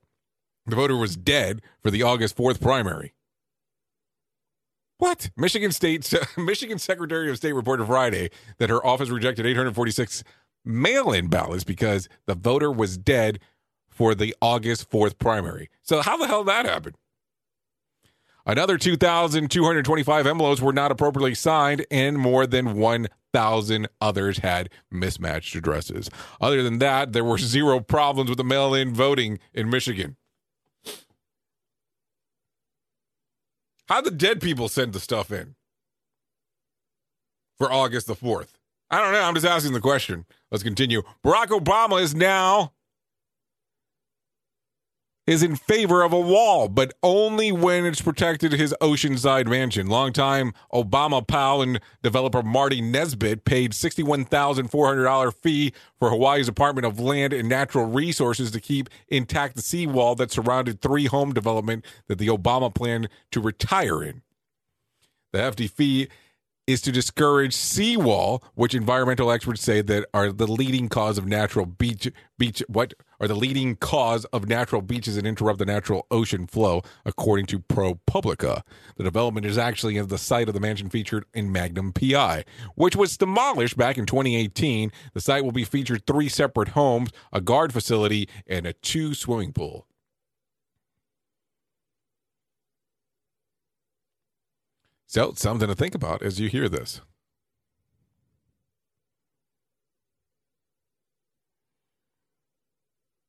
The 0.65 0.75
voter 0.75 0.97
was 0.97 1.15
dead 1.15 1.61
for 1.81 1.91
the 1.91 2.03
August 2.03 2.35
4th 2.35 2.61
primary. 2.61 3.13
What? 4.97 5.29
Michigan 5.37 5.71
State 5.71 6.13
Michigan 6.37 6.77
Secretary 6.77 7.29
of 7.29 7.37
State 7.37 7.53
reported 7.53 7.85
Friday 7.85 8.31
that 8.57 8.69
her 8.69 8.85
office 8.85 9.09
rejected 9.09 9.45
846 9.45 10.25
mail 10.69 11.11
in 11.11 11.27
ballots 11.27 11.63
because 11.63 12.07
the 12.25 12.35
voter 12.35 12.71
was 12.71 12.97
dead 12.97 13.39
for 13.89 14.15
the 14.15 14.35
August 14.41 14.89
4th 14.89 15.17
primary. 15.17 15.69
So, 15.81 16.01
how 16.01 16.15
the 16.17 16.27
hell 16.27 16.43
that 16.45 16.65
happen? 16.65 16.95
Another 18.45 18.77
2,225 18.77 20.25
envelopes 20.25 20.61
were 20.61 20.73
not 20.73 20.91
appropriately 20.91 21.35
signed, 21.35 21.85
and 21.91 22.17
more 22.17 22.47
than 22.47 22.77
1,000 22.77 23.87
others 24.01 24.39
had 24.39 24.69
mismatched 24.89 25.55
addresses. 25.55 26.09
Other 26.39 26.63
than 26.63 26.79
that, 26.79 27.13
there 27.13 27.23
were 27.23 27.37
zero 27.37 27.79
problems 27.79 28.29
with 28.29 28.37
the 28.37 28.43
mail 28.43 28.73
in 28.73 28.93
voting 28.93 29.39
in 29.53 29.69
Michigan. 29.69 30.15
How 33.87 34.01
the 34.01 34.11
dead 34.11 34.39
people 34.39 34.69
send 34.69 34.93
the 34.93 34.99
stuff 34.99 35.31
in 35.31 35.55
for 37.57 37.71
August 37.71 38.07
the 38.07 38.15
4th? 38.15 38.58
I 38.91 39.01
don't 39.01 39.13
know. 39.13 39.21
I'm 39.21 39.35
just 39.35 39.45
asking 39.45 39.73
the 39.73 39.81
question. 39.81 40.25
Let's 40.51 40.63
continue. 40.63 41.03
Barack 41.23 41.47
Obama 41.47 42.01
is 42.01 42.15
now 42.15 42.73
is 45.29 45.43
in 45.43 45.55
favor 45.55 46.01
of 46.01 46.11
a 46.11 46.19
wall, 46.19 46.67
but 46.67 46.91
only 47.03 47.51
when 47.51 47.85
it's 47.85 48.01
protected 48.01 48.51
his 48.51 48.73
oceanside 48.81 49.45
mansion. 49.45 49.85
Longtime 49.85 50.53
Obama 50.73 51.25
pal 51.25 51.61
and 51.61 51.79
developer 52.01 52.41
Marty 52.41 52.81
Nesbitt 52.81 53.45
paid 53.45 53.73
$61,400 53.73 55.33
fee 55.35 55.71
for 55.99 56.09
Hawaii's 56.09 56.47
Department 56.47 56.87
of 56.87 56.99
Land 56.99 57.31
and 57.31 57.47
Natural 57.47 57.85
Resources 57.85 58.49
to 58.49 58.59
keep 58.59 58.89
intact 59.07 59.55
the 59.55 59.61
seawall 59.61 60.15
that 60.15 60.31
surrounded 60.31 60.81
three 60.81 61.05
home 61.05 61.31
development 61.31 61.85
that 62.07 62.17
the 62.17 62.27
Obama 62.27 62.73
planned 62.73 63.07
to 63.31 63.39
retire 63.39 64.01
in. 64.03 64.23
The 65.31 65.41
hefty 65.41 65.67
fee 65.67 66.07
is 66.69 66.81
to 66.81 66.91
discourage 66.91 67.55
seawall, 67.55 68.43
which 68.53 68.75
environmental 68.75 69.31
experts 69.31 69.63
say 69.63 69.81
that 69.81 70.05
are 70.13 70.31
the 70.31 70.45
leading 70.45 70.87
cause 70.87 71.17
of 71.17 71.25
natural 71.25 71.65
beach 71.65 72.07
beach 72.37 72.61
what 72.67 72.93
are 73.19 73.27
the 73.27 73.35
leading 73.35 73.75
cause 73.75 74.23
of 74.25 74.47
natural 74.47 74.83
beaches 74.83 75.17
and 75.17 75.25
interrupt 75.25 75.57
the 75.57 75.65
natural 75.65 76.05
ocean 76.11 76.45
flow, 76.45 76.83
according 77.05 77.47
to 77.47 77.59
ProPublica. 77.59 78.61
The 78.97 79.03
development 79.03 79.47
is 79.47 79.57
actually 79.57 79.97
at 79.97 80.09
the 80.09 80.19
site 80.19 80.47
of 80.47 80.53
the 80.53 80.59
mansion 80.59 80.91
featured 80.91 81.25
in 81.33 81.51
Magnum 81.51 81.91
PI, 81.91 82.45
which 82.75 82.95
was 82.95 83.17
demolished 83.17 83.75
back 83.75 83.97
in 83.97 84.05
2018. 84.05 84.91
The 85.15 85.21
site 85.21 85.43
will 85.43 85.51
be 85.51 85.65
featured 85.65 86.05
three 86.05 86.29
separate 86.29 86.69
homes, 86.69 87.09
a 87.33 87.41
guard 87.41 87.73
facility, 87.73 88.29
and 88.45 88.67
a 88.67 88.73
two 88.73 89.15
swimming 89.15 89.53
pool. 89.53 89.88
So, 95.09 95.33
something 95.35 95.67
to 95.67 95.73
think 95.73 95.95
about 95.95 96.21
as 96.21 96.39
you 96.39 96.49
hear 96.49 96.69
this. 96.69 97.01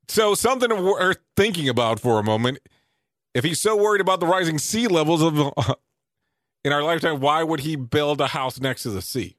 So, 0.07 0.35
something 0.35 0.69
worth 0.71 1.17
thinking 1.37 1.71
about 1.71 1.99
for 1.99 2.19
a 2.19 2.23
moment. 2.23 2.59
If 3.33 3.45
he's 3.45 3.63
so 3.63 3.75
worried 3.79 4.03
about 4.03 4.21
the 4.21 4.27
rising 4.27 4.59
sea 4.59 4.89
levels 4.89 5.23
of 5.23 5.41
uh, 5.41 5.75
in 6.65 6.71
our 6.71 6.83
lifetime, 6.83 7.19
why 7.19 7.43
would 7.43 7.61
he 7.61 7.77
build 7.77 8.21
a 8.21 8.27
house 8.27 8.61
next 8.61 8.83
to 8.83 8.91
the 8.91 9.01
sea? 9.01 9.39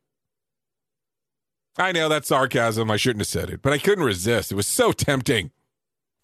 I 1.78 1.92
know 1.92 2.10
that's 2.10 2.30
sarcasm. 2.30 2.90
I 2.90 2.98
shouldn't 2.98 3.22
have 3.22 3.28
said 3.28 3.52
it, 3.52 3.62
but 3.62 3.72
I 3.72 3.78
couldn't 3.78 4.04
resist. 4.04 4.52
It 4.52 4.56
was 4.56 4.66
so 4.66 4.92
tempting. 4.92 5.52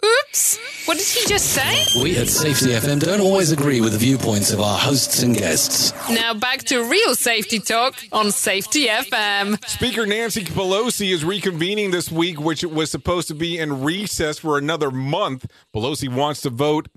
Oops. 0.03 0.59
What 0.87 0.97
did 0.97 1.07
he 1.07 1.27
just 1.27 1.53
say? 1.53 1.83
We 2.01 2.17
at 2.17 2.27
Safety 2.27 2.67
FM 2.67 2.99
don't 2.99 3.19
always 3.19 3.51
agree 3.51 3.81
with 3.81 3.93
the 3.93 3.97
viewpoints 3.97 4.51
of 4.51 4.61
our 4.61 4.77
hosts 4.77 5.23
and 5.23 5.35
guests. 5.35 5.91
Now 6.09 6.33
back 6.33 6.59
to 6.65 6.83
real 6.83 7.15
safety 7.15 7.59
talk 7.59 7.95
on 8.11 8.31
Safety 8.31 8.85
FM. 8.87 9.63
Speaker 9.67 10.05
Nancy 10.05 10.43
Pelosi 10.43 11.11
is 11.11 11.23
reconvening 11.23 11.91
this 11.91 12.11
week, 12.11 12.39
which 12.39 12.63
was 12.63 12.91
supposed 12.91 13.27
to 13.29 13.35
be 13.35 13.57
in 13.57 13.81
recess 13.81 14.37
for 14.37 14.57
another 14.57 14.91
month. 14.91 15.47
Pelosi 15.75 16.07
wants 16.13 16.41
to 16.41 16.51
vote 16.51 16.87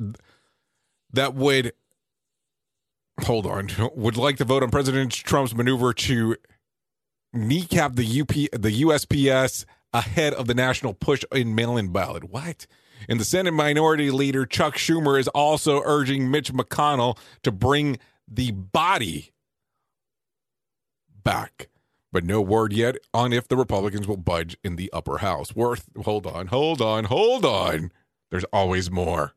that 1.12 1.34
would 1.34 1.72
hold 3.22 3.46
on 3.46 3.68
would 3.94 4.16
like 4.16 4.36
to 4.36 4.44
vote 4.44 4.62
on 4.62 4.70
President 4.70 5.12
Trump's 5.12 5.54
maneuver 5.54 5.92
to 5.92 6.36
kneecap 7.32 7.94
the 7.94 8.20
UP 8.20 8.28
the 8.28 8.82
USPS 8.82 9.64
ahead 9.92 10.34
of 10.34 10.46
the 10.46 10.54
national 10.54 10.94
push 10.94 11.24
in 11.32 11.54
mail-in 11.54 11.92
ballot. 11.92 12.24
What? 12.24 12.66
And 13.08 13.20
the 13.20 13.24
Senate 13.24 13.52
Minority 13.52 14.10
Leader 14.10 14.46
Chuck 14.46 14.76
Schumer 14.76 15.18
is 15.18 15.28
also 15.28 15.82
urging 15.84 16.30
Mitch 16.30 16.52
McConnell 16.52 17.18
to 17.42 17.50
bring 17.50 17.98
the 18.28 18.50
body 18.52 19.32
back. 21.22 21.68
But 22.12 22.24
no 22.24 22.40
word 22.40 22.72
yet 22.72 22.96
on 23.14 23.32
if 23.32 23.46
the 23.46 23.56
Republicans 23.56 24.08
will 24.08 24.16
budge 24.16 24.56
in 24.64 24.76
the 24.76 24.90
upper 24.92 25.18
house. 25.18 25.54
Worth, 25.54 25.88
hold 26.04 26.26
on, 26.26 26.48
hold 26.48 26.82
on, 26.82 27.04
hold 27.04 27.44
on. 27.44 27.92
There's 28.30 28.44
always 28.52 28.90
more. 28.90 29.34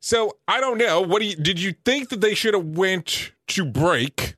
So 0.00 0.38
I 0.46 0.60
don't 0.60 0.78
know. 0.78 1.00
What 1.00 1.20
do 1.20 1.26
you 1.26 1.34
did 1.34 1.60
you 1.60 1.74
think 1.84 2.10
that 2.10 2.20
they 2.20 2.34
should 2.34 2.54
have 2.54 2.64
went 2.64 3.32
to 3.48 3.64
break 3.64 4.36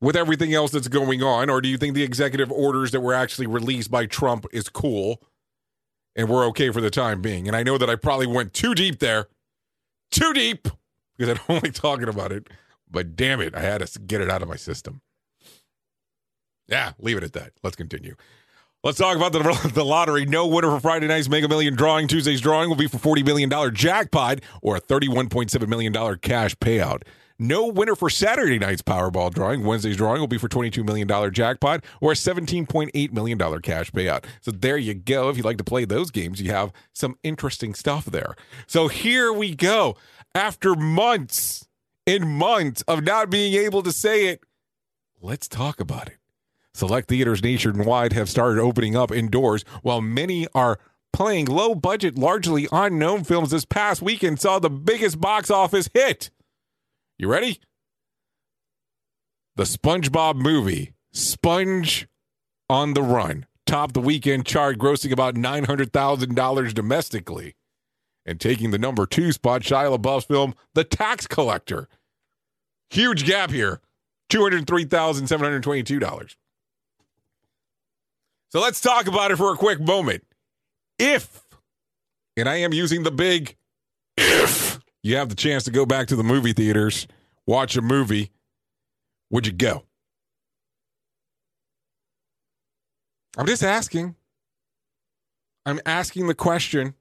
with 0.00 0.16
everything 0.16 0.54
else 0.54 0.70
that's 0.70 0.88
going 0.88 1.22
on, 1.22 1.50
or 1.50 1.60
do 1.60 1.68
you 1.68 1.76
think 1.76 1.94
the 1.94 2.02
executive 2.02 2.52
orders 2.52 2.92
that 2.92 3.00
were 3.00 3.14
actually 3.14 3.46
released 3.46 3.90
by 3.90 4.06
Trump 4.06 4.46
is 4.52 4.68
cool 4.68 5.22
and 6.14 6.28
we're 6.28 6.46
okay 6.46 6.70
for 6.70 6.80
the 6.80 6.90
time 6.90 7.20
being? 7.20 7.46
And 7.46 7.56
I 7.56 7.62
know 7.62 7.78
that 7.78 7.90
I 7.90 7.96
probably 7.96 8.26
went 8.26 8.52
too 8.52 8.74
deep 8.74 9.00
there, 9.00 9.28
too 10.10 10.32
deep 10.32 10.68
because 11.16 11.36
I 11.36 11.42
don't 11.46 11.62
like 11.62 11.74
talking 11.74 12.08
about 12.08 12.32
it. 12.32 12.48
But 12.90 13.16
damn 13.16 13.40
it, 13.40 13.54
I 13.54 13.60
had 13.60 13.86
to 13.86 13.98
get 13.98 14.20
it 14.20 14.30
out 14.30 14.42
of 14.42 14.48
my 14.48 14.56
system. 14.56 15.02
Yeah, 16.68 16.92
leave 16.98 17.16
it 17.16 17.22
at 17.22 17.32
that. 17.34 17.52
Let's 17.62 17.76
continue. 17.76 18.14
Let's 18.84 18.98
talk 18.98 19.16
about 19.16 19.32
the, 19.32 19.70
the 19.74 19.84
lottery. 19.84 20.24
No 20.24 20.46
winner 20.46 20.70
for 20.70 20.80
Friday 20.80 21.08
night's 21.08 21.28
Mega 21.28 21.48
Million 21.48 21.74
drawing. 21.74 22.06
Tuesday's 22.06 22.40
drawing 22.40 22.68
will 22.68 22.76
be 22.76 22.86
for 22.86 22.98
$40 22.98 23.24
million 23.24 23.74
jackpot 23.74 24.40
or 24.62 24.76
a 24.76 24.80
$31.7 24.80 25.68
million 25.68 26.18
cash 26.18 26.54
payout. 26.56 27.02
No 27.40 27.68
winner 27.68 27.94
for 27.94 28.10
Saturday 28.10 28.58
night's 28.58 28.82
Powerball 28.82 29.32
drawing. 29.32 29.62
Wednesday's 29.62 29.96
drawing 29.96 30.18
will 30.18 30.26
be 30.26 30.38
for 30.38 30.48
$22 30.48 30.84
million 30.84 31.32
jackpot 31.32 31.84
or 32.00 32.10
a 32.10 32.16
$17.8 32.16 33.12
million 33.12 33.38
cash 33.60 33.92
payout. 33.92 34.24
So 34.40 34.50
there 34.50 34.76
you 34.76 34.94
go. 34.94 35.28
If 35.28 35.36
you 35.36 35.44
like 35.44 35.58
to 35.58 35.64
play 35.64 35.84
those 35.84 36.10
games, 36.10 36.42
you 36.42 36.50
have 36.50 36.72
some 36.92 37.16
interesting 37.22 37.74
stuff 37.74 38.06
there. 38.06 38.34
So 38.66 38.88
here 38.88 39.32
we 39.32 39.54
go. 39.54 39.96
After 40.34 40.74
months 40.74 41.68
and 42.08 42.28
months 42.28 42.82
of 42.88 43.04
not 43.04 43.30
being 43.30 43.54
able 43.54 43.84
to 43.84 43.92
say 43.92 44.26
it, 44.26 44.40
let's 45.20 45.46
talk 45.46 45.78
about 45.78 46.08
it. 46.08 46.18
Select 46.74 47.08
theaters 47.08 47.42
nationwide 47.42 48.14
have 48.14 48.28
started 48.28 48.60
opening 48.60 48.96
up 48.96 49.12
indoors, 49.12 49.64
while 49.82 50.00
many 50.00 50.48
are 50.56 50.80
playing 51.12 51.46
low 51.46 51.76
budget, 51.76 52.18
largely 52.18 52.66
unknown 52.72 53.22
films 53.22 53.52
this 53.52 53.64
past 53.64 54.02
weekend 54.02 54.40
saw 54.40 54.58
the 54.58 54.70
biggest 54.70 55.20
box 55.20 55.52
office 55.52 55.88
hit. 55.94 56.30
You 57.18 57.28
ready? 57.28 57.60
The 59.56 59.64
SpongeBob 59.64 60.36
movie, 60.36 60.94
Sponge 61.12 62.06
on 62.70 62.94
the 62.94 63.02
Run, 63.02 63.44
topped 63.66 63.94
the 63.94 64.00
weekend 64.00 64.46
chart, 64.46 64.78
grossing 64.78 65.10
about 65.10 65.34
$900,000 65.34 66.74
domestically. 66.74 67.56
And 68.24 68.38
taking 68.38 68.70
the 68.70 68.78
number 68.78 69.04
two 69.04 69.32
spot, 69.32 69.62
Shia 69.62 69.98
LaBeouf's 69.98 70.26
film, 70.26 70.54
The 70.74 70.84
Tax 70.84 71.26
Collector. 71.26 71.88
Huge 72.90 73.26
gap 73.26 73.50
here 73.50 73.80
$203,722. 74.30 76.36
So 78.50 78.60
let's 78.60 78.80
talk 78.80 79.08
about 79.08 79.32
it 79.32 79.36
for 79.36 79.52
a 79.52 79.56
quick 79.56 79.80
moment. 79.80 80.22
If, 81.00 81.42
and 82.36 82.48
I 82.48 82.58
am 82.58 82.72
using 82.72 83.02
the 83.02 83.10
big 83.10 83.56
if, 84.16 84.57
you 85.08 85.16
have 85.16 85.28
the 85.28 85.34
chance 85.34 85.64
to 85.64 85.70
go 85.70 85.86
back 85.86 86.08
to 86.08 86.16
the 86.16 86.22
movie 86.22 86.52
theaters, 86.52 87.06
watch 87.46 87.76
a 87.76 87.82
movie, 87.82 88.30
would 89.30 89.46
you 89.46 89.52
go? 89.52 89.84
I'm 93.36 93.46
just 93.46 93.62
asking. 93.62 94.16
I'm 95.64 95.80
asking 95.86 96.26
the 96.26 96.34
question. 96.34 96.94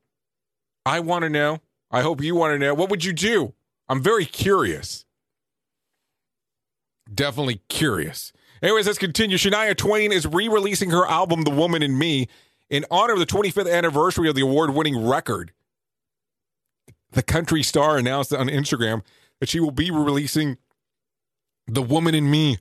I 0.86 0.99
want 0.99 1.24
to 1.24 1.30
know. 1.30 1.62
I 1.89 2.01
hope 2.01 2.22
you 2.22 2.36
want 2.36 2.53
to 2.53 2.60
know. 2.60 2.74
What 2.74 2.89
would 2.89 3.03
you 3.03 3.14
do? 3.14 3.53
I'm 3.89 4.03
very 4.03 4.26
curious. 4.26 5.05
Definitely 7.14 7.62
curious. 7.70 8.34
Anyways, 8.62 8.88
let's 8.88 8.99
continue. 8.99 9.38
Shania 9.38 9.76
Twain 9.76 10.12
is 10.12 10.28
re 10.28 10.49
releasing 10.49 10.89
her 10.89 11.08
album, 11.08 11.43
The 11.43 11.51
Woman 11.51 11.82
in 11.82 11.97
Me, 11.97 12.28
in 12.70 12.86
honor 12.91 13.14
of 13.14 13.20
the 13.20 13.26
25th 13.26 13.72
anniversary 13.72 14.28
of 14.28 14.36
the 14.36 14.41
award 14.41 14.74
winning 14.74 15.08
record. 15.08 15.53
The 17.12 17.24
country 17.24 17.64
star 17.64 17.97
announced 17.97 18.34
on 18.34 18.47
Instagram 18.47 19.01
that 19.39 19.49
she 19.49 19.60
will 19.60 19.72
be 19.72 19.91
releasing 19.91 20.58
The 21.68 21.82
Woman 21.82 22.16
in 22.16 22.30
Me 22.30 22.58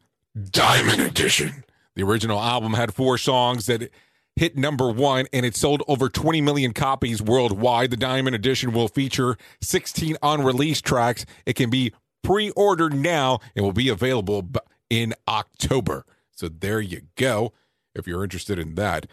Diamond 0.51 1.01
Edition. 1.01 1.65
The 1.95 2.03
original 2.03 2.41
album 2.41 2.75
had 2.75 2.95
four 2.95 3.19
songs 3.19 3.67
that 3.67 3.91
hit 4.37 4.57
number 4.57 4.91
one 4.91 5.27
and 5.33 5.47
it 5.47 5.57
sold 5.57 5.83
over 5.89 6.09
20 6.09 6.41
million 6.43 6.73
copies 6.73 7.23
worldwide. 7.23 7.91
The 7.91 7.97
Diamond 7.97 8.37
Edition 8.37 8.73
will 8.73 8.89
feature 8.89 9.37
16 9.63 10.17
unreleased 10.23 10.85
tracks. 10.85 11.25
It 11.47 11.55
can 11.55 11.71
be 11.71 11.93
pre 12.23 12.51
ordered 12.51 12.95
now 12.95 13.41
and 13.55 13.65
will 13.65 13.73
be 13.73 13.89
available 13.89 14.47
in 14.91 15.15
October. 15.27 16.05
So 16.33 16.49
there 16.49 16.81
you 16.81 17.03
go 17.17 17.53
if 17.95 18.07
you're 18.07 18.23
interested 18.23 18.59
in 18.59 18.75
that. 18.75 19.07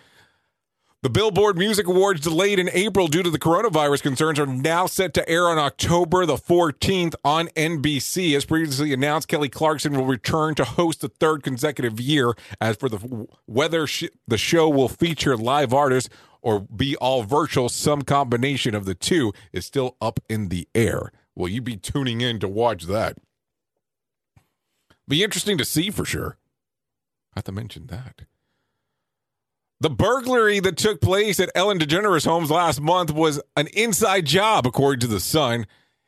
The 1.03 1.09
Billboard 1.09 1.57
Music 1.57 1.85
Awards 1.85 2.21
delayed 2.21 2.59
in 2.59 2.69
April 2.71 3.09
due 3.09 3.23
to 3.23 3.29
the 3.29 3.37
coronavirus 3.37 4.01
concerns 4.03 4.39
are 4.39 4.45
now 4.45 4.85
set 4.85 5.13
to 5.15 5.29
air 5.29 5.49
on 5.49 5.57
October 5.57 6.25
the 6.25 6.37
14th 6.37 7.13
on 7.25 7.49
NBC. 7.57 8.33
As 8.37 8.45
previously 8.45 8.93
announced, 8.93 9.27
Kelly 9.27 9.49
Clarkson 9.49 9.97
will 9.97 10.05
return 10.05 10.55
to 10.55 10.63
host 10.63 11.01
the 11.01 11.09
third 11.09 11.43
consecutive 11.43 11.99
year. 11.99 12.33
As 12.61 12.77
for 12.77 12.87
the 12.87 13.27
whether 13.47 13.85
sh- 13.85 14.05
the 14.29 14.37
show 14.37 14.69
will 14.69 14.87
feature 14.87 15.35
live 15.35 15.73
artists 15.73 16.09
or 16.41 16.61
be 16.61 16.95
all 16.95 17.23
virtual, 17.23 17.67
some 17.67 18.03
combination 18.03 18.73
of 18.73 18.85
the 18.85 18.95
two 18.95 19.33
is 19.51 19.65
still 19.65 19.97
up 19.99 20.21
in 20.29 20.47
the 20.47 20.69
air. 20.73 21.11
Will 21.35 21.49
you 21.49 21.61
be 21.61 21.75
tuning 21.75 22.21
in 22.21 22.39
to 22.39 22.47
watch 22.47 22.83
that? 22.83 23.17
Be 25.05 25.21
interesting 25.21 25.57
to 25.57 25.65
see 25.65 25.89
for 25.89 26.05
sure. 26.05 26.37
I 27.35 27.39
have 27.39 27.43
to 27.43 27.51
mention 27.51 27.87
that. 27.87 28.21
The 29.83 29.89
burglary 29.89 30.61
that 30.61 30.77
took 30.77 31.01
place 31.01 31.41
at 31.41 31.51
Ellen 31.53 31.77
DeGeneres' 31.77 32.25
homes 32.25 32.49
last 32.49 32.79
month 32.79 33.11
was 33.11 33.41
an 33.57 33.67
inside 33.73 34.25
job, 34.25 34.65
according 34.65 35.01
to 35.01 35.07
The 35.07 35.19
Sun. 35.19 35.65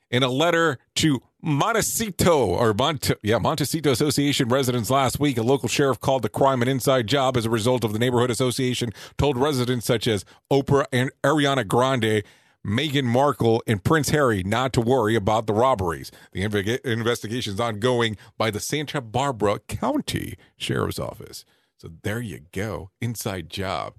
In 0.09 0.23
a 0.23 0.29
letter 0.29 0.77
to 0.95 1.21
Montecito 1.41 2.45
or 2.45 2.73
Monte, 2.73 3.15
yeah, 3.21 3.37
Montecito 3.37 3.91
Association 3.91 4.47
residents 4.47 4.89
last 4.89 5.19
week, 5.19 5.37
a 5.37 5.41
local 5.41 5.67
sheriff 5.67 5.99
called 5.99 6.21
the 6.21 6.29
crime 6.29 6.61
an 6.61 6.69
inside 6.69 7.07
job 7.07 7.35
as 7.35 7.45
a 7.45 7.49
result 7.49 7.83
of 7.83 7.91
the 7.91 7.99
neighborhood 7.99 8.31
association 8.31 8.91
told 9.17 9.35
residents 9.35 9.85
such 9.85 10.07
as 10.07 10.23
Oprah 10.49 10.85
and 10.93 11.11
Ariana 11.21 11.67
Grande, 11.67 12.23
Meghan 12.65 13.03
Markle, 13.03 13.61
and 13.67 13.83
Prince 13.83 14.07
Harry 14.11 14.41
not 14.41 14.71
to 14.71 14.79
worry 14.79 15.15
about 15.15 15.47
the 15.47 15.53
robberies. 15.53 16.13
The 16.31 16.43
investigation 16.85 17.55
is 17.55 17.59
ongoing 17.59 18.15
by 18.37 18.51
the 18.51 18.61
Santa 18.61 19.01
Barbara 19.01 19.59
County 19.67 20.37
Sheriff's 20.55 20.97
Office. 20.97 21.43
So 21.77 21.89
there 22.03 22.21
you 22.21 22.41
go. 22.51 22.91
Inside 23.01 23.49
job. 23.49 23.95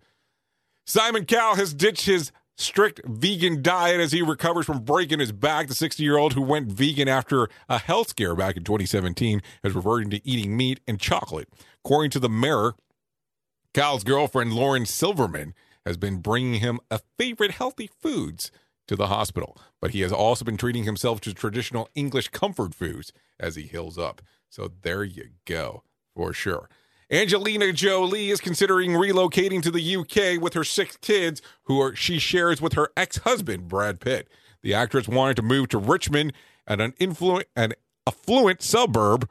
Simon 0.84 1.24
Cowell 1.24 1.56
has 1.56 1.74
ditched 1.74 2.06
his 2.06 2.32
strict 2.56 3.00
vegan 3.04 3.60
diet 3.62 4.00
as 4.00 4.12
he 4.12 4.22
recovers 4.22 4.66
from 4.66 4.80
breaking 4.80 5.20
his 5.20 5.32
back. 5.32 5.68
The 5.68 5.74
60 5.74 6.02
year 6.02 6.16
old 6.16 6.32
who 6.32 6.42
went 6.42 6.72
vegan 6.72 7.08
after 7.08 7.48
a 7.68 7.78
health 7.78 8.10
scare 8.10 8.34
back 8.34 8.56
in 8.56 8.64
2017 8.64 9.42
has 9.62 9.74
reverted 9.74 10.10
to 10.12 10.28
eating 10.28 10.56
meat 10.56 10.80
and 10.86 10.98
chocolate. 10.98 11.48
According 11.84 12.10
to 12.12 12.20
the 12.20 12.28
Mirror, 12.28 12.76
Cowell's 13.74 14.04
girlfriend, 14.04 14.54
Lauren 14.54 14.86
Silverman, 14.86 15.54
has 15.84 15.96
been 15.96 16.18
bringing 16.18 16.60
him 16.60 16.80
a 16.90 17.00
favorite 17.18 17.52
healthy 17.52 17.90
foods 18.00 18.50
to 18.88 18.96
the 18.96 19.08
hospital, 19.08 19.56
but 19.80 19.90
he 19.90 20.00
has 20.00 20.12
also 20.12 20.44
been 20.44 20.56
treating 20.56 20.84
himself 20.84 21.20
to 21.20 21.34
traditional 21.34 21.88
English 21.94 22.28
comfort 22.28 22.74
foods 22.74 23.12
as 23.38 23.56
he 23.56 23.62
heals 23.62 23.98
up. 23.98 24.22
So 24.48 24.70
there 24.82 25.04
you 25.04 25.30
go, 25.44 25.82
for 26.14 26.32
sure. 26.32 26.68
Angelina 27.10 27.72
Jolie 27.72 28.30
is 28.30 28.40
considering 28.40 28.90
relocating 28.90 29.62
to 29.62 29.70
the 29.70 29.96
UK 29.96 30.42
with 30.42 30.54
her 30.54 30.64
six 30.64 30.96
kids, 30.96 31.40
who 31.64 31.80
are, 31.80 31.94
she 31.94 32.18
shares 32.18 32.60
with 32.60 32.72
her 32.72 32.90
ex 32.96 33.18
husband, 33.18 33.68
Brad 33.68 34.00
Pitt. 34.00 34.28
The 34.62 34.74
actress 34.74 35.06
wanted 35.06 35.36
to 35.36 35.42
move 35.42 35.68
to 35.68 35.78
Richmond, 35.78 36.32
an 36.66 36.80
influ- 36.92 37.44
an 37.54 37.74
affluent 38.08 38.60
suburb 38.60 39.28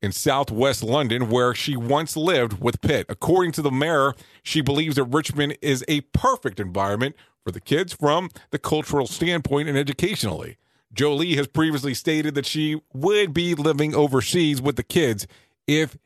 in 0.00 0.12
southwest 0.12 0.84
London, 0.84 1.28
where 1.28 1.52
she 1.52 1.76
once 1.76 2.16
lived 2.16 2.60
with 2.62 2.80
Pitt. 2.80 3.06
According 3.08 3.52
to 3.52 3.62
the 3.62 3.72
mayor, 3.72 4.14
she 4.44 4.60
believes 4.60 4.94
that 4.94 5.04
Richmond 5.04 5.58
is 5.60 5.84
a 5.88 6.02
perfect 6.12 6.60
environment 6.60 7.16
for 7.42 7.50
the 7.50 7.60
kids 7.60 7.92
from 7.92 8.30
the 8.50 8.58
cultural 8.58 9.08
standpoint 9.08 9.68
and 9.68 9.76
educationally. 9.76 10.58
Jolie 10.92 11.34
has 11.34 11.48
previously 11.48 11.94
stated 11.94 12.36
that 12.36 12.46
she 12.46 12.80
would 12.92 13.34
be 13.34 13.56
living 13.56 13.96
overseas 13.96 14.62
with 14.62 14.76
the 14.76 14.84
kids 14.84 15.26
if 15.66 15.96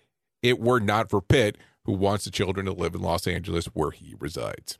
it 0.43 0.61
were 0.61 0.81
not 0.81 1.11
for 1.11 1.21
Pitt, 1.21 1.57
who 1.85 1.93
wants 1.93 2.25
the 2.25 2.31
children 2.31 2.67
to 2.67 2.73
live 2.73 2.95
in 2.95 3.03
Los 3.03 3.27
Angeles 3.27 3.67
where 3.67 3.91
he 3.91 4.15
resides. 4.19 4.79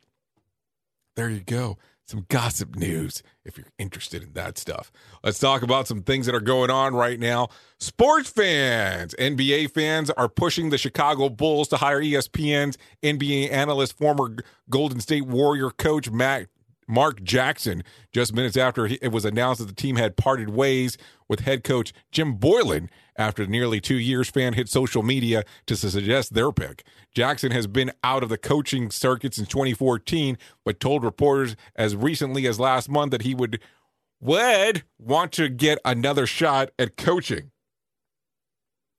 There 1.15 1.29
you 1.29 1.41
go. 1.41 1.77
Some 2.05 2.25
gossip 2.29 2.75
news 2.75 3.23
if 3.45 3.57
you're 3.57 3.71
interested 3.77 4.21
in 4.21 4.33
that 4.33 4.57
stuff. 4.57 4.91
Let's 5.23 5.39
talk 5.39 5.61
about 5.61 5.87
some 5.87 6.03
things 6.03 6.25
that 6.25 6.35
are 6.35 6.41
going 6.41 6.69
on 6.69 6.93
right 6.93 7.19
now. 7.19 7.49
Sports 7.79 8.29
fans, 8.29 9.15
NBA 9.17 9.71
fans 9.71 10.09
are 10.09 10.27
pushing 10.27 10.69
the 10.69 10.77
Chicago 10.77 11.29
Bulls 11.29 11.67
to 11.69 11.77
hire 11.77 12.01
ESPN's 12.01 12.77
NBA 13.01 13.51
analyst, 13.51 13.97
former 13.97 14.35
Golden 14.69 14.99
State 14.99 15.25
Warrior 15.25 15.69
coach 15.69 16.09
Matt 16.11 16.47
Mark 16.87 17.23
Jackson 17.23 17.83
just 18.11 18.33
minutes 18.33 18.57
after 18.57 18.85
it 18.85 19.11
was 19.11 19.23
announced 19.23 19.59
that 19.59 19.67
the 19.67 19.81
team 19.81 19.95
had 19.95 20.17
parted 20.17 20.49
ways 20.49 20.97
with 21.29 21.41
head 21.41 21.63
coach 21.63 21.93
Jim 22.11 22.37
Boylen 22.37 22.89
after 23.21 23.45
nearly 23.45 23.79
two 23.79 23.95
years. 23.95 24.29
Fan 24.29 24.53
hit 24.53 24.67
social 24.67 25.03
media 25.03 25.43
to 25.67 25.75
suggest 25.75 26.33
their 26.33 26.51
pick. 26.51 26.83
Jackson 27.13 27.51
has 27.51 27.67
been 27.67 27.91
out 28.03 28.23
of 28.23 28.29
the 28.29 28.37
coaching 28.37 28.89
circuit 28.89 29.35
since 29.35 29.47
2014, 29.47 30.37
but 30.65 30.79
told 30.79 31.03
reporters 31.03 31.55
as 31.75 31.95
recently 31.95 32.47
as 32.47 32.59
last 32.59 32.89
month 32.89 33.11
that 33.11 33.21
he 33.21 33.35
would 33.35 33.61
would 34.19 34.83
want 34.99 35.31
to 35.33 35.49
get 35.49 35.79
another 35.83 36.27
shot 36.27 36.69
at 36.77 36.97
coaching. 36.97 37.51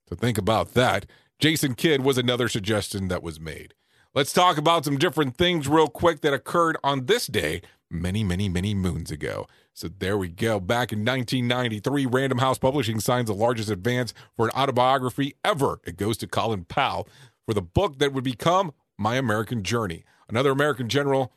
So 0.09 0.17
think 0.17 0.37
about 0.37 0.75
that. 0.75 1.07
Jason 1.39 1.75
Kidd 1.75 2.03
was 2.03 2.19
another 2.19 2.49
suggestion 2.49 3.09
that 3.09 3.23
was 3.23 3.41
made. 3.41 3.75
Let's 4.15 4.33
talk 4.33 4.59
about 4.59 4.85
some 4.85 4.99
different 4.99 5.37
things 5.37 5.69
real 5.69 5.89
quick 5.89 6.21
that 6.21 6.35
occurred 6.35 6.77
on 6.85 7.07
this 7.07 7.27
day 7.27 7.63
many, 7.93 8.25
many, 8.25 8.49
many 8.49 8.75
moons 8.75 9.11
ago. 9.11 9.47
So 9.75 9.89
there 9.89 10.19
we 10.19 10.29
go. 10.29 10.59
Back 10.59 10.93
in 10.93 11.05
1993, 11.05 12.07
Random 12.07 12.39
House 12.39 12.59
Publishing 12.59 13.01
signs 13.01 13.29
the 13.29 13.35
largest 13.35 13.71
advance 13.71 14.13
for 14.37 14.47
an 14.47 14.53
autobiography 14.53 15.35
ever. 15.45 15.81
It 15.85 15.97
goes 15.97 16.17
to 16.19 16.27
Colin 16.27 16.65
Powell 16.65 17.09
for 17.47 17.55
the 17.55 17.63
book 17.63 17.99
that 17.99 18.13
would 18.13 18.25
become 18.25 18.73
My 18.99 19.17
American 19.17 19.63
Journey. 19.63 20.05
Another 20.29 20.51
American 20.51 20.89
general 20.89 21.33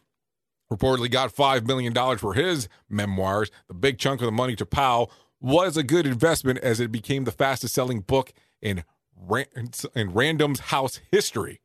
reportedly 0.72 1.12
got 1.12 1.36
$5 1.36 1.68
million 1.68 1.94
for 2.18 2.34
his 2.34 2.68
memoirs. 2.90 3.52
The 3.68 3.74
big 3.74 3.98
chunk 3.98 4.22
of 4.22 4.26
the 4.26 4.32
money 4.32 4.56
to 4.56 4.66
Powell 4.66 5.12
was 5.40 5.78
a 5.78 5.84
good 5.84 6.08
investment 6.08 6.60
as 6.60 6.80
it 6.80 6.92
became 6.92 7.24
the 7.24 7.32
fastest 7.32 7.76
selling 7.76 8.00
book 8.02 8.34
in, 8.62 8.84
in 9.96 10.14
Random's 10.14 10.60
House 10.60 11.00
history. 11.12 11.62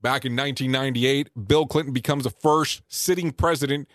Back 0.00 0.24
in 0.24 0.36
1998, 0.36 1.30
Bill 1.48 1.66
Clinton 1.66 1.92
becomes 1.92 2.24
the 2.24 2.30
first 2.30 2.82
sitting 2.86 3.32
president 3.32 3.88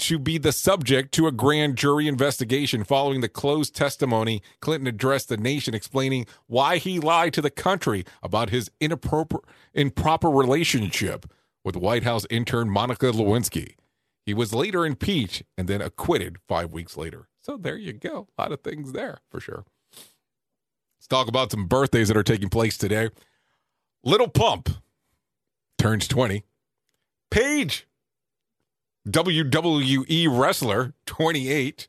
to 0.00 0.18
be 0.18 0.38
the 0.38 0.52
subject 0.52 1.12
to 1.12 1.26
a 1.26 1.32
grand 1.32 1.76
jury 1.76 2.08
investigation 2.08 2.84
following 2.84 3.20
the 3.20 3.28
closed 3.28 3.74
testimony. 3.74 4.42
Clinton 4.60 4.86
addressed 4.86 5.28
the 5.28 5.36
nation 5.36 5.74
explaining 5.74 6.26
why 6.46 6.78
he 6.78 6.98
lied 6.98 7.32
to 7.34 7.42
the 7.42 7.50
country 7.50 8.04
about 8.22 8.50
his 8.50 8.70
inappropriate 8.80 9.44
improper 9.74 10.28
relationship 10.28 11.30
with 11.64 11.76
White 11.76 12.04
House 12.04 12.26
intern 12.30 12.70
Monica 12.70 13.06
Lewinsky. 13.06 13.74
He 14.24 14.34
was 14.34 14.54
later 14.54 14.86
impeached 14.86 15.42
and 15.56 15.68
then 15.68 15.80
acquitted 15.80 16.38
5 16.48 16.72
weeks 16.72 16.96
later. 16.96 17.28
So 17.42 17.56
there 17.56 17.76
you 17.76 17.92
go. 17.92 18.28
A 18.36 18.42
lot 18.42 18.52
of 18.52 18.60
things 18.62 18.92
there 18.92 19.18
for 19.30 19.40
sure. 19.40 19.64
Let's 19.92 21.08
talk 21.08 21.28
about 21.28 21.50
some 21.50 21.66
birthdays 21.66 22.08
that 22.08 22.16
are 22.16 22.22
taking 22.22 22.48
place 22.48 22.76
today. 22.76 23.10
Little 24.04 24.28
Pump 24.28 24.70
turns 25.78 26.08
20. 26.08 26.44
Paige 27.30 27.86
WWE 29.08 30.26
wrestler, 30.30 30.92
28. 31.06 31.88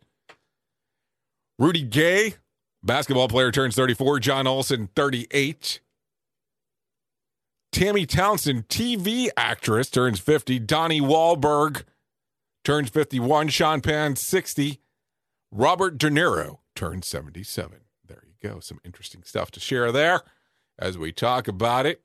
Rudy 1.59 1.84
Gay, 1.84 2.36
basketball 2.82 3.28
player, 3.28 3.51
turns 3.51 3.76
34. 3.76 4.20
John 4.20 4.47
Olson, 4.47 4.89
38. 4.95 5.80
Tammy 7.72 8.05
Townsend, 8.05 8.68
TV 8.68 9.30
actress, 9.38 9.89
turns 9.89 10.20
50. 10.20 10.59
Donnie 10.59 11.01
Wahlberg 11.01 11.84
turns 12.64 12.89
51. 12.89 13.49
Sean 13.49 13.82
Penn, 13.82 14.16
60. 14.16 14.80
Robert 15.51 15.97
De 15.97 16.09
Niro 16.09 16.59
turns 16.76 17.07
77. 17.07 17.80
There 18.07 18.24
you 18.26 18.49
go. 18.49 18.59
Some 18.59 18.80
interesting 18.84 19.24
stuff 19.24 19.51
to 19.51 19.59
share 19.59 19.91
there 19.91 20.22
as 20.80 20.97
we 20.97 21.12
talk 21.12 21.47
about 21.47 21.86
it. 21.86 22.01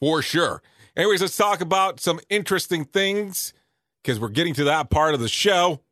For 0.00 0.22
sure. 0.22 0.62
Anyways, 0.96 1.20
let's 1.20 1.36
talk 1.36 1.60
about 1.60 2.00
some 2.00 2.18
interesting 2.30 2.86
things 2.86 3.52
because 4.02 4.18
we're 4.18 4.30
getting 4.30 4.54
to 4.54 4.64
that 4.64 4.88
part 4.88 5.12
of 5.12 5.20
the 5.20 5.28
show. 5.28 5.82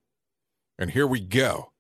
And 0.78 0.90
here 0.90 1.06
we 1.06 1.20
go. 1.20 1.72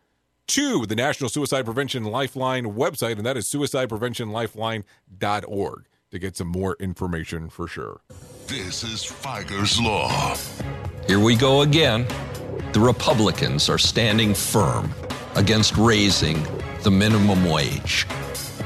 to 0.48 0.84
the 0.86 0.96
National 0.96 1.28
Suicide 1.28 1.66
Prevention 1.66 2.04
Lifeline 2.04 2.72
website, 2.74 3.18
and 3.18 3.26
that 3.26 3.36
is 3.36 3.46
suicidepreventionlifeline.org 3.46 5.84
to 6.10 6.18
get 6.18 6.36
some 6.36 6.48
more 6.48 6.74
information 6.80 7.50
for 7.50 7.68
sure. 7.68 8.00
This 8.46 8.82
is 8.82 9.04
Figur's 9.04 9.78
Law. 9.78 10.34
Here 11.06 11.20
we 11.20 11.36
go 11.36 11.60
again. 11.60 12.06
The 12.72 12.80
Republicans 12.80 13.68
are 13.68 13.76
standing 13.76 14.32
firm 14.32 14.90
against 15.36 15.76
raising 15.76 16.42
the 16.82 16.90
minimum 16.90 17.44
wage. 17.44 18.06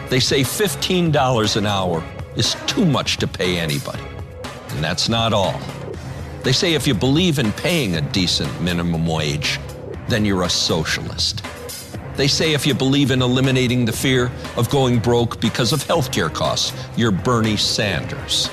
They 0.08 0.20
say 0.20 0.42
$15 0.42 1.56
an 1.56 1.66
hour 1.66 2.04
is 2.36 2.54
too 2.66 2.84
much 2.84 3.16
to 3.16 3.26
pay 3.26 3.58
anybody. 3.58 4.04
And 4.68 4.84
that's 4.84 5.08
not 5.08 5.32
all. 5.32 5.60
They 6.44 6.52
say 6.52 6.74
if 6.74 6.86
you 6.86 6.94
believe 6.94 7.40
in 7.40 7.50
paying 7.52 7.96
a 7.96 8.00
decent 8.00 8.60
minimum 8.60 9.04
wage, 9.06 9.58
then 10.08 10.24
you're 10.24 10.44
a 10.44 10.50
socialist. 10.50 11.44
They 12.16 12.28
say 12.28 12.52
if 12.52 12.66
you 12.66 12.74
believe 12.74 13.10
in 13.10 13.22
eliminating 13.22 13.86
the 13.86 13.92
fear 13.92 14.30
of 14.56 14.68
going 14.68 14.98
broke 14.98 15.40
because 15.40 15.72
of 15.72 15.82
healthcare 15.84 16.32
costs, 16.32 16.72
you're 16.96 17.10
Bernie 17.10 17.56
Sanders. 17.56 18.50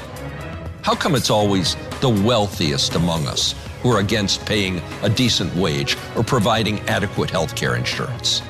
How 0.81 0.95
come 0.95 1.13
it's 1.13 1.29
always 1.29 1.75
the 1.99 2.09
wealthiest 2.09 2.95
among 2.95 3.27
us 3.27 3.53
who 3.83 3.91
are 3.91 3.99
against 3.99 4.45
paying 4.45 4.81
a 5.03 5.09
decent 5.09 5.53
wage 5.55 5.97
or 6.15 6.23
providing 6.23 6.79
adequate 6.87 7.29
healthcare 7.29 7.77
insurance? 7.77 8.41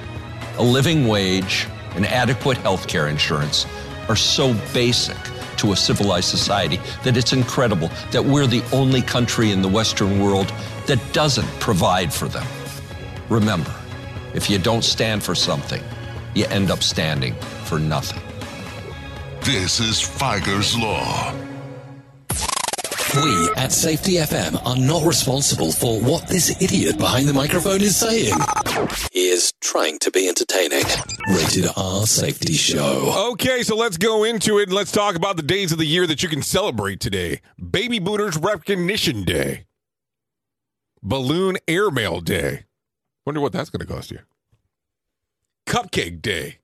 A 0.57 0.64
living 0.64 1.07
wage 1.07 1.68
and 1.95 2.05
adequate 2.05 2.60
healthcare 2.60 3.10
insurance 3.10 3.66
are 4.10 4.16
so 4.16 4.53
basic 4.74 5.18
to 5.57 5.72
a 5.72 5.76
civilized 5.76 6.30
society 6.30 6.80
that 7.03 7.18
it's 7.18 7.34
incredible 7.34 7.89
that 8.12 8.24
we're 8.24 8.47
the 8.47 8.64
only 8.72 9.01
country 9.01 9.51
in 9.51 9.64
the 9.64 9.68
Western 9.68 10.22
world 10.22 10.53
that 10.86 10.99
doesn't 11.14 11.47
provide 11.60 12.14
for 12.14 12.28
them. 12.28 12.45
Remember, 13.28 13.74
if 14.34 14.49
you 14.49 14.57
don't 14.57 14.84
stand 14.84 15.23
for 15.23 15.36
something, 15.36 15.82
you 16.36 16.45
end 16.47 16.71
up 16.71 16.84
standing 16.84 17.34
for 17.65 17.80
nothing. 17.80 18.21
This 19.41 19.80
is 19.80 20.01
Figur's 20.01 20.77
Law. 20.77 21.34
We 23.15 23.49
at 23.57 23.71
Safety 23.71 24.13
FM 24.17 24.63
are 24.67 24.77
not 24.77 25.03
responsible 25.03 25.71
for 25.71 25.99
what 25.99 26.27
this 26.27 26.61
idiot 26.61 26.99
behind 26.99 27.27
the 27.27 27.34
microphone 27.34 27.82
is 27.82 27.95
saying. 27.95 28.36
He 29.11 29.30
is 29.30 29.51
trying 29.61 29.97
to 29.99 30.11
be 30.11 30.27
entertaining. 30.27 30.84
Rated 31.27 31.65
R 31.75 32.05
Safety 32.05 32.53
Show. 32.53 33.32
Okay, 33.32 33.63
so 33.63 33.75
let's 33.75 33.97
go 33.97 34.25
into 34.25 34.59
it 34.59 34.69
and 34.69 34.73
let's 34.73 34.91
talk 34.91 35.15
about 35.15 35.38
the 35.38 35.43
days 35.43 35.71
of 35.71 35.80
the 35.80 35.88
year 35.88 36.05
that 36.05 36.21
you 36.21 36.30
can 36.30 36.43
celebrate 36.43 36.99
today. 36.99 37.41
Baby 37.57 37.97
Boomers 37.97 38.38
Recognition 38.38 39.23
Day. 39.23 39.65
Balloon 41.01 41.57
Airmail 41.67 42.21
Day. 42.21 42.65
Wonder 43.30 43.41
what 43.41 43.53
that's 43.53 43.69
going 43.69 43.86
to 43.86 43.86
cost 43.86 44.09
you. 44.09 44.17
Cupcake 45.67 46.19
Day. 46.19 46.57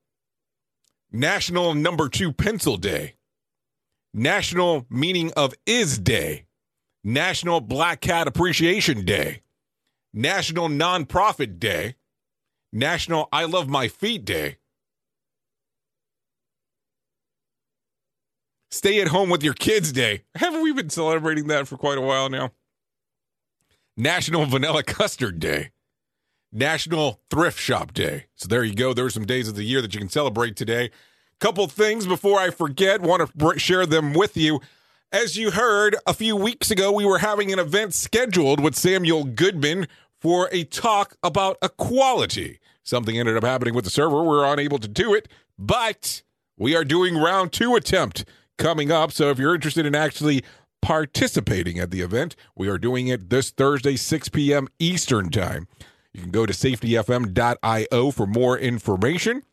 National 1.11 1.75
Number 1.75 2.09
Two 2.09 2.33
Pencil 2.33 2.75
Day. 2.75 3.17
National 4.15 4.87
Meaning 4.89 5.31
of 5.37 5.53
Is 5.67 5.99
Day. 5.99 6.47
National 7.03 7.61
Black 7.61 8.01
Cat 8.01 8.27
Appreciation 8.27 9.05
Day. 9.05 9.43
National 10.11 10.67
Nonprofit 10.67 11.59
Day. 11.59 11.97
National 12.73 13.29
I 13.31 13.45
Love 13.45 13.69
My 13.69 13.87
Feet 13.87 14.25
Day. 14.25 14.57
Stay 18.71 18.99
at 19.01 19.09
home 19.09 19.29
with 19.29 19.43
your 19.43 19.53
kids 19.53 19.91
day. 19.91 20.23
Haven't 20.33 20.63
we 20.63 20.73
been 20.73 20.89
celebrating 20.89 21.45
that 21.45 21.67
for 21.67 21.77
quite 21.77 21.99
a 21.99 22.01
while 22.01 22.27
now? 22.27 22.53
National 23.95 24.47
Vanilla 24.47 24.81
Custard 24.81 25.39
Day. 25.39 25.69
National 26.55 27.19
Thrift 27.29 27.59
Shop 27.59 27.93
Day. 27.93 28.25
So 28.35 28.47
there 28.47 28.63
you 28.63 28.73
go. 28.73 28.93
There's 28.93 29.13
some 29.13 29.25
days 29.25 29.49
of 29.49 29.55
the 29.55 29.63
year 29.63 29.81
that 29.81 29.93
you 29.93 29.99
can 29.99 30.09
celebrate 30.09 30.55
today. 30.55 30.89
Couple 31.39 31.67
things 31.67 32.07
before 32.07 32.39
I 32.39 32.49
forget, 32.49 33.01
want 33.01 33.29
to 33.37 33.59
share 33.59 33.85
them 33.85 34.13
with 34.13 34.37
you. 34.37 34.61
As 35.11 35.35
you 35.35 35.51
heard 35.51 35.97
a 36.07 36.13
few 36.13 36.35
weeks 36.35 36.71
ago, 36.71 36.93
we 36.93 37.05
were 37.05 37.19
having 37.19 37.51
an 37.51 37.59
event 37.59 37.93
scheduled 37.93 38.61
with 38.61 38.73
Samuel 38.73 39.25
Goodman 39.25 39.87
for 40.21 40.47
a 40.53 40.63
talk 40.63 41.17
about 41.21 41.57
equality. 41.61 42.59
Something 42.83 43.19
ended 43.19 43.35
up 43.35 43.43
happening 43.43 43.73
with 43.73 43.83
the 43.83 43.91
server. 43.91 44.21
We 44.21 44.29
were 44.29 44.45
unable 44.45 44.79
to 44.79 44.87
do 44.87 45.13
it, 45.13 45.27
but 45.59 46.23
we 46.57 46.73
are 46.73 46.85
doing 46.85 47.17
round 47.17 47.51
two 47.51 47.75
attempt 47.75 48.23
coming 48.57 48.91
up. 48.91 49.11
So 49.11 49.29
if 49.29 49.37
you're 49.37 49.55
interested 49.55 49.85
in 49.85 49.93
actually 49.93 50.41
participating 50.81 51.79
at 51.79 51.91
the 51.91 52.01
event, 52.01 52.35
we 52.55 52.69
are 52.69 52.77
doing 52.77 53.07
it 53.07 53.29
this 53.29 53.51
Thursday, 53.51 53.97
6 53.97 54.29
p.m. 54.29 54.69
Eastern 54.79 55.29
Time. 55.29 55.67
You 56.15 56.21
can 56.21 56.31
go 56.31 56.45
to 56.45 56.53
safetyfm.io 56.53 58.11
for 58.11 58.25
more 58.25 58.57
information. 58.57 59.43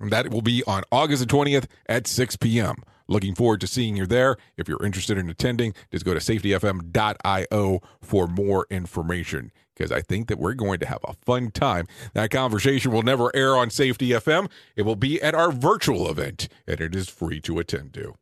And 0.00 0.10
that 0.10 0.30
will 0.30 0.40
be 0.40 0.64
on 0.66 0.84
August 0.90 1.20
the 1.20 1.32
20th 1.32 1.66
at 1.86 2.06
6 2.06 2.36
p.m. 2.36 2.76
Looking 3.08 3.34
forward 3.34 3.60
to 3.60 3.66
seeing 3.66 3.98
you 3.98 4.06
there. 4.06 4.38
If 4.56 4.68
you're 4.68 4.82
interested 4.82 5.18
in 5.18 5.28
attending, 5.28 5.74
just 5.90 6.06
go 6.06 6.14
to 6.14 6.20
safetyfm.io 6.20 7.80
for 8.00 8.26
more 8.26 8.66
information 8.70 9.52
because 9.76 9.92
I 9.92 10.00
think 10.00 10.28
that 10.28 10.38
we're 10.38 10.54
going 10.54 10.78
to 10.78 10.86
have 10.86 11.00
a 11.06 11.12
fun 11.12 11.50
time. 11.50 11.86
That 12.14 12.30
conversation 12.30 12.90
will 12.90 13.02
never 13.02 13.34
air 13.36 13.54
on 13.54 13.68
Safety 13.68 14.08
FM. 14.08 14.50
It 14.74 14.82
will 14.82 14.96
be 14.96 15.20
at 15.20 15.34
our 15.34 15.52
virtual 15.52 16.10
event, 16.10 16.48
and 16.66 16.80
it 16.80 16.94
is 16.94 17.10
free 17.10 17.40
to 17.42 17.58
attend 17.58 17.92
to. 17.94 18.14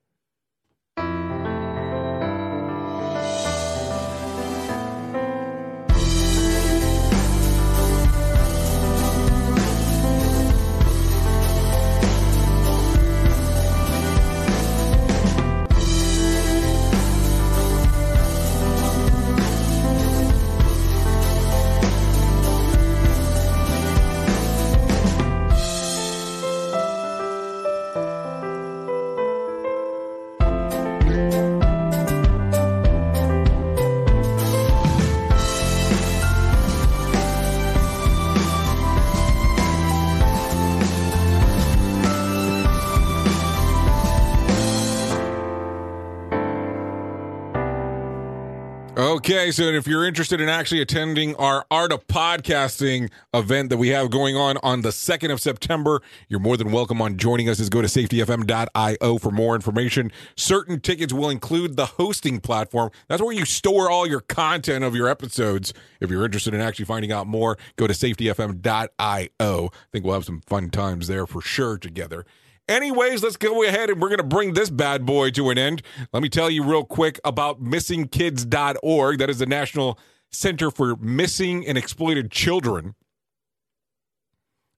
Okay, 49.21 49.51
so 49.51 49.65
if 49.65 49.87
you're 49.87 50.07
interested 50.07 50.41
in 50.41 50.49
actually 50.49 50.81
attending 50.81 51.37
our 51.37 51.67
Art 51.71 51.93
of 51.93 52.07
Podcasting 52.07 53.11
event 53.35 53.69
that 53.69 53.77
we 53.77 53.89
have 53.89 54.11
going 54.11 54.35
on 54.35 54.57
on 54.63 54.81
the 54.81 54.89
2nd 54.89 55.31
of 55.31 55.43
September, 55.43 56.01
you're 56.31 56.41
more 56.41 56.57
than 56.57 56.73
welcome 56.73 57.03
on 57.03 57.19
joining 57.19 57.47
us. 57.47 57.59
Just 57.59 57.71
go 57.71 57.83
to 57.83 57.87
safetyfm.io 57.87 59.19
for 59.19 59.31
more 59.31 59.55
information. 59.55 60.11
Certain 60.39 60.81
tickets 60.81 61.13
will 61.13 61.29
include 61.29 61.77
the 61.77 61.85
hosting 61.85 62.41
platform. 62.41 62.93
That's 63.09 63.21
where 63.21 63.35
you 63.35 63.45
store 63.45 63.91
all 63.91 64.07
your 64.07 64.21
content 64.21 64.85
of 64.85 64.97
your 64.97 65.07
episodes. 65.07 65.75
If 66.01 66.09
you're 66.09 66.25
interested 66.25 66.55
in 66.55 66.63
actually 66.63 66.87
finding 66.87 67.13
out 67.13 67.27
more, 67.27 67.59
go 67.77 67.87
to 67.87 67.93
safetyfm.io. 67.93 69.29
I 69.39 69.69
think 69.93 70.03
we'll 70.03 70.15
have 70.15 70.25
some 70.25 70.41
fun 70.47 70.71
times 70.71 71.09
there 71.09 71.27
for 71.27 71.43
sure 71.43 71.77
together. 71.77 72.25
Anyways, 72.71 73.25
let's 73.25 73.37
go 73.37 73.65
ahead 73.65 73.91
and 73.91 74.01
we're 74.01 74.11
going 74.11 74.19
to 74.19 74.25
bring 74.25 74.55
this 74.55 74.71
bad 74.71 75.05
boy 75.05 75.31
to 75.33 75.51
an 75.51 75.59
end. 75.59 75.83
Let 76.13 76.23
me 76.23 76.29
tell 76.29 76.49
you 76.49 76.63
real 76.63 76.85
quick 76.85 77.19
about 77.25 77.61
missingkids.org. 77.61 79.19
That 79.19 79.29
is 79.29 79.41
the 79.41 79.47
National 79.47 79.99
Center 80.31 80.71
for 80.71 80.95
Missing 80.95 81.67
and 81.67 81.77
Exploited 81.77 82.31
Children. 82.31 82.95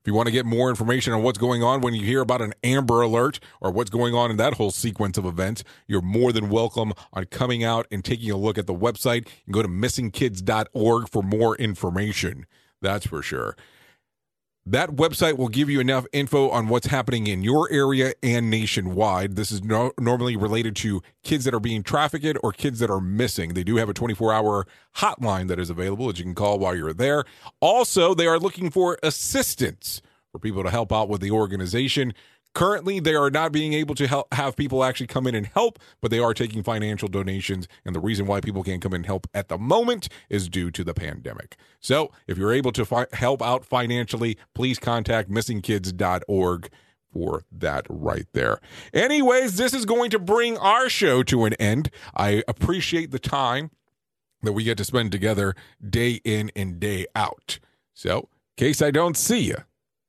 If 0.01 0.07
you 0.07 0.15
want 0.15 0.27
to 0.27 0.33
get 0.33 0.47
more 0.47 0.71
information 0.71 1.13
on 1.13 1.23
what's 1.23 1.37
going 1.37 1.63
on 1.63 1.83
when 1.83 1.93
you 1.93 2.07
hear 2.07 2.23
about 2.23 2.41
an 2.41 2.55
Amber 2.65 3.03
Alert 3.03 3.41
or 3.61 3.71
what's 3.71 3.91
going 3.91 4.15
on 4.15 4.31
in 4.31 4.39
that 4.39 4.55
whole 4.55 4.71
sequence 4.71 5.19
of 5.19 5.27
events, 5.27 5.63
you're 5.87 6.01
more 6.01 6.33
than 6.33 6.49
welcome 6.49 6.95
on 7.13 7.27
coming 7.27 7.63
out 7.63 7.87
and 7.91 8.03
taking 8.03 8.31
a 8.31 8.39
look 8.39 8.57
at 8.57 8.67
the 8.67 8.75
website. 8.75 9.27
You 9.45 9.45
can 9.45 9.53
go 9.53 9.63
to 9.63 9.69
missingkids.org 9.69 11.11
for 11.11 11.23
more 11.23 11.57
information. 11.57 12.47
That's 12.81 13.07
for 13.07 13.21
sure. 13.23 13.55
That 14.65 14.91
website 14.91 15.39
will 15.39 15.49
give 15.49 15.69
you 15.69 15.81
enough 15.81 16.07
info 16.13 16.49
on 16.49 16.69
what's 16.69 16.87
happening 16.87 17.27
in 17.27 17.43
your 17.43 17.69
area 17.73 18.13
and 18.23 18.49
nationwide. 18.49 19.35
This 19.35 19.51
is 19.51 19.65
no, 19.65 19.91
normally 19.99 20.37
related 20.37 20.77
to 20.77 21.03
kids 21.25 21.45
that 21.47 21.55
are 21.55 21.59
being 21.59 21.83
trafficked 21.83 22.39
or 22.45 22.53
kids 22.53 22.79
that 22.79 22.89
are 22.89 23.01
missing. 23.01 23.55
They 23.55 23.65
do 23.65 23.77
have 23.77 23.89
a 23.89 23.95
24 23.95 24.33
hour 24.33 24.67
hotline 24.99 25.49
that 25.49 25.59
is 25.59 25.69
available 25.69 26.07
that 26.07 26.19
you 26.21 26.25
can 26.25 26.37
call 26.37 26.61
while 26.61 26.77
you're 26.77 26.93
there. 26.93 27.25
Also, 27.59 28.15
they 28.15 28.29
are 28.29 28.39
looking 28.39 28.71
for 28.71 28.99
assistance 29.03 30.01
for 30.31 30.39
people 30.39 30.63
to 30.63 30.71
help 30.71 30.93
out 30.93 31.09
with 31.09 31.23
the 31.23 31.33
organization. 31.33 32.15
Currently, 32.55 33.01
they 33.01 33.15
are 33.15 33.31
not 33.31 33.51
being 33.51 33.73
able 33.73 33.95
to 33.95 34.07
help, 34.07 34.33
have 34.35 34.57
people 34.57 34.85
actually 34.85 35.07
come 35.07 35.27
in 35.27 35.35
and 35.35 35.47
help, 35.47 35.79
but 36.01 36.11
they 36.11 36.19
are 36.19 36.35
taking 36.35 36.63
financial 36.63 37.09
donations. 37.09 37.67
And 37.85 37.95
the 37.95 38.01
reason 38.01 38.27
why 38.27 38.41
people 38.41 38.63
can't 38.63 38.83
come 38.83 38.93
in 38.93 38.97
and 38.97 39.07
help 39.07 39.27
at 39.33 39.49
the 39.49 39.59
moment 39.59 40.09
is 40.29 40.49
due 40.49 40.71
to 40.73 40.85
the 40.85 40.95
pandemic. 40.95 41.57
So 41.81 42.13
if 42.27 42.37
you're 42.37 42.53
able 42.53 42.73
to 42.73 42.85
fi- 42.85 43.07
help 43.13 43.41
out 43.41 43.65
financially, 43.65 44.37
please 44.55 44.79
contact 44.79 45.31
missingkids.org 45.31 46.71
for 47.13 47.45
that 47.53 47.87
right 47.89 48.27
there. 48.33 48.59
Anyways, 48.93 49.57
this 49.57 49.75
is 49.75 49.85
going 49.85 50.11
to 50.11 50.19
bring 50.19 50.57
our 50.59 50.89
show 50.89 51.23
to 51.25 51.45
an 51.45 51.55
end. 51.55 51.91
I 52.17 52.43
appreciate 52.49 53.11
the 53.11 53.19
time 53.19 53.71
that 54.43 54.53
we 54.53 54.65
get 54.65 54.79
to 54.79 54.85
spend 54.85 55.13
together 55.13 55.55
day 55.89 56.21
in 56.25 56.51
and 56.57 56.81
day 56.81 57.07
out. 57.15 57.59
So, 57.95 58.29
in 58.57 58.67
case 58.67 58.83
I 58.83 58.91
don't 58.91 59.17
see 59.17 59.41
you, 59.41 59.57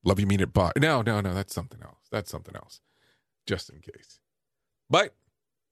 love 0.03 0.19
you, 0.19 0.25
mean 0.25 0.39
it, 0.39 0.53
bye. 0.53 0.71
No, 0.77 1.01
no, 1.01 1.21
no, 1.21 1.33
that's 1.33 1.53
something 1.53 1.81
else. 1.81 2.02
That's 2.13 2.31
something 2.31 2.55
else, 2.55 2.79
just 3.47 3.69
in 3.69 3.79
case. 3.79 4.19
But 4.89 5.13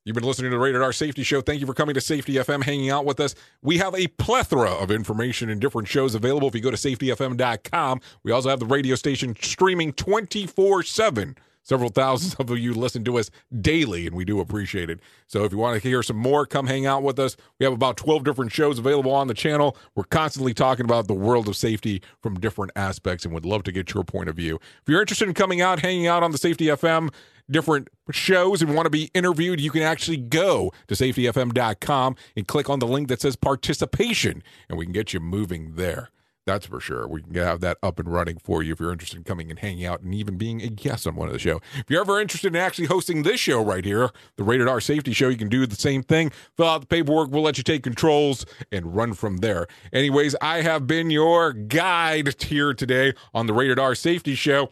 You've 0.03 0.15
been 0.15 0.23
listening 0.23 0.49
to 0.49 0.57
the 0.57 0.59
Rated 0.59 0.81
R 0.81 0.91
Safety 0.91 1.21
Show. 1.21 1.41
Thank 1.41 1.61
you 1.61 1.67
for 1.67 1.75
coming 1.75 1.93
to 1.93 2.01
Safety 2.01 2.33
FM, 2.33 2.63
hanging 2.63 2.89
out 2.89 3.05
with 3.05 3.19
us. 3.19 3.35
We 3.61 3.77
have 3.77 3.93
a 3.93 4.07
plethora 4.07 4.71
of 4.71 4.89
information 4.89 5.47
and 5.51 5.61
different 5.61 5.87
shows 5.87 6.15
available 6.15 6.47
if 6.47 6.55
you 6.55 6.61
go 6.61 6.71
to 6.71 6.77
safetyfm.com. 6.77 8.01
We 8.23 8.31
also 8.31 8.49
have 8.49 8.59
the 8.59 8.65
radio 8.65 8.95
station 8.95 9.35
streaming 9.39 9.93
24 9.93 10.81
7 10.81 11.37
Several 11.63 11.89
thousands 11.89 12.35
of 12.35 12.49
you 12.57 12.73
listen 12.73 13.03
to 13.05 13.17
us 13.17 13.29
daily, 13.61 14.07
and 14.07 14.15
we 14.15 14.25
do 14.25 14.39
appreciate 14.39 14.89
it. 14.89 14.99
So 15.27 15.43
if 15.43 15.51
you 15.51 15.57
want 15.57 15.81
to 15.81 15.87
hear 15.87 16.01
some 16.03 16.17
more, 16.17 16.45
come 16.45 16.67
hang 16.67 16.85
out 16.85 17.03
with 17.03 17.19
us. 17.19 17.37
We 17.59 17.65
have 17.65 17.73
about 17.73 17.97
12 17.97 18.23
different 18.23 18.51
shows 18.51 18.79
available 18.79 19.11
on 19.11 19.27
the 19.27 19.33
channel. 19.33 19.77
We're 19.95 20.03
constantly 20.05 20.53
talking 20.53 20.85
about 20.85 21.07
the 21.07 21.13
world 21.13 21.47
of 21.47 21.55
safety 21.55 22.01
from 22.21 22.39
different 22.39 22.71
aspects 22.75 23.25
and 23.25 23.33
would 23.33 23.45
love 23.45 23.63
to 23.63 23.71
get 23.71 23.93
your 23.93 24.03
point 24.03 24.29
of 24.29 24.35
view. 24.35 24.55
If 24.55 24.89
you're 24.89 25.01
interested 25.01 25.27
in 25.27 25.33
coming 25.33 25.61
out, 25.61 25.79
hanging 25.79 26.07
out 26.07 26.23
on 26.23 26.31
the 26.31 26.37
Safety 26.37 26.65
FM, 26.65 27.09
different 27.49 27.89
shows 28.11 28.61
and 28.61 28.73
want 28.73 28.85
to 28.85 28.89
be 28.89 29.11
interviewed, 29.13 29.59
you 29.59 29.71
can 29.71 29.83
actually 29.83 30.17
go 30.17 30.71
to 30.87 30.95
safetyfm.com 30.95 32.15
and 32.35 32.47
click 32.47 32.69
on 32.69 32.79
the 32.79 32.87
link 32.87 33.07
that 33.09 33.21
says 33.21 33.35
participation, 33.35 34.41
and 34.69 34.77
we 34.77 34.85
can 34.85 34.93
get 34.93 35.13
you 35.13 35.19
moving 35.19 35.75
there. 35.75 36.09
That's 36.47 36.65
for 36.65 36.79
sure. 36.79 37.07
We 37.07 37.21
can 37.21 37.35
have 37.35 37.59
that 37.61 37.77
up 37.83 37.99
and 37.99 38.11
running 38.11 38.37
for 38.37 38.63
you 38.63 38.73
if 38.73 38.79
you're 38.79 38.91
interested 38.91 39.17
in 39.17 39.23
coming 39.23 39.51
and 39.51 39.59
hanging 39.59 39.85
out 39.85 40.01
and 40.01 40.13
even 40.15 40.37
being 40.37 40.61
a 40.61 40.69
guest 40.69 41.05
on 41.05 41.15
one 41.15 41.27
of 41.27 41.33
the 41.33 41.39
show. 41.39 41.61
If 41.75 41.85
you're 41.87 42.01
ever 42.01 42.19
interested 42.19 42.55
in 42.55 42.59
actually 42.59 42.87
hosting 42.87 43.21
this 43.21 43.39
show 43.39 43.63
right 43.63 43.85
here, 43.85 44.09
the 44.37 44.43
Rated 44.43 44.67
R 44.67 44.81
Safety 44.81 45.13
Show, 45.13 45.29
you 45.29 45.37
can 45.37 45.49
do 45.49 45.67
the 45.67 45.75
same 45.75 46.01
thing. 46.01 46.31
Fill 46.57 46.67
out 46.67 46.81
the 46.81 46.87
paperwork. 46.87 47.29
We'll 47.29 47.43
let 47.43 47.59
you 47.59 47.63
take 47.63 47.83
controls 47.83 48.45
and 48.71 48.95
run 48.95 49.13
from 49.13 49.37
there. 49.37 49.67
Anyways, 49.93 50.35
I 50.41 50.61
have 50.63 50.87
been 50.87 51.11
your 51.11 51.53
guide 51.53 52.41
here 52.41 52.73
today 52.73 53.13
on 53.35 53.45
the 53.45 53.53
Rated 53.53 53.77
R 53.77 53.93
Safety 53.93 54.33
Show. 54.33 54.71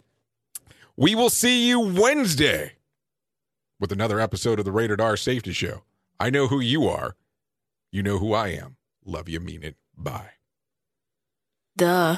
We 0.97 1.13
will 1.13 1.29
see 1.29 1.67
you 1.67 1.79
Wednesday 1.79 2.73
with 3.79 3.91
another 3.91 4.19
episode 4.19 4.57
of 4.57 4.65
the 4.65 4.71
Rated 4.71 4.99
R 4.99 5.15
Safety 5.15 5.53
Show. 5.53 5.83
I 6.19 6.31
know 6.31 6.47
who 6.47 6.59
you 6.59 6.87
are. 6.87 7.15
You 7.91 8.01
know 8.01 8.17
who 8.17 8.33
I 8.33 8.49
am. 8.49 8.77
Love 9.05 9.29
you, 9.29 9.39
mean 9.39 9.63
it. 9.63 9.75
Bye. 9.95 10.38
Duh. 11.77 12.17